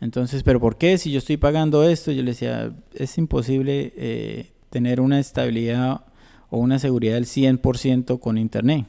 Entonces, 0.01 0.43
¿pero 0.43 0.61
por 0.61 0.77
qué? 0.77 0.99
Si 0.99 1.11
yo 1.11 1.19
estoy 1.19 1.37
pagando 1.37 1.85
esto, 1.85 2.13
yo 2.13 2.23
le 2.23 2.31
decía, 2.31 2.73
es 2.95 3.19
imposible 3.19 3.93
eh, 3.97 4.53
tener 4.71 5.01
una 5.01 5.19
estabilidad 5.19 6.03
o 6.51 6.59
una 6.59 6.79
seguridad 6.79 7.15
del 7.15 7.27
100% 7.27 8.21
con 8.21 8.39
Internet. 8.39 8.87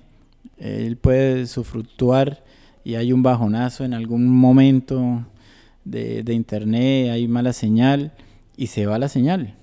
Él 0.57 0.97
puede 0.97 1.47
sufructuar 1.47 2.43
y 2.83 2.95
hay 2.95 3.13
un 3.13 3.23
bajonazo 3.23 3.85
en 3.85 3.93
algún 3.93 4.29
momento 4.29 5.25
de, 5.89 6.23
de 6.23 6.33
Internet, 6.33 7.11
hay 7.11 7.27
mala 7.27 7.53
señal 7.53 8.13
y 8.57 8.67
se 8.67 8.85
va 8.85 8.99
la 8.99 9.09
señal. 9.09 9.55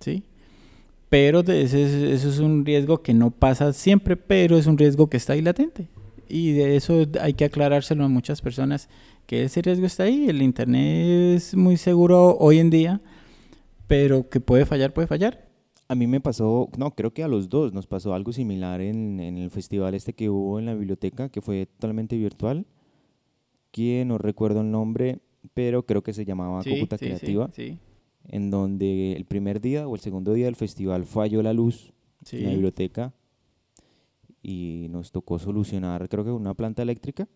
¿sí? 0.00 0.24
pero 1.08 1.40
eso 1.40 1.78
es, 1.78 2.38
un 2.38 2.64
riesgo 2.64 3.02
que 3.02 3.14
no 3.14 3.30
pasa 3.30 3.72
siempre, 3.72 4.16
pero 4.16 4.58
es 4.58 4.66
un 4.66 4.76
riesgo 4.76 5.08
que 5.08 5.16
está 5.16 5.32
ahí 5.32 5.42
latente. 5.42 5.88
Y 6.28 6.52
de 6.52 6.76
eso 6.76 7.06
hay 7.20 7.32
que 7.32 7.46
aclarárselo 7.46 8.04
a 8.04 8.08
muchas 8.08 8.42
personas, 8.42 8.88
que 9.26 9.44
ese 9.44 9.62
riesgo 9.62 9.86
está 9.86 10.02
ahí. 10.04 10.28
El 10.28 10.42
Internet 10.42 11.36
es 11.36 11.56
muy 11.56 11.78
seguro 11.78 12.36
hoy 12.38 12.58
en 12.58 12.68
día, 12.68 13.00
pero 13.86 14.28
que 14.28 14.40
puede 14.40 14.66
fallar, 14.66 14.92
puede 14.92 15.06
fallar. 15.06 15.48
A 15.88 15.94
mí 15.94 16.06
me 16.06 16.20
pasó, 16.20 16.68
no, 16.76 16.90
creo 16.90 17.14
que 17.14 17.24
a 17.24 17.28
los 17.28 17.48
dos 17.48 17.72
nos 17.72 17.86
pasó 17.86 18.12
algo 18.12 18.34
similar 18.34 18.82
en, 18.82 19.18
el 19.20 19.50
festival 19.50 19.94
este 19.94 20.12
que 20.12 20.28
hubo 20.28 20.58
en 20.58 20.66
la 20.66 20.74
biblioteca, 20.74 21.30
que 21.30 21.40
fue 21.40 21.64
totalmente 21.64 22.18
virtual, 22.18 22.66
que 23.70 24.04
no 24.04 24.18
recuerdo 24.18 24.60
el 24.60 24.70
nombre, 24.70 25.20
pero 25.54 25.84
creo 25.84 26.02
que 26.02 26.12
se 26.12 26.24
llamaba 26.24 26.62
sí, 26.62 26.86
Creativa. 26.86 27.50
Sí, 27.54 27.78
en 28.28 28.50
donde 28.50 29.12
el 29.12 29.24
primer 29.24 29.60
día 29.60 29.88
o 29.88 29.94
el 29.94 30.00
segundo 30.00 30.32
día 30.32 30.46
del 30.46 30.56
festival 30.56 31.04
falló 31.04 31.42
la 31.42 31.52
luz 31.52 31.92
en 32.30 32.44
la 32.44 32.50
biblioteca 32.50 33.14
y 34.42 34.86
nos 34.90 35.10
tocó 35.12 35.38
solucionar, 35.38 36.08
creo 36.08 36.24
que 36.24 36.30
una 36.30 36.54
planta 36.54 36.82
eléctrica. 36.82 37.28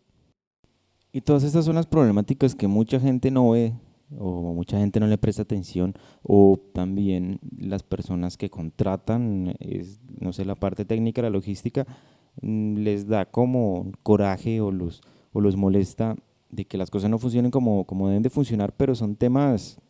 Y 1.13 1.21
todas 1.23 1.45
estas 1.45 1.65
son 1.65 1.75
las 1.75 1.87
problemáticas 1.87 2.55
que 2.55 2.67
mucha 2.67 2.99
gente 2.99 3.31
no 3.31 3.51
ve 3.51 3.75
o 4.19 4.55
mucha 4.55 4.79
gente 4.79 5.01
no 5.01 5.07
le 5.07 5.19
presta 5.19 5.43
atención 5.43 5.95
o 6.23 6.61
también 6.75 7.39
las 7.57 7.83
personas 7.83 8.37
que 8.37 8.51
contratan, 8.51 9.55
no 10.21 10.33
sé, 10.33 10.45
la 10.45 10.55
parte 10.55 10.85
técnica, 10.85 11.23
la 11.23 11.31
logística, 11.31 11.87
mm, 12.43 12.77
les 12.79 13.07
da 13.07 13.27
como 13.27 13.93
coraje 14.03 14.61
o 14.61 14.71
los, 14.71 15.03
o 15.33 15.41
los 15.41 15.57
molesta 15.57 16.17
de 16.53 16.67
que 16.67 16.79
las 16.79 16.91
cosas 16.91 17.11
no 17.11 17.19
funcionen 17.19 17.51
como, 17.51 17.85
como 17.85 18.07
deben 18.07 18.23
de 18.23 18.31
funcionar, 18.31 18.73
pero 18.77 18.95
son 18.95 19.17
temas 19.17 19.81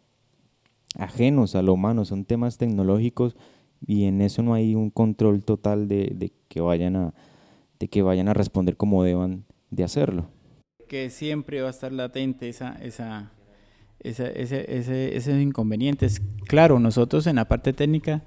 ajenos 0.97 1.55
a 1.55 1.63
lo 1.63 1.75
humano, 1.75 2.05
son 2.05 2.25
temas 2.25 2.57
tecnológicos 2.57 3.37
y 3.85 4.05
en 4.05 4.23
eso 4.23 4.43
no 4.43 4.55
hay 4.55 4.75
un 4.75 4.91
control 4.91 5.45
total 5.45 5.89
de, 5.89 6.33
que, 6.49 6.61
vayan 6.61 6.97
a, 6.97 7.15
de 7.79 7.89
que 7.89 8.03
vayan 8.03 8.29
a 8.29 8.35
responder 8.35 8.77
como 8.77 9.03
deban 9.03 9.45
de 9.71 9.85
hacerlo. 9.85 10.29
Que 10.89 11.11
siempre 11.11 11.61
va 11.63 11.69
a 11.69 11.71
estar 11.71 11.93
latente 11.93 12.49
esa, 12.49 12.75
esa, 12.75 13.33
ese, 13.99 14.33
ese, 14.77 15.17
esos 15.17 15.41
inconvenientes. 15.41 16.23
Claro, 16.47 16.79
nosotros 16.79 17.27
en 17.27 17.37
la 17.37 17.49
parte 17.49 17.73
técnica 17.73 18.23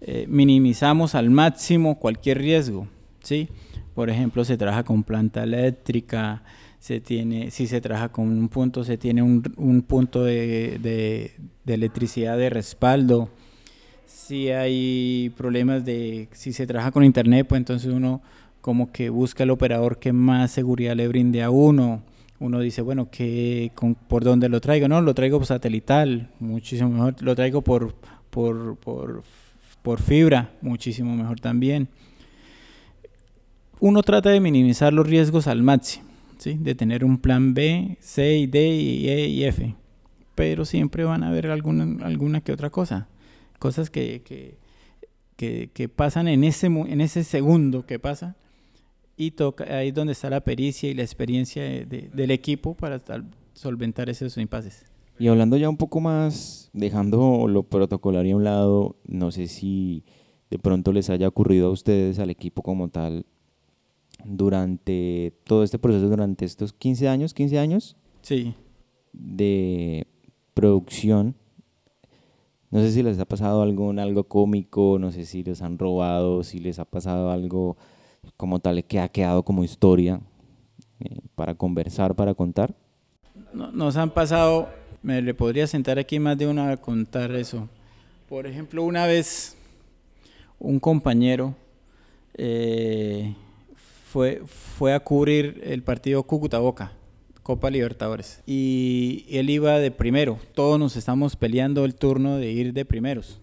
eh, 0.00 0.26
minimizamos 0.28 1.14
al 1.14 1.30
máximo 1.30 2.00
cualquier 2.00 2.38
riesgo, 2.38 2.88
¿sí? 3.22 3.48
Por 3.94 4.10
ejemplo, 4.10 4.44
se 4.44 4.58
trabaja 4.58 4.84
con 4.84 5.04
planta 5.04 5.44
eléctrica, 5.44 6.42
se 6.78 7.00
tiene, 7.00 7.50
si 7.50 7.66
se 7.66 7.80
trabaja 7.80 8.10
con 8.10 8.28
un 8.28 8.48
punto, 8.48 8.84
se 8.84 8.98
tiene 8.98 9.22
un, 9.22 9.42
un 9.56 9.82
punto 9.82 10.22
de, 10.24 10.78
de, 10.80 11.74
electricidad 11.74 12.36
de 12.36 12.50
respaldo. 12.50 13.28
Si 14.06 14.50
hay 14.50 15.32
problemas 15.36 15.84
de, 15.84 16.28
si 16.32 16.52
se 16.52 16.66
trabaja 16.66 16.90
con 16.92 17.04
internet, 17.04 17.46
pues 17.48 17.58
entonces 17.58 17.92
uno 17.92 18.22
como 18.60 18.90
que 18.92 19.10
busca 19.10 19.44
el 19.44 19.50
operador 19.50 19.98
que 19.98 20.12
más 20.12 20.50
seguridad 20.50 20.96
le 20.96 21.08
brinde 21.08 21.42
a 21.42 21.50
uno. 21.50 22.02
Uno 22.38 22.60
dice, 22.60 22.82
bueno, 22.82 23.10
que 23.10 23.72
¿por 24.08 24.22
dónde 24.22 24.48
lo 24.48 24.60
traigo? 24.60 24.88
No, 24.88 25.00
lo 25.00 25.14
traigo 25.14 25.38
por 25.38 25.46
satelital, 25.46 26.30
muchísimo 26.40 26.90
mejor. 26.90 27.14
Lo 27.20 27.34
traigo 27.34 27.62
por, 27.62 27.94
por, 28.30 28.76
por, 28.76 29.22
por 29.82 30.00
fibra, 30.02 30.50
muchísimo 30.60 31.16
mejor 31.16 31.40
también. 31.40 31.88
Uno 33.80 34.02
trata 34.02 34.30
de 34.30 34.40
minimizar 34.40 34.92
los 34.92 35.06
riesgos 35.06 35.46
al 35.46 35.62
máximo 35.62 36.05
de 36.44 36.74
tener 36.74 37.04
un 37.04 37.18
plan 37.18 37.54
B, 37.54 37.96
C, 38.00 38.46
D, 38.50 38.76
y 38.76 39.08
E 39.08 39.26
y 39.26 39.44
F. 39.44 39.74
pero 40.34 40.64
siempre 40.64 41.04
van 41.04 41.22
a 41.22 41.28
haber 41.28 41.46
alguna, 41.46 42.04
alguna 42.04 42.40
que 42.40 42.52
otra 42.52 42.70
cosa. 42.70 43.08
Cosas 43.58 43.88
que, 43.90 44.22
que, 45.36 45.70
que, 45.72 45.88
pasan 45.88 46.28
en 46.28 46.44
ese, 46.44 46.66
en 46.66 47.00
ese 47.00 47.24
segundo 47.24 47.86
que 47.86 47.98
pasa 47.98 48.36
y 49.16 49.30
toca, 49.30 49.64
ahí 49.64 49.88
es 49.88 49.94
donde 49.94 50.12
está 50.12 50.28
la 50.28 50.42
pericia 50.42 50.90
y 50.90 50.94
la 50.94 51.02
experiencia 51.02 51.64
del 51.64 52.30
equipo 52.30 52.74
para 52.74 53.02
solventar 53.54 54.10
esos 54.10 54.36
impases. 54.36 54.84
Y 55.18 55.28
hablando 55.28 55.56
ya 55.56 55.70
un 55.70 55.78
poco 55.78 56.00
más, 56.00 56.68
dejando 56.74 57.48
lo 57.48 57.62
protocolario 57.62 58.34
a 58.34 58.36
un 58.36 58.44
lado, 58.44 58.96
no 59.06 59.30
sé 59.30 59.48
si 59.48 60.04
de 60.50 60.58
pronto 60.58 60.92
les 60.92 61.08
haya 61.08 61.26
ocurrido 61.26 61.68
a 61.68 61.70
ustedes, 61.70 62.18
al 62.18 62.28
equipo 62.28 62.62
como 62.62 62.88
tal, 62.88 63.24
durante 64.26 65.34
todo 65.44 65.62
este 65.62 65.78
proceso, 65.78 66.08
durante 66.08 66.44
estos 66.44 66.72
15 66.72 67.08
años, 67.08 67.34
15 67.34 67.58
años 67.58 67.96
sí. 68.22 68.54
de 69.12 70.06
producción. 70.54 71.34
No 72.70 72.80
sé 72.80 72.90
si 72.90 73.02
les 73.02 73.18
ha 73.18 73.24
pasado 73.24 73.62
algo, 73.62 73.90
algo 73.90 74.24
cómico, 74.24 74.98
no 74.98 75.12
sé 75.12 75.24
si 75.24 75.42
les 75.42 75.62
han 75.62 75.78
robado, 75.78 76.42
si 76.42 76.58
les 76.58 76.78
ha 76.78 76.84
pasado 76.84 77.30
algo 77.30 77.76
como 78.36 78.58
tal 78.58 78.84
que 78.84 78.98
ha 78.98 79.08
quedado 79.08 79.44
como 79.44 79.62
historia 79.62 80.20
eh, 81.00 81.20
para 81.34 81.54
conversar, 81.54 82.14
para 82.14 82.34
contar. 82.34 82.74
Nos 83.52 83.96
han 83.96 84.10
pasado, 84.10 84.68
me 85.02 85.22
le 85.22 85.32
podría 85.32 85.66
sentar 85.66 85.98
aquí 85.98 86.18
más 86.18 86.36
de 86.36 86.48
una 86.48 86.70
a 86.70 86.76
contar 86.76 87.30
eso. 87.32 87.68
Por 88.28 88.46
ejemplo, 88.46 88.82
una 88.82 89.06
vez 89.06 89.56
un 90.58 90.80
compañero 90.80 91.54
eh, 92.34 93.34
fue, 94.10 94.42
fue 94.46 94.94
a 94.94 95.00
cubrir 95.00 95.60
el 95.64 95.82
partido 95.82 96.22
Cúcuta 96.22 96.58
Boca, 96.58 96.92
Copa 97.42 97.70
Libertadores. 97.70 98.40
Y 98.46 99.26
él 99.30 99.50
iba 99.50 99.78
de 99.78 99.90
primero. 99.90 100.38
Todos 100.54 100.78
nos 100.78 100.96
estamos 100.96 101.34
peleando 101.34 101.84
el 101.84 101.96
turno 101.96 102.36
de 102.36 102.50
ir 102.52 102.72
de 102.72 102.84
primeros, 102.84 103.40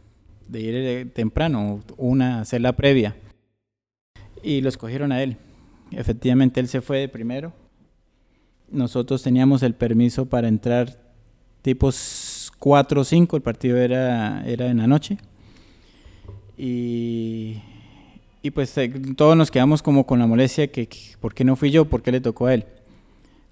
de 0.48 0.62
ir 0.62 1.14
temprano, 1.14 1.84
una, 1.98 2.40
hacer 2.40 2.62
la 2.62 2.74
previa. 2.74 3.16
Y 4.42 4.62
lo 4.62 4.70
escogieron 4.70 5.12
a 5.12 5.22
él. 5.22 5.38
Efectivamente, 5.92 6.60
él 6.60 6.68
se 6.68 6.82
fue 6.82 7.00
de 7.00 7.10
primero. 7.10 7.54
Nosotros 8.72 9.22
teníamos 9.22 9.64
el 9.64 9.76
permiso 9.76 10.26
para 10.26 10.48
entrar 10.48 10.98
tipos 11.62 12.52
4 12.60 13.02
o 13.02 13.04
5, 13.04 13.36
el 13.36 13.42
partido 13.42 13.78
era, 13.78 14.44
era 14.46 14.68
en 14.68 14.78
la 14.78 14.88
noche. 14.88 15.18
Y, 16.58 17.62
y 18.44 18.52
pues 18.52 18.78
eh, 18.78 18.90
todos 19.16 19.38
nos 19.38 19.50
quedamos 19.50 19.82
como 19.82 20.06
con 20.06 20.20
la 20.20 20.28
molestia 20.28 20.68
que, 20.68 20.90
¿por 21.22 21.34
qué 21.34 21.46
no 21.46 21.56
fui 21.56 21.72
yo? 21.72 21.86
¿Por 21.86 22.02
qué 22.02 22.12
le 22.12 22.20
tocó 22.20 22.48
a 22.48 22.54
él? 22.54 22.66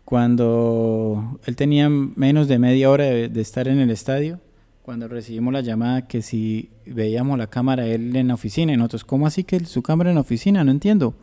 Cuando 0.03 1.39
él 1.45 1.55
tenía 1.55 1.89
menos 1.89 2.49
de 2.49 2.59
media 2.59 2.89
hora 2.89 3.05
de, 3.05 3.41
estar 3.41 3.69
en 3.69 3.79
el 3.79 3.89
estadio, 3.89 4.41
cuando 4.81 5.07
recibimos 5.07 5.53
la 5.53 5.61
llamada 5.61 6.07
que 6.07 6.21
si 6.21 6.69
veíamos 6.85 7.37
la 7.37 7.47
cámara 7.47 7.87
él 7.87 8.13
en 8.17 8.27
la 8.27 8.33
oficina, 8.33 8.73
y 8.73 8.77
nosotros, 8.77 9.05
¿cómo 9.05 9.25
así 9.25 9.45
que 9.45 9.61
su 9.61 9.81
cámara 9.81 10.09
en 10.09 10.15
la 10.15 10.21
oficina? 10.21 10.61
No 10.65 10.71
entiendo. 10.71 11.13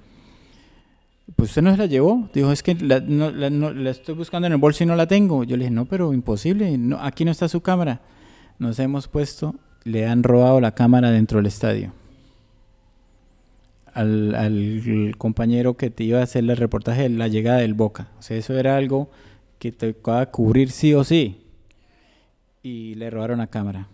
Pues 1.36 1.50
usted 1.50 1.60
no 1.60 1.70
se 1.70 1.76
la 1.76 1.84
llevó. 1.84 2.30
Dijo, 2.32 2.50
es 2.50 2.62
que 2.62 2.74
la, 2.74 3.00
la, 3.00 3.90
estoy 3.90 4.14
buscando 4.14 4.46
en 4.46 4.54
el 4.54 4.58
bolso 4.58 4.82
y 4.82 4.86
no 4.86 4.96
la 4.96 5.06
tengo. 5.06 5.44
Yo 5.44 5.58
le 5.58 5.64
dije, 5.64 5.74
no, 5.74 5.84
pero 5.84 6.14
imposible. 6.14 6.78
No, 6.78 6.98
aquí 7.00 7.26
no 7.26 7.30
está 7.30 7.48
su 7.48 7.60
cámara. 7.60 8.00
Nos 8.58 8.78
hemos 8.78 9.08
puesto 9.08 9.54
le 9.84 10.06
han 10.06 10.22
robado 10.22 10.60
la 10.60 10.74
cámara 10.74 11.10
dentro 11.10 11.38
del 11.38 11.46
estadio. 11.46 11.92
Al, 14.00 15.14
compañero 15.18 15.76
que 15.76 15.90
te 15.90 16.04
iba 16.04 16.20
a 16.20 16.22
hacer 16.22 16.44
el 16.44 16.56
reportaje 16.56 17.02
de 17.02 17.08
la 17.10 17.28
llegada 17.28 17.58
del 17.58 17.74
Boca. 17.74 18.08
O 18.18 18.22
sea, 18.22 18.36
eso 18.36 18.56
era 18.56 18.76
algo 18.76 19.10
que 19.58 19.72
te 19.72 19.92
tocaba 19.92 20.26
cubrir 20.30 20.70
sí 20.70 20.94
o 20.94 21.04
sí. 21.04 21.44
Y 22.62 22.94
le 22.94 23.10
robaron 23.10 23.38
la 23.38 23.48
cámara. 23.48 23.88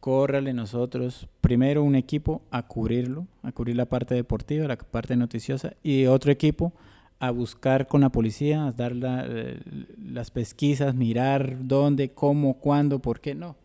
Córrale 0.00 0.52
nosotros, 0.54 1.28
primero 1.40 1.82
un 1.82 1.96
equipo 1.96 2.42
a 2.50 2.66
cubrirlo, 2.66 3.26
a 3.42 3.52
cubrir 3.52 3.76
la 3.76 3.86
parte 3.86 4.14
deportiva, 4.14 4.66
la 4.68 4.76
parte 4.76 5.16
noticiosa, 5.16 5.74
y 5.82 6.06
otro 6.06 6.30
equipo 6.30 6.72
a 7.18 7.30
buscar 7.30 7.88
con 7.88 8.00
la 8.00 8.10
policía, 8.10 8.66
a 8.66 8.72
dar 8.72 8.92
eh, 9.02 9.60
las 10.02 10.30
pesquisas, 10.30 10.94
mirar 10.94 11.58
dónde, 11.60 12.10
cómo, 12.10 12.54
cuándo, 12.54 13.00
por 13.00 13.20
qué 13.20 13.34
no 13.34 13.56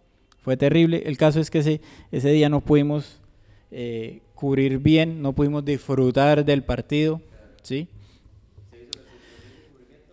fue 0.43 0.57
terrible. 0.57 1.03
El 1.05 1.17
caso 1.17 1.39
es 1.39 1.49
que 1.49 1.59
ese, 1.59 1.81
ese 2.11 2.29
día 2.29 2.49
no 2.49 2.61
pudimos 2.61 3.21
eh, 3.73 4.21
cubrir 4.35 4.79
bien, 4.79 5.21
no 5.21 5.33
pudimos 5.33 5.65
disfrutar 5.65 6.45
del 6.45 6.63
partido, 6.63 7.21
¿sí? 7.61 7.87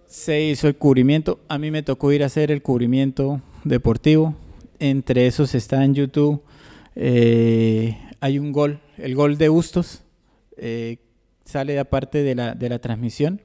Se 0.07 0.43
hizo 0.43 0.67
el 0.67 0.77
cubrimiento. 0.77 1.41
A 1.49 1.59
mí 1.59 1.71
me 1.71 1.83
tocó 1.83 2.11
ir 2.13 2.23
a 2.23 2.27
hacer 2.27 2.51
el 2.51 2.63
cubrimiento 2.63 3.41
deportivo. 3.65 4.35
Entre 4.79 5.27
esos 5.27 5.55
está 5.55 5.85
en 5.85 5.95
YouTube. 5.95 6.43
Eh, 6.97 7.97
hay 8.19 8.39
un 8.39 8.51
gol, 8.53 8.81
el 8.97 9.15
gol 9.15 9.39
de 9.39 9.49
Bustos. 9.49 10.03
Eh, 10.57 10.99
sale 11.45 11.79
aparte 11.79 12.23
de 12.23 12.35
la, 12.35 12.55
de 12.55 12.69
la 12.69 12.81
transmisión. 12.81 13.41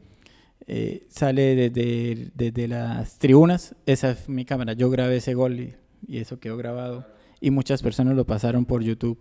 sale 1.10 1.56
desde, 1.56 2.32
desde 2.34 2.68
las 2.68 3.20
tribunas. 3.20 3.76
Esa 3.86 4.12
es 4.12 4.28
mi 4.28 4.46
cámara. 4.46 4.74
Yo 4.74 4.90
grabé 4.90 5.18
ese 5.18 5.36
gol 5.36 5.60
y 5.60 5.76
y 6.08 6.20
eso 6.20 6.40
quedó 6.40 6.58
grabado. 6.58 7.06
Y 7.42 7.52
muchas 7.52 7.82
personas 7.82 8.16
lo 8.16 8.26
pasaron 8.26 8.66
por 8.66 8.82
YouTube 8.84 9.18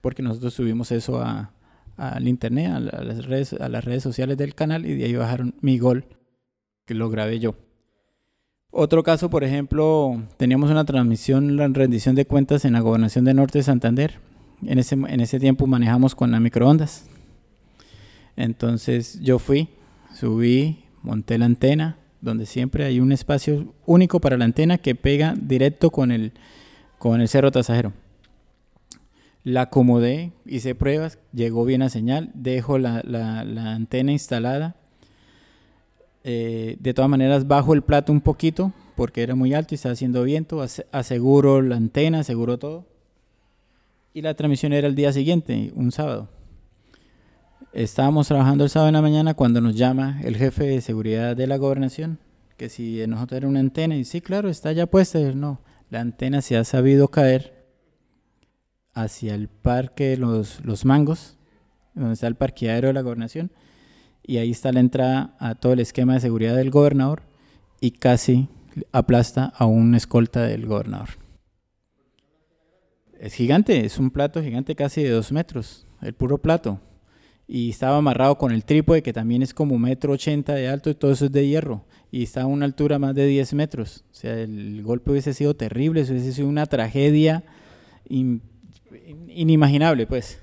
porque 0.00 0.22
nosotros 0.22 0.54
subimos 0.54 0.92
eso 0.92 1.20
a, 1.20 1.52
al 1.96 2.28
internet, 2.28 2.70
a, 2.72 2.80
las 2.80 3.24
redes, 3.26 3.52
a 3.54 3.68
las 3.68 3.84
redes 3.84 4.02
sociales 4.02 4.36
del 4.36 4.54
canal 4.54 4.86
y 4.86 4.94
de 4.94 5.04
ahí 5.04 5.14
bajaron 5.14 5.54
mi 5.60 5.78
gol 5.78 6.04
que 6.84 6.94
lo 6.94 7.10
grabé 7.10 7.38
yo. 7.38 7.54
Otro 8.70 9.02
caso, 9.02 9.30
por 9.30 9.42
ejemplo, 9.42 10.22
teníamos 10.36 10.70
una 10.70 10.84
transmisión, 10.84 11.56
la 11.56 11.66
rendición 11.68 12.14
de 12.14 12.26
cuentas 12.26 12.64
en 12.64 12.74
la 12.74 12.80
gobernación 12.80 13.24
de 13.24 13.34
Norte 13.34 13.58
de 13.58 13.64
Santander. 13.64 14.18
En 14.62 14.78
ese, 14.78 14.94
en 14.94 15.20
ese 15.20 15.40
tiempo 15.40 15.66
manejamos 15.66 16.14
con 16.14 16.30
las 16.30 16.40
microondas. 16.40 17.06
Entonces 18.36 19.18
yo 19.22 19.38
fui, 19.38 19.68
subí, 20.14 20.84
monté 21.02 21.38
la 21.38 21.46
antena, 21.46 21.96
donde 22.20 22.44
siempre 22.44 22.84
hay 22.84 23.00
un 23.00 23.12
espacio 23.12 23.74
único 23.86 24.20
para 24.20 24.36
la 24.36 24.44
antena 24.44 24.78
que 24.78 24.94
pega 24.94 25.34
directo 25.40 25.90
con 25.90 26.10
el, 26.10 26.32
con 26.98 27.20
el 27.20 27.28
cerro 27.28 27.50
tasajero. 27.50 27.92
La 29.46 29.60
acomodé, 29.60 30.32
hice 30.44 30.74
pruebas, 30.74 31.20
llegó 31.32 31.64
bien 31.64 31.80
a 31.82 31.88
señal, 31.88 32.32
dejo 32.34 32.78
la, 32.78 32.98
antena 33.76 34.10
instalada. 34.10 34.74
Eh, 36.24 36.76
de 36.80 36.92
todas 36.92 37.08
maneras, 37.08 37.46
bajo 37.46 37.72
el 37.72 37.82
plato 37.82 38.10
un 38.10 38.20
poquito 38.20 38.72
porque 38.96 39.22
era 39.22 39.36
muy 39.36 39.54
alto 39.54 39.72
y 39.72 39.76
estaba 39.76 39.92
haciendo 39.92 40.24
viento. 40.24 40.66
Aseguro 40.90 41.62
la 41.62 41.76
antena, 41.76 42.18
aseguro 42.18 42.58
todo. 42.58 42.86
Y 44.12 44.22
la 44.22 44.34
transmisión 44.34 44.72
era 44.72 44.88
el 44.88 44.96
día 44.96 45.12
siguiente, 45.12 45.70
un 45.76 45.92
sábado. 45.92 46.28
Estábamos 47.72 48.26
trabajando 48.26 48.64
el 48.64 48.70
sábado 48.70 48.88
en 48.88 48.94
la 48.94 49.02
mañana 49.02 49.34
cuando 49.34 49.60
nos 49.60 49.76
llama 49.76 50.20
el 50.24 50.34
jefe 50.34 50.64
de 50.64 50.80
seguridad 50.80 51.36
de 51.36 51.46
la 51.46 51.56
gobernación, 51.56 52.18
que 52.56 52.68
si 52.68 53.06
nosotros 53.06 53.38
era 53.38 53.46
una 53.46 53.60
antena, 53.60 53.94
y 53.94 54.04
sí, 54.04 54.20
claro, 54.20 54.48
está 54.48 54.72
ya 54.72 54.86
puesta. 54.86 55.20
No, 55.20 55.60
la 55.88 56.00
antena 56.00 56.42
se 56.42 56.56
ha 56.56 56.64
sabido 56.64 57.06
caer 57.06 57.55
hacia 58.96 59.34
el 59.34 59.48
parque 59.48 60.16
Los, 60.16 60.64
los 60.64 60.84
Mangos, 60.84 61.38
donde 61.94 62.14
está 62.14 62.26
el 62.26 62.34
parqueadero 62.34 62.88
de 62.88 62.94
la 62.94 63.02
gobernación, 63.02 63.52
y 64.24 64.38
ahí 64.38 64.50
está 64.50 64.72
la 64.72 64.80
entrada 64.80 65.36
a 65.38 65.54
todo 65.54 65.72
el 65.72 65.80
esquema 65.80 66.14
de 66.14 66.20
seguridad 66.20 66.56
del 66.56 66.70
gobernador, 66.70 67.22
y 67.80 67.92
casi 67.92 68.48
aplasta 68.90 69.52
a 69.56 69.66
un 69.66 69.94
escolta 69.94 70.42
del 70.42 70.66
gobernador. 70.66 71.10
Es 73.20 73.34
gigante, 73.34 73.86
es 73.86 73.98
un 73.98 74.10
plato 74.10 74.42
gigante 74.42 74.74
casi 74.74 75.02
de 75.02 75.10
dos 75.10 75.30
metros, 75.30 75.86
el 76.02 76.14
puro 76.14 76.38
plato 76.38 76.80
y 77.48 77.70
estaba 77.70 77.98
amarrado 77.98 78.36
con 78.38 78.50
el 78.50 78.64
trípode 78.64 79.02
que 79.02 79.12
también 79.12 79.42
es 79.42 79.54
como 79.54 79.78
metro 79.78 80.12
ochenta 80.12 80.54
de 80.54 80.68
alto 80.68 80.90
y 80.90 80.94
todo 80.94 81.12
eso 81.12 81.26
es 81.26 81.32
de 81.32 81.46
hierro 81.46 81.84
y 82.10 82.22
está 82.22 82.42
a 82.42 82.46
una 82.46 82.64
altura 82.64 82.98
más 82.98 83.14
de 83.14 83.26
10 83.26 83.54
metros. 83.54 84.04
O 84.10 84.14
sea, 84.14 84.34
el 84.34 84.82
golpe 84.82 85.10
hubiese 85.10 85.34
sido 85.34 85.54
terrible, 85.54 86.00
eso 86.00 86.12
hubiese 86.12 86.32
sido 86.32 86.48
una 86.48 86.66
tragedia 86.66 87.44
inimaginable, 89.28 90.06
pues. 90.06 90.40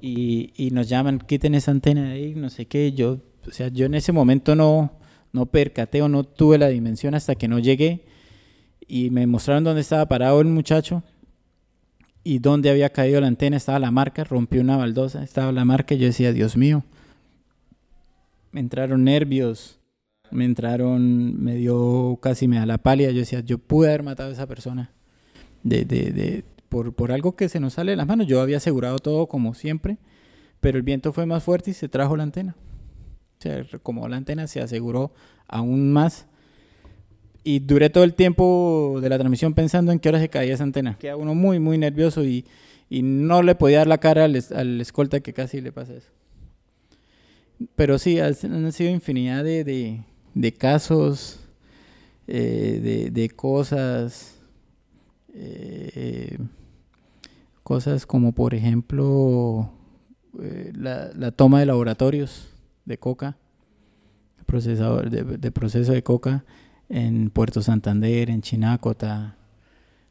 Y, 0.00 0.70
nos 0.72 0.88
llaman, 0.88 1.18
quiten 1.18 1.54
esa 1.54 1.70
antena 1.70 2.04
de 2.04 2.12
ahí, 2.12 2.34
no 2.34 2.48
sé 2.50 2.66
qué. 2.66 2.92
Yo, 2.92 3.18
o 3.46 3.50
sea, 3.50 3.68
yo 3.68 3.86
en 3.86 3.94
ese 3.94 4.12
momento 4.12 4.54
no, 4.54 4.92
no 5.32 5.46
percaté 5.46 6.02
o 6.02 6.08
no 6.08 6.24
tuve 6.24 6.58
la 6.58 6.68
dimensión 6.68 7.14
hasta 7.14 7.34
que 7.34 7.48
no 7.48 7.58
llegué 7.58 8.04
y 8.86 9.10
me 9.10 9.26
mostraron 9.26 9.64
dónde 9.64 9.82
estaba 9.82 10.06
parado 10.06 10.40
el 10.40 10.48
muchacho 10.48 11.04
y 12.24 12.38
donde 12.38 12.70
había 12.70 12.90
caído 12.90 13.20
la 13.20 13.28
antena 13.28 13.56
estaba 13.56 13.78
la 13.78 13.90
marca, 13.90 14.24
rompió 14.24 14.60
una 14.60 14.76
baldosa, 14.76 15.22
estaba 15.22 15.52
la 15.52 15.64
marca 15.64 15.94
y 15.94 15.98
yo 15.98 16.06
decía, 16.06 16.32
Dios 16.32 16.56
mío, 16.56 16.84
me 18.52 18.60
entraron 18.60 19.04
nervios, 19.04 19.78
me 20.30 20.44
entraron, 20.44 21.42
me 21.42 21.54
dio 21.54 22.18
casi 22.20 22.48
me 22.48 22.56
da 22.56 22.66
la 22.66 22.78
pálida, 22.78 23.10
yo 23.10 23.20
decía, 23.20 23.40
yo 23.40 23.58
pude 23.58 23.88
haber 23.88 24.02
matado 24.02 24.30
a 24.30 24.32
esa 24.32 24.46
persona 24.46 24.92
de, 25.62 25.84
de, 25.84 26.10
de, 26.10 26.44
por, 26.70 26.94
por 26.94 27.12
algo 27.12 27.36
que 27.36 27.50
se 27.50 27.60
nos 27.60 27.74
sale 27.74 27.92
de 27.92 27.96
las 27.96 28.06
manos, 28.06 28.26
yo 28.26 28.40
había 28.40 28.56
asegurado 28.56 28.98
todo 28.98 29.26
como 29.26 29.52
siempre, 29.52 29.98
pero 30.60 30.78
el 30.78 30.84
viento 30.84 31.12
fue 31.12 31.26
más 31.26 31.42
fuerte 31.42 31.72
y 31.72 31.74
se 31.74 31.90
trajo 31.90 32.16
la 32.16 32.22
antena. 32.22 32.56
O 33.38 33.42
sea, 33.42 33.66
como 33.82 34.08
la 34.08 34.16
antena 34.16 34.46
se 34.46 34.60
aseguró 34.60 35.12
aún 35.48 35.92
más 35.92 36.26
y 37.42 37.58
duré 37.58 37.90
todo 37.90 38.04
el 38.04 38.14
tiempo 38.14 38.98
de 39.02 39.08
la 39.08 39.18
transmisión 39.18 39.54
pensando 39.54 39.92
en 39.92 39.98
qué 39.98 40.10
hora 40.10 40.20
se 40.20 40.28
caía 40.28 40.54
esa 40.54 40.62
antena. 40.62 40.96
Queda 40.98 41.16
uno 41.16 41.34
muy, 41.34 41.58
muy 41.58 41.76
nervioso 41.76 42.24
y, 42.24 42.44
y 42.88 43.02
no 43.02 43.42
le 43.42 43.54
podía 43.54 43.78
dar 43.78 43.86
la 43.86 43.98
cara 43.98 44.24
al, 44.24 44.42
al, 44.54 44.80
escolta 44.80 45.20
que 45.20 45.32
casi 45.32 45.60
le 45.60 45.72
pasa 45.72 45.94
eso. 45.94 46.08
Pero 47.74 47.98
sí, 47.98 48.20
han 48.20 48.72
sido 48.72 48.90
infinidad 48.90 49.42
de, 49.42 49.64
de, 49.64 50.00
de 50.34 50.52
casos, 50.52 51.40
eh, 52.26 52.80
de, 52.82 53.10
de, 53.10 53.30
cosas, 53.30 54.38
eh, 55.34 56.38
cosas 57.70 58.04
como 58.04 58.32
por 58.32 58.52
ejemplo 58.52 59.70
eh, 60.42 60.72
la, 60.74 61.30
toma 61.30 61.60
de 61.60 61.66
laboratorios 61.66 62.48
de 62.84 62.98
coca, 62.98 63.36
procesador 64.44 65.08
de, 65.08 65.22
de 65.22 65.52
proceso 65.52 65.92
de 65.92 66.02
coca 66.02 66.44
en 66.88 67.30
Puerto 67.30 67.62
Santander, 67.62 68.28
en 68.28 68.42
Chinácota, 68.42 69.36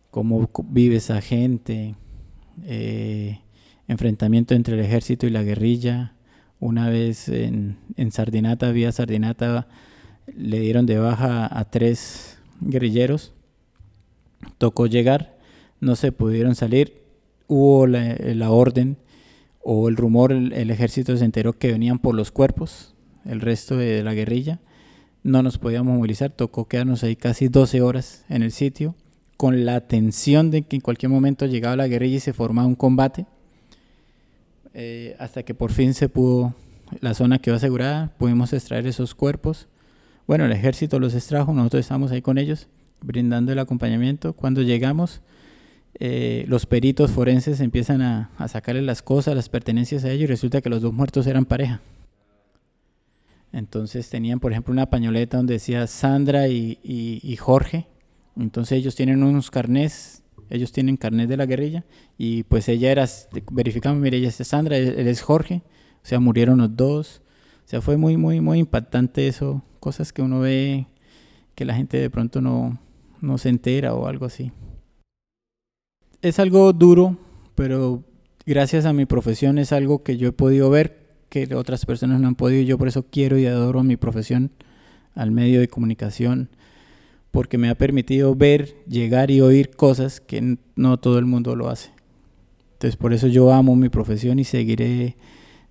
cómo 0.09 0.49
vive 0.69 0.95
esa 0.95 1.19
gente, 1.19 1.95
eh, 2.63 3.41
enfrentamiento 3.89 4.55
entre 4.55 4.75
el 4.75 4.79
ejército 4.79 5.27
y 5.27 5.29
la 5.29 5.43
guerrilla. 5.43 6.15
Una 6.61 6.89
vez 6.89 7.27
en, 7.27 7.77
en 7.97 8.13
Sardinata, 8.13 8.71
vía 8.71 8.93
Sardinata, 8.93 9.67
le 10.33 10.61
dieron 10.61 10.85
de 10.85 10.97
baja 10.97 11.49
a 11.51 11.69
tres 11.69 12.39
guerrilleros. 12.61 13.33
Tocó 14.57 14.87
llegar, 14.87 15.37
no 15.81 15.97
se 15.97 16.13
pudieron 16.13 16.55
salir. 16.55 16.98
Hubo 17.49 17.85
la, 17.85 18.49
orden 18.49 18.95
o 19.61 19.89
el 19.89 19.97
rumor, 19.97 20.31
el, 20.31 20.53
el, 20.53 20.71
ejército 20.71 21.17
se 21.17 21.25
enteró 21.25 21.51
que 21.51 21.73
venían 21.73 21.99
por 21.99 22.15
los 22.15 22.31
cuerpos, 22.31 22.95
el 23.25 23.41
resto 23.41 23.75
de 23.75 24.01
la 24.03 24.13
guerrilla 24.13 24.61
no 25.23 25.43
nos 25.43 25.57
podíamos 25.57 25.95
movilizar, 25.95 26.31
tocó 26.31 26.67
quedarnos 26.67 27.03
ahí 27.03 27.15
casi 27.15 27.47
12 27.47 27.81
horas 27.81 28.25
en 28.29 28.43
el 28.43 28.51
sitio, 28.51 28.95
con 29.37 29.65
la 29.65 29.81
tensión 29.81 30.51
de 30.51 30.63
que 30.63 30.77
en 30.77 30.81
cualquier 30.81 31.09
momento 31.09 31.45
llegaba 31.45 31.75
la 31.75 31.87
guerrilla 31.87 32.17
y 32.17 32.21
se 32.21 32.33
formaba 32.33 32.67
un 32.67 32.75
combate, 32.75 33.25
eh, 34.73 35.15
hasta 35.19 35.43
que 35.43 35.53
por 35.53 35.71
fin 35.71 35.93
se 35.93 36.09
pudo, 36.09 36.55
la 37.01 37.13
zona 37.13 37.39
quedó 37.39 37.55
asegurada, 37.55 38.13
pudimos 38.17 38.53
extraer 38.53 38.87
esos 38.87 39.15
cuerpos. 39.15 39.67
Bueno, 40.27 40.45
el 40.45 40.51
ejército 40.51 40.99
los 40.99 41.15
extrajo, 41.15 41.53
nosotros 41.53 41.81
estábamos 41.81 42.11
ahí 42.11 42.21
con 42.21 42.37
ellos, 42.37 42.67
brindando 43.01 43.51
el 43.51 43.59
acompañamiento. 43.59 44.33
Cuando 44.33 44.61
llegamos, 44.61 45.21
eh, 45.95 46.45
los 46.47 46.65
peritos 46.65 47.11
forenses 47.11 47.59
empiezan 47.59 48.01
a, 48.01 48.31
a 48.37 48.47
sacarle 48.47 48.81
las 48.81 49.01
cosas, 49.01 49.35
las 49.35 49.49
pertenencias 49.49 50.03
a 50.05 50.11
ellos, 50.11 50.23
y 50.23 50.27
resulta 50.27 50.61
que 50.61 50.69
los 50.69 50.81
dos 50.81 50.93
muertos 50.93 51.27
eran 51.27 51.45
pareja. 51.45 51.81
Entonces 53.51 54.09
tenían, 54.09 54.39
por 54.39 54.51
ejemplo, 54.51 54.71
una 54.71 54.89
pañoleta 54.89 55.37
donde 55.37 55.53
decía 55.53 55.87
Sandra 55.87 56.47
y, 56.47 56.79
y, 56.83 57.35
Jorge. 57.37 57.87
Entonces 58.37 58.77
ellos 58.77 58.95
tienen 58.95 59.23
unos 59.23 59.49
carnés, 59.49 60.23
ellos 60.49 60.71
tienen 60.71 60.97
carnés 60.97 61.27
de 61.27 61.37
la 61.37 61.45
guerrilla 61.45 61.83
y 62.17 62.43
pues 62.43 62.69
ella 62.69 62.91
era, 62.91 63.07
verificamos, 63.51 63.99
mire, 63.99 64.17
ella 64.17 64.29
es 64.29 64.35
Sandra, 64.35 64.77
él 64.77 65.07
es 65.07 65.21
Jorge, 65.21 65.63
o 66.03 66.05
sea, 66.05 66.19
murieron 66.19 66.59
los 66.59 66.75
dos. 66.75 67.21
O 67.65 67.69
sea, 67.69 67.81
fue 67.81 67.97
muy, 67.97 68.17
muy, 68.17 68.41
muy 68.41 68.59
impactante 68.59 69.27
eso, 69.27 69.63
cosas 69.79 70.13
que 70.13 70.21
uno 70.21 70.39
ve 70.39 70.87
que 71.55 71.65
la 71.65 71.75
gente 71.75 71.97
de 71.97 72.09
pronto 72.09 72.41
no, 72.41 72.79
no 73.19 73.37
se 73.37 73.49
entera 73.49 73.93
o 73.93 74.07
algo 74.07 74.25
así. 74.25 74.51
Es 76.21 76.37
algo 76.37 76.73
duro, 76.73 77.17
pero 77.55 78.03
gracias 78.45 78.85
a 78.85 78.91
mi 78.91 79.05
profesión 79.05 79.57
es 79.57 79.71
algo 79.71 80.03
que 80.03 80.17
yo 80.17 80.27
he 80.27 80.31
podido 80.33 80.69
ver 80.69 81.07
que 81.29 81.55
otras 81.55 81.85
personas 81.85 82.19
no 82.19 82.27
han 82.27 82.35
podido. 82.35 82.61
Yo 82.63 82.77
por 82.77 82.89
eso 82.89 83.05
quiero 83.09 83.37
y 83.37 83.45
adoro 83.45 83.83
mi 83.83 83.95
profesión 83.95 84.51
al 85.15 85.31
medio 85.31 85.61
de 85.61 85.69
comunicación, 85.69 86.49
porque 87.31 87.57
me 87.57 87.69
ha 87.69 87.75
permitido 87.75 88.35
ver, 88.35 88.75
llegar 88.85 89.31
y 89.31 89.39
oír 89.39 89.69
cosas 89.71 90.19
que 90.19 90.57
no 90.75 90.99
todo 90.99 91.19
el 91.19 91.25
mundo 91.25 91.55
lo 91.55 91.69
hace. 91.69 91.91
Entonces 92.73 92.97
por 92.97 93.13
eso 93.13 93.27
yo 93.27 93.53
amo 93.53 93.77
mi 93.77 93.87
profesión 93.87 94.39
y 94.39 94.43
seguiré, 94.43 95.15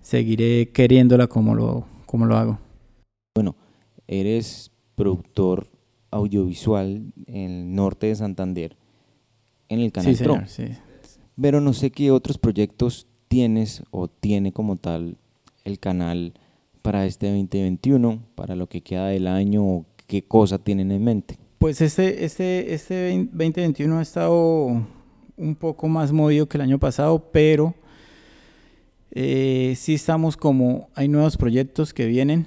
seguiré 0.01 0.69
queriéndola 0.69 1.27
como 1.27 1.53
lo, 1.53 1.85
como 2.07 2.25
lo 2.25 2.37
hago. 2.37 2.59
Bueno, 3.35 3.55
eres 4.07 4.71
productor 4.95 5.67
audiovisual 6.09 7.13
en 7.27 7.51
el 7.51 7.75
norte 7.75 8.07
de 8.07 8.15
Santander, 8.15 8.77
en 9.69 9.79
el 9.79 9.91
canal 9.91 10.11
sí, 10.11 10.17
señor, 10.17 10.47
sí. 10.47 10.65
Pero 11.39 11.61
no 11.61 11.73
sé 11.73 11.91
qué 11.91 12.11
otros 12.11 12.37
proyectos 12.37 13.07
tienes 13.27 13.83
o 13.91 14.07
tiene 14.07 14.51
como 14.51 14.75
tal 14.75 15.17
el 15.63 15.79
canal 15.79 16.33
para 16.81 17.05
este 17.05 17.27
2021, 17.27 18.19
para 18.35 18.55
lo 18.55 18.67
que 18.67 18.81
queda 18.81 19.07
del 19.07 19.27
año, 19.27 19.85
qué 20.07 20.23
cosa 20.23 20.57
tienen 20.57 20.91
en 20.91 21.03
mente? 21.03 21.37
Pues 21.59 21.81
este, 21.81 22.25
este, 22.25 22.73
este 22.73 23.11
2021 23.31 23.99
ha 23.99 24.01
estado 24.01 24.85
un 25.37 25.55
poco 25.55 25.87
más 25.87 26.11
movido 26.11 26.47
que 26.47 26.57
el 26.57 26.61
año 26.61 26.79
pasado, 26.79 27.29
pero 27.31 27.75
eh, 29.11 29.73
sí 29.77 29.95
estamos 29.95 30.37
como, 30.37 30.89
hay 30.95 31.07
nuevos 31.07 31.37
proyectos 31.37 31.93
que 31.93 32.05
vienen, 32.05 32.45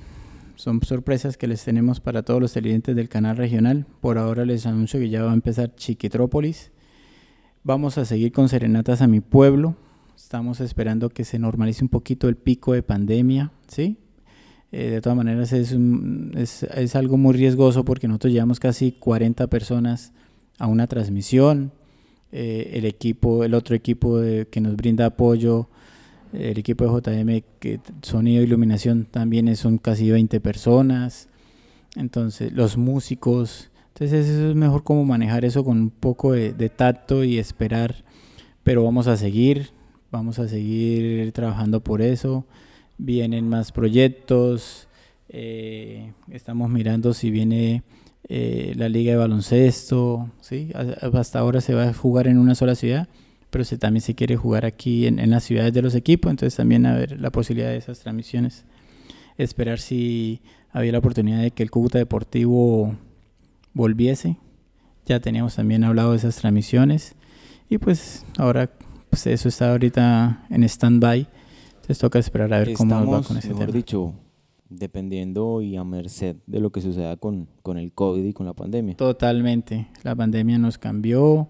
son 0.57 0.83
sorpresas 0.83 1.37
que 1.37 1.47
les 1.47 1.65
tenemos 1.65 2.01
para 2.01 2.23
todos 2.23 2.41
los 2.41 2.53
televidentes 2.53 2.95
del 2.95 3.09
canal 3.09 3.37
regional. 3.37 3.87
Por 4.01 4.19
ahora 4.19 4.45
les 4.45 4.67
anuncio 4.67 5.01
que 5.01 5.09
ya 5.09 5.23
va 5.23 5.31
a 5.31 5.35
empezar 5.35 5.75
Chiquitrópolis. 5.75 6.71
Vamos 7.65 7.97
a 7.97 8.05
seguir 8.05 8.33
con 8.33 8.49
Serenatas 8.49 9.03
a 9.03 9.07
mi 9.07 9.21
pueblo, 9.21 9.77
Estamos 10.17 10.61
esperando 10.61 11.11
que 11.11 11.25
se 11.25 11.39
normalice 11.39 11.85
un 11.85 11.89
poquito 11.89 12.29
el 12.29 12.37
pico 12.37 12.73
de 12.73 12.83
pandemia, 12.83 13.53
¿sí? 13.67 13.99
Eh, 14.71 14.91
de 14.91 15.01
todas 15.01 15.17
maneras 15.17 15.53
es, 15.53 15.73
un, 15.73 16.33
es, 16.37 16.63
es, 16.63 16.97
algo 16.97 17.17
muy 17.17 17.35
riesgoso 17.35 17.85
porque 17.85 18.09
nosotros 18.09 18.33
llevamos 18.33 18.59
casi 18.59 18.93
40 18.93 19.47
personas 19.49 20.13
a 20.59 20.67
una 20.67 20.87
transmisión. 20.87 21.73
Eh, 22.31 22.73
el 22.75 22.85
equipo, 22.85 23.45
el 23.45 23.55
otro 23.55 23.77
equipo 23.77 24.19
de, 24.19 24.47
que 24.47 24.61
nos 24.61 24.77
brinda 24.77 25.07
apoyo, 25.07 25.69
el 26.33 26.59
equipo 26.59 26.85
de 26.85 27.25
JM, 27.25 27.43
que 27.59 27.81
sonido 28.03 28.43
e 28.43 28.45
iluminación 28.45 29.05
también 29.05 29.55
son 29.57 29.79
casi 29.79 30.11
20 30.11 30.41
personas. 30.41 31.29
Entonces, 31.95 32.53
los 32.53 32.77
músicos. 32.77 33.71
Entonces, 34.03 34.35
eso 34.35 34.51
es 34.51 34.57
mejor 34.57 34.83
como 34.83 35.05
manejar 35.05 35.45
eso 35.45 35.63
con 35.63 35.79
un 35.79 35.91
poco 35.91 36.33
de, 36.33 36.69
tacto 36.69 37.23
y 37.23 37.39
esperar. 37.39 38.05
Pero 38.65 38.83
vamos 38.83 39.07
a 39.07 39.17
seguir 39.17 39.71
vamos 40.11 40.41
a 40.41 40.49
seguir 40.49 41.31
trabajando 41.31 41.83
por 41.85 42.03
eso. 42.03 42.45
Vienen 42.99 43.49
más 43.49 43.71
proyectos, 43.71 44.89
eh, 45.29 46.13
estamos 46.31 46.69
mirando 46.69 47.15
si 47.15 47.31
viene 47.31 47.85
eh, 48.29 48.75
la 48.77 48.89
liga 48.89 49.13
de 49.13 49.19
baloncesto, 49.19 50.31
¿sí? 50.41 50.71
hasta 50.75 51.39
ahora 51.39 51.61
se 51.61 51.73
va 51.73 51.85
a 51.85 51.95
jugar 51.95 52.27
en 52.27 52.39
una 52.39 52.55
sola 52.55 52.75
ciudad, 52.75 53.09
pero 53.51 53.65
se, 53.65 53.79
también 53.79 54.03
se 54.03 54.15
quiere 54.15 54.37
jugar 54.37 54.67
aquí 54.67 55.07
en, 55.07 55.19
en, 55.19 55.31
las 55.31 55.45
ciudades 55.45 55.73
de 55.73 55.81
los 55.81 55.95
equipos, 55.95 56.31
entonces 56.31 56.57
también 56.57 56.87
a 56.87 56.95
ver 56.95 57.19
la 57.19 57.31
posibilidad 57.31 57.71
de 57.71 57.79
esas 57.79 58.01
transmisiones. 58.01 58.65
Esperar 59.39 59.79
si 59.79 60.43
había 60.73 60.93
la 60.93 60.99
oportunidad 60.99 61.41
de 61.41 61.53
que 61.53 61.63
el 61.63 61.71
Cúcuta 61.71 61.99
Deportivo 61.99 62.97
volviese. 63.75 64.39
Ya 65.07 65.21
teníamos 65.21 65.57
también 65.57 65.85
hablado 65.85 66.13
de 66.13 66.19
esas 66.19 66.37
transmisiones 66.37 67.17
y 67.69 67.79
pues 67.79 68.25
ahora 68.39 68.71
pues 69.11 69.27
eso 69.27 69.49
está 69.49 69.73
ahorita 69.73 70.47
en 70.51 70.65
stand-by. 70.65 71.29
Entonces 71.75 71.99
toca 71.99 72.19
esperar 72.19 72.53
a 72.55 72.59
ver 72.61 72.71
Estamos, 72.71 73.01
cómo 73.01 73.13
nos 73.13 73.23
va 73.23 73.27
con 73.27 73.37
ese 73.37 73.49
mejor 73.49 73.67
tema. 73.67 73.77
dicho, 73.77 74.15
dependiendo 74.69 75.61
y 75.63 75.77
a 75.77 75.85
merced 75.85 76.37
de 76.47 76.61
lo 76.61 76.71
que 76.71 76.81
suceda 76.81 77.17
con, 77.17 77.49
con 77.63 77.77
el 77.79 77.93
COVID 77.93 78.25
y 78.25 78.33
con 78.33 78.47
la 78.47 78.55
pandemia. 78.55 78.97
Totalmente. 78.97 79.89
La 80.03 80.15
pandemia 80.15 80.59
nos 80.59 80.79
cambió 80.79 81.49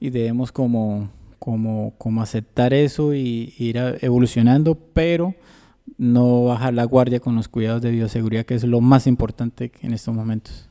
y 0.00 0.10
debemos 0.10 0.52
como, 0.52 1.10
como, 1.38 1.94
como 1.98 2.22
aceptar 2.22 2.74
eso 2.74 3.14
y 3.14 3.54
ir 3.58 3.78
evolucionando, 4.00 4.74
pero 4.74 5.34
no 5.96 6.44
bajar 6.44 6.74
la 6.74 6.84
guardia 6.84 7.20
con 7.20 7.36
los 7.36 7.48
cuidados 7.48 7.82
de 7.82 7.90
bioseguridad, 7.90 8.44
que 8.44 8.54
es 8.54 8.64
lo 8.64 8.80
más 8.80 9.06
importante 9.06 9.72
en 9.80 9.94
estos 9.94 10.14
momentos. 10.14 10.68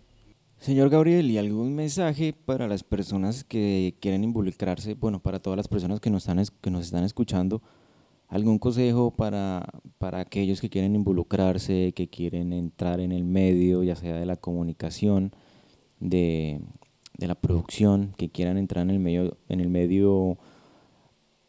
Señor 0.62 0.92
Gabriel, 0.92 1.32
¿y 1.32 1.40
algún 1.40 1.74
mensaje 1.74 2.34
para 2.34 2.68
las 2.68 2.84
personas 2.84 3.44
que 3.44 3.96
quieren 4.00 4.24
involucrarse? 4.24 4.94
Bueno, 4.94 5.20
para 5.20 5.40
todas 5.40 5.58
las 5.58 5.68
personas 5.68 6.00
que 6.00 6.12
nos 6.12 6.22
están, 6.22 6.46
que 6.62 6.70
nos 6.70 6.86
están 6.86 7.04
escuchando, 7.04 7.64
¿algún 8.28 8.60
consejo 8.60 9.10
para, 9.10 9.68
para 9.98 10.20
aquellos 10.20 10.62
que 10.62 10.70
quieren 10.70 10.94
involucrarse, 10.94 11.94
que 11.94 12.10
quieren 12.10 12.54
entrar 12.54 13.00
en 13.00 13.12
el 13.12 13.24
medio, 13.24 13.82
ya 13.82 13.96
sea 13.96 14.18
de 14.18 14.28
la 14.28 14.36
comunicación, 14.36 15.32
de, 16.00 16.62
de 17.18 17.28
la 17.28 17.34
producción, 17.34 18.14
que 18.16 18.30
quieran 18.30 18.60
entrar 18.60 18.84
en 18.84 18.92
el 18.92 19.00
medio, 19.00 19.40
en 19.50 19.62
el 19.62 19.70
medio 19.70 20.38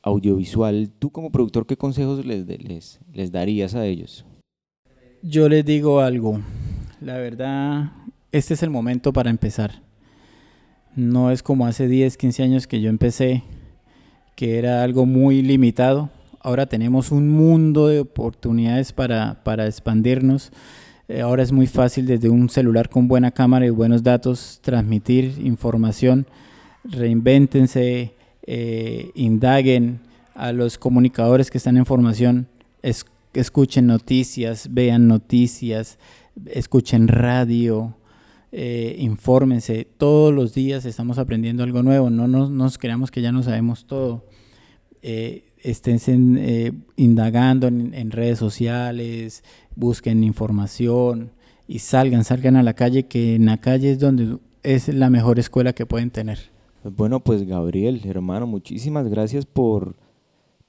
audiovisual? 0.00 0.90
¿Tú 0.98 1.10
como 1.10 1.30
productor 1.30 1.66
qué 1.66 1.76
consejos 1.76 2.24
les, 2.24 2.46
les, 2.46 2.98
les 3.12 3.30
darías 3.30 3.74
a 3.74 3.84
ellos? 3.84 4.24
Yo 5.22 5.50
les 5.50 5.66
digo 5.66 6.00
algo, 6.00 6.40
la 7.02 7.18
verdad 7.18 8.01
este 8.32 8.54
es 8.54 8.62
el 8.62 8.70
momento 8.70 9.12
para 9.12 9.30
empezar. 9.30 9.82
No 10.96 11.30
es 11.30 11.42
como 11.42 11.66
hace 11.66 11.86
10, 11.86 12.16
15 12.16 12.42
años 12.42 12.66
que 12.66 12.80
yo 12.80 12.90
empecé, 12.90 13.44
que 14.34 14.58
era 14.58 14.82
algo 14.82 15.06
muy 15.06 15.42
limitado. 15.42 16.10
Ahora 16.40 16.66
tenemos 16.66 17.12
un 17.12 17.30
mundo 17.30 17.86
de 17.86 18.00
oportunidades 18.00 18.92
para, 18.92 19.42
para 19.44 19.66
expandirnos. 19.66 20.50
Eh, 21.08 21.20
ahora 21.20 21.42
es 21.42 21.52
muy 21.52 21.66
fácil 21.66 22.06
desde 22.06 22.30
un 22.30 22.48
celular 22.48 22.88
con 22.88 23.06
buena 23.06 23.30
cámara 23.30 23.66
y 23.66 23.70
buenos 23.70 24.02
datos 24.02 24.60
transmitir 24.62 25.38
información. 25.42 26.26
Reinvéntense, 26.84 28.14
eh, 28.46 29.10
indaguen 29.14 30.00
a 30.34 30.52
los 30.52 30.78
comunicadores 30.78 31.50
que 31.50 31.58
están 31.58 31.76
en 31.76 31.86
formación, 31.86 32.48
escuchen 33.34 33.86
noticias, 33.86 34.68
vean 34.72 35.06
noticias, 35.06 35.98
escuchen 36.46 37.08
radio, 37.08 37.94
eh, 38.52 38.96
infórmense. 38.98 39.86
Todos 39.96 40.32
los 40.32 40.52
días 40.52 40.84
estamos 40.84 41.18
aprendiendo 41.18 41.62
algo 41.62 41.82
nuevo, 41.82 42.10
no 42.10 42.28
nos, 42.28 42.78
creamos 42.78 43.10
que 43.10 43.22
ya 43.22 43.32
no 43.32 43.42
sabemos 43.42 43.86
todo. 43.86 44.26
Eh, 45.00 45.44
estén 45.62 46.36
eh, 46.38 46.72
indagando 46.96 47.66
en, 47.66 48.10
redes 48.10 48.38
sociales, 48.38 49.42
busquen 49.74 50.22
información 50.22 51.30
y 51.66 51.78
salgan, 51.78 52.24
salgan 52.24 52.56
a 52.56 52.62
la 52.62 52.74
calle, 52.74 53.04
que 53.04 53.36
en 53.36 53.46
la 53.46 53.56
calle 53.58 53.92
es 53.92 53.98
donde 53.98 54.36
es 54.62 54.88
la 54.88 55.08
mejor 55.08 55.38
escuela 55.38 55.72
que 55.72 55.86
pueden 55.86 56.10
tener. 56.10 56.38
Bueno, 56.84 57.20
pues 57.20 57.46
Gabriel, 57.46 58.02
hermano, 58.04 58.46
muchísimas 58.46 59.08
gracias 59.08 59.46
por, 59.46 59.96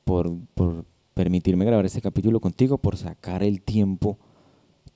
por, 0.05 0.31
por 0.53 0.86
permitirme 1.13 1.65
grabar 1.65 1.86
este 1.86 2.01
capítulo 2.01 2.39
contigo, 2.39 2.77
por 2.77 2.95
sacar 2.95 3.43
el 3.43 3.61
tiempo 3.61 4.19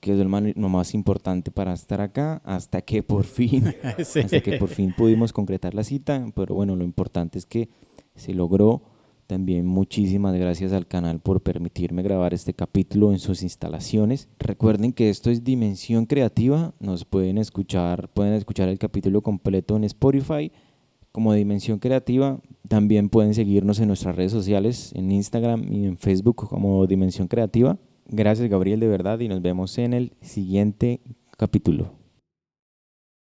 que 0.00 0.12
es 0.12 0.18
lo 0.18 0.68
más, 0.68 0.94
importante 0.94 1.50
para 1.50 1.72
estar 1.72 2.00
acá, 2.00 2.40
hasta 2.44 2.82
que 2.82 3.02
por 3.02 3.24
fin, 3.24 3.64
hasta 3.98 4.40
que 4.40 4.58
por 4.58 4.68
fin 4.68 4.94
pudimos 4.96 5.32
concretar 5.32 5.74
la 5.74 5.84
cita, 5.84 6.24
pero 6.34 6.54
bueno, 6.54 6.76
lo 6.76 6.84
importante 6.84 7.38
es 7.38 7.46
que 7.46 7.68
se 8.14 8.34
logró. 8.34 8.82
También 9.26 9.66
muchísimas 9.66 10.34
gracias 10.36 10.72
al 10.72 10.86
canal 10.86 11.20
por 11.20 11.42
permitirme 11.42 12.02
grabar 12.02 12.32
este 12.32 12.54
capítulo 12.54 13.12
en 13.12 13.18
sus 13.18 13.42
instalaciones. 13.42 14.26
Recuerden 14.38 14.94
que 14.94 15.10
esto 15.10 15.30
es 15.30 15.44
Dimensión 15.44 16.06
Creativa, 16.06 16.72
nos 16.80 17.04
pueden 17.04 17.36
escuchar, 17.36 18.08
pueden 18.08 18.32
escuchar 18.32 18.70
el 18.70 18.78
capítulo 18.78 19.20
completo 19.20 19.76
en 19.76 19.84
Spotify 19.84 20.50
como 21.12 21.34
Dimensión 21.34 21.78
Creativa. 21.78 22.40
También 22.68 23.10
pueden 23.10 23.34
seguirnos 23.34 23.80
en 23.80 23.88
nuestras 23.88 24.16
redes 24.16 24.32
sociales, 24.32 24.92
en 24.94 25.12
Instagram 25.12 25.62
y 25.70 25.84
en 25.84 25.98
Facebook 25.98 26.48
como 26.48 26.86
Dimensión 26.86 27.28
Creativa. 27.28 27.78
Gracias 28.08 28.48
Gabriel 28.48 28.80
de 28.80 28.88
verdad 28.88 29.20
y 29.20 29.28
nos 29.28 29.42
vemos 29.42 29.76
en 29.76 29.92
el 29.92 30.12
siguiente 30.22 31.00
capítulo. 31.36 31.97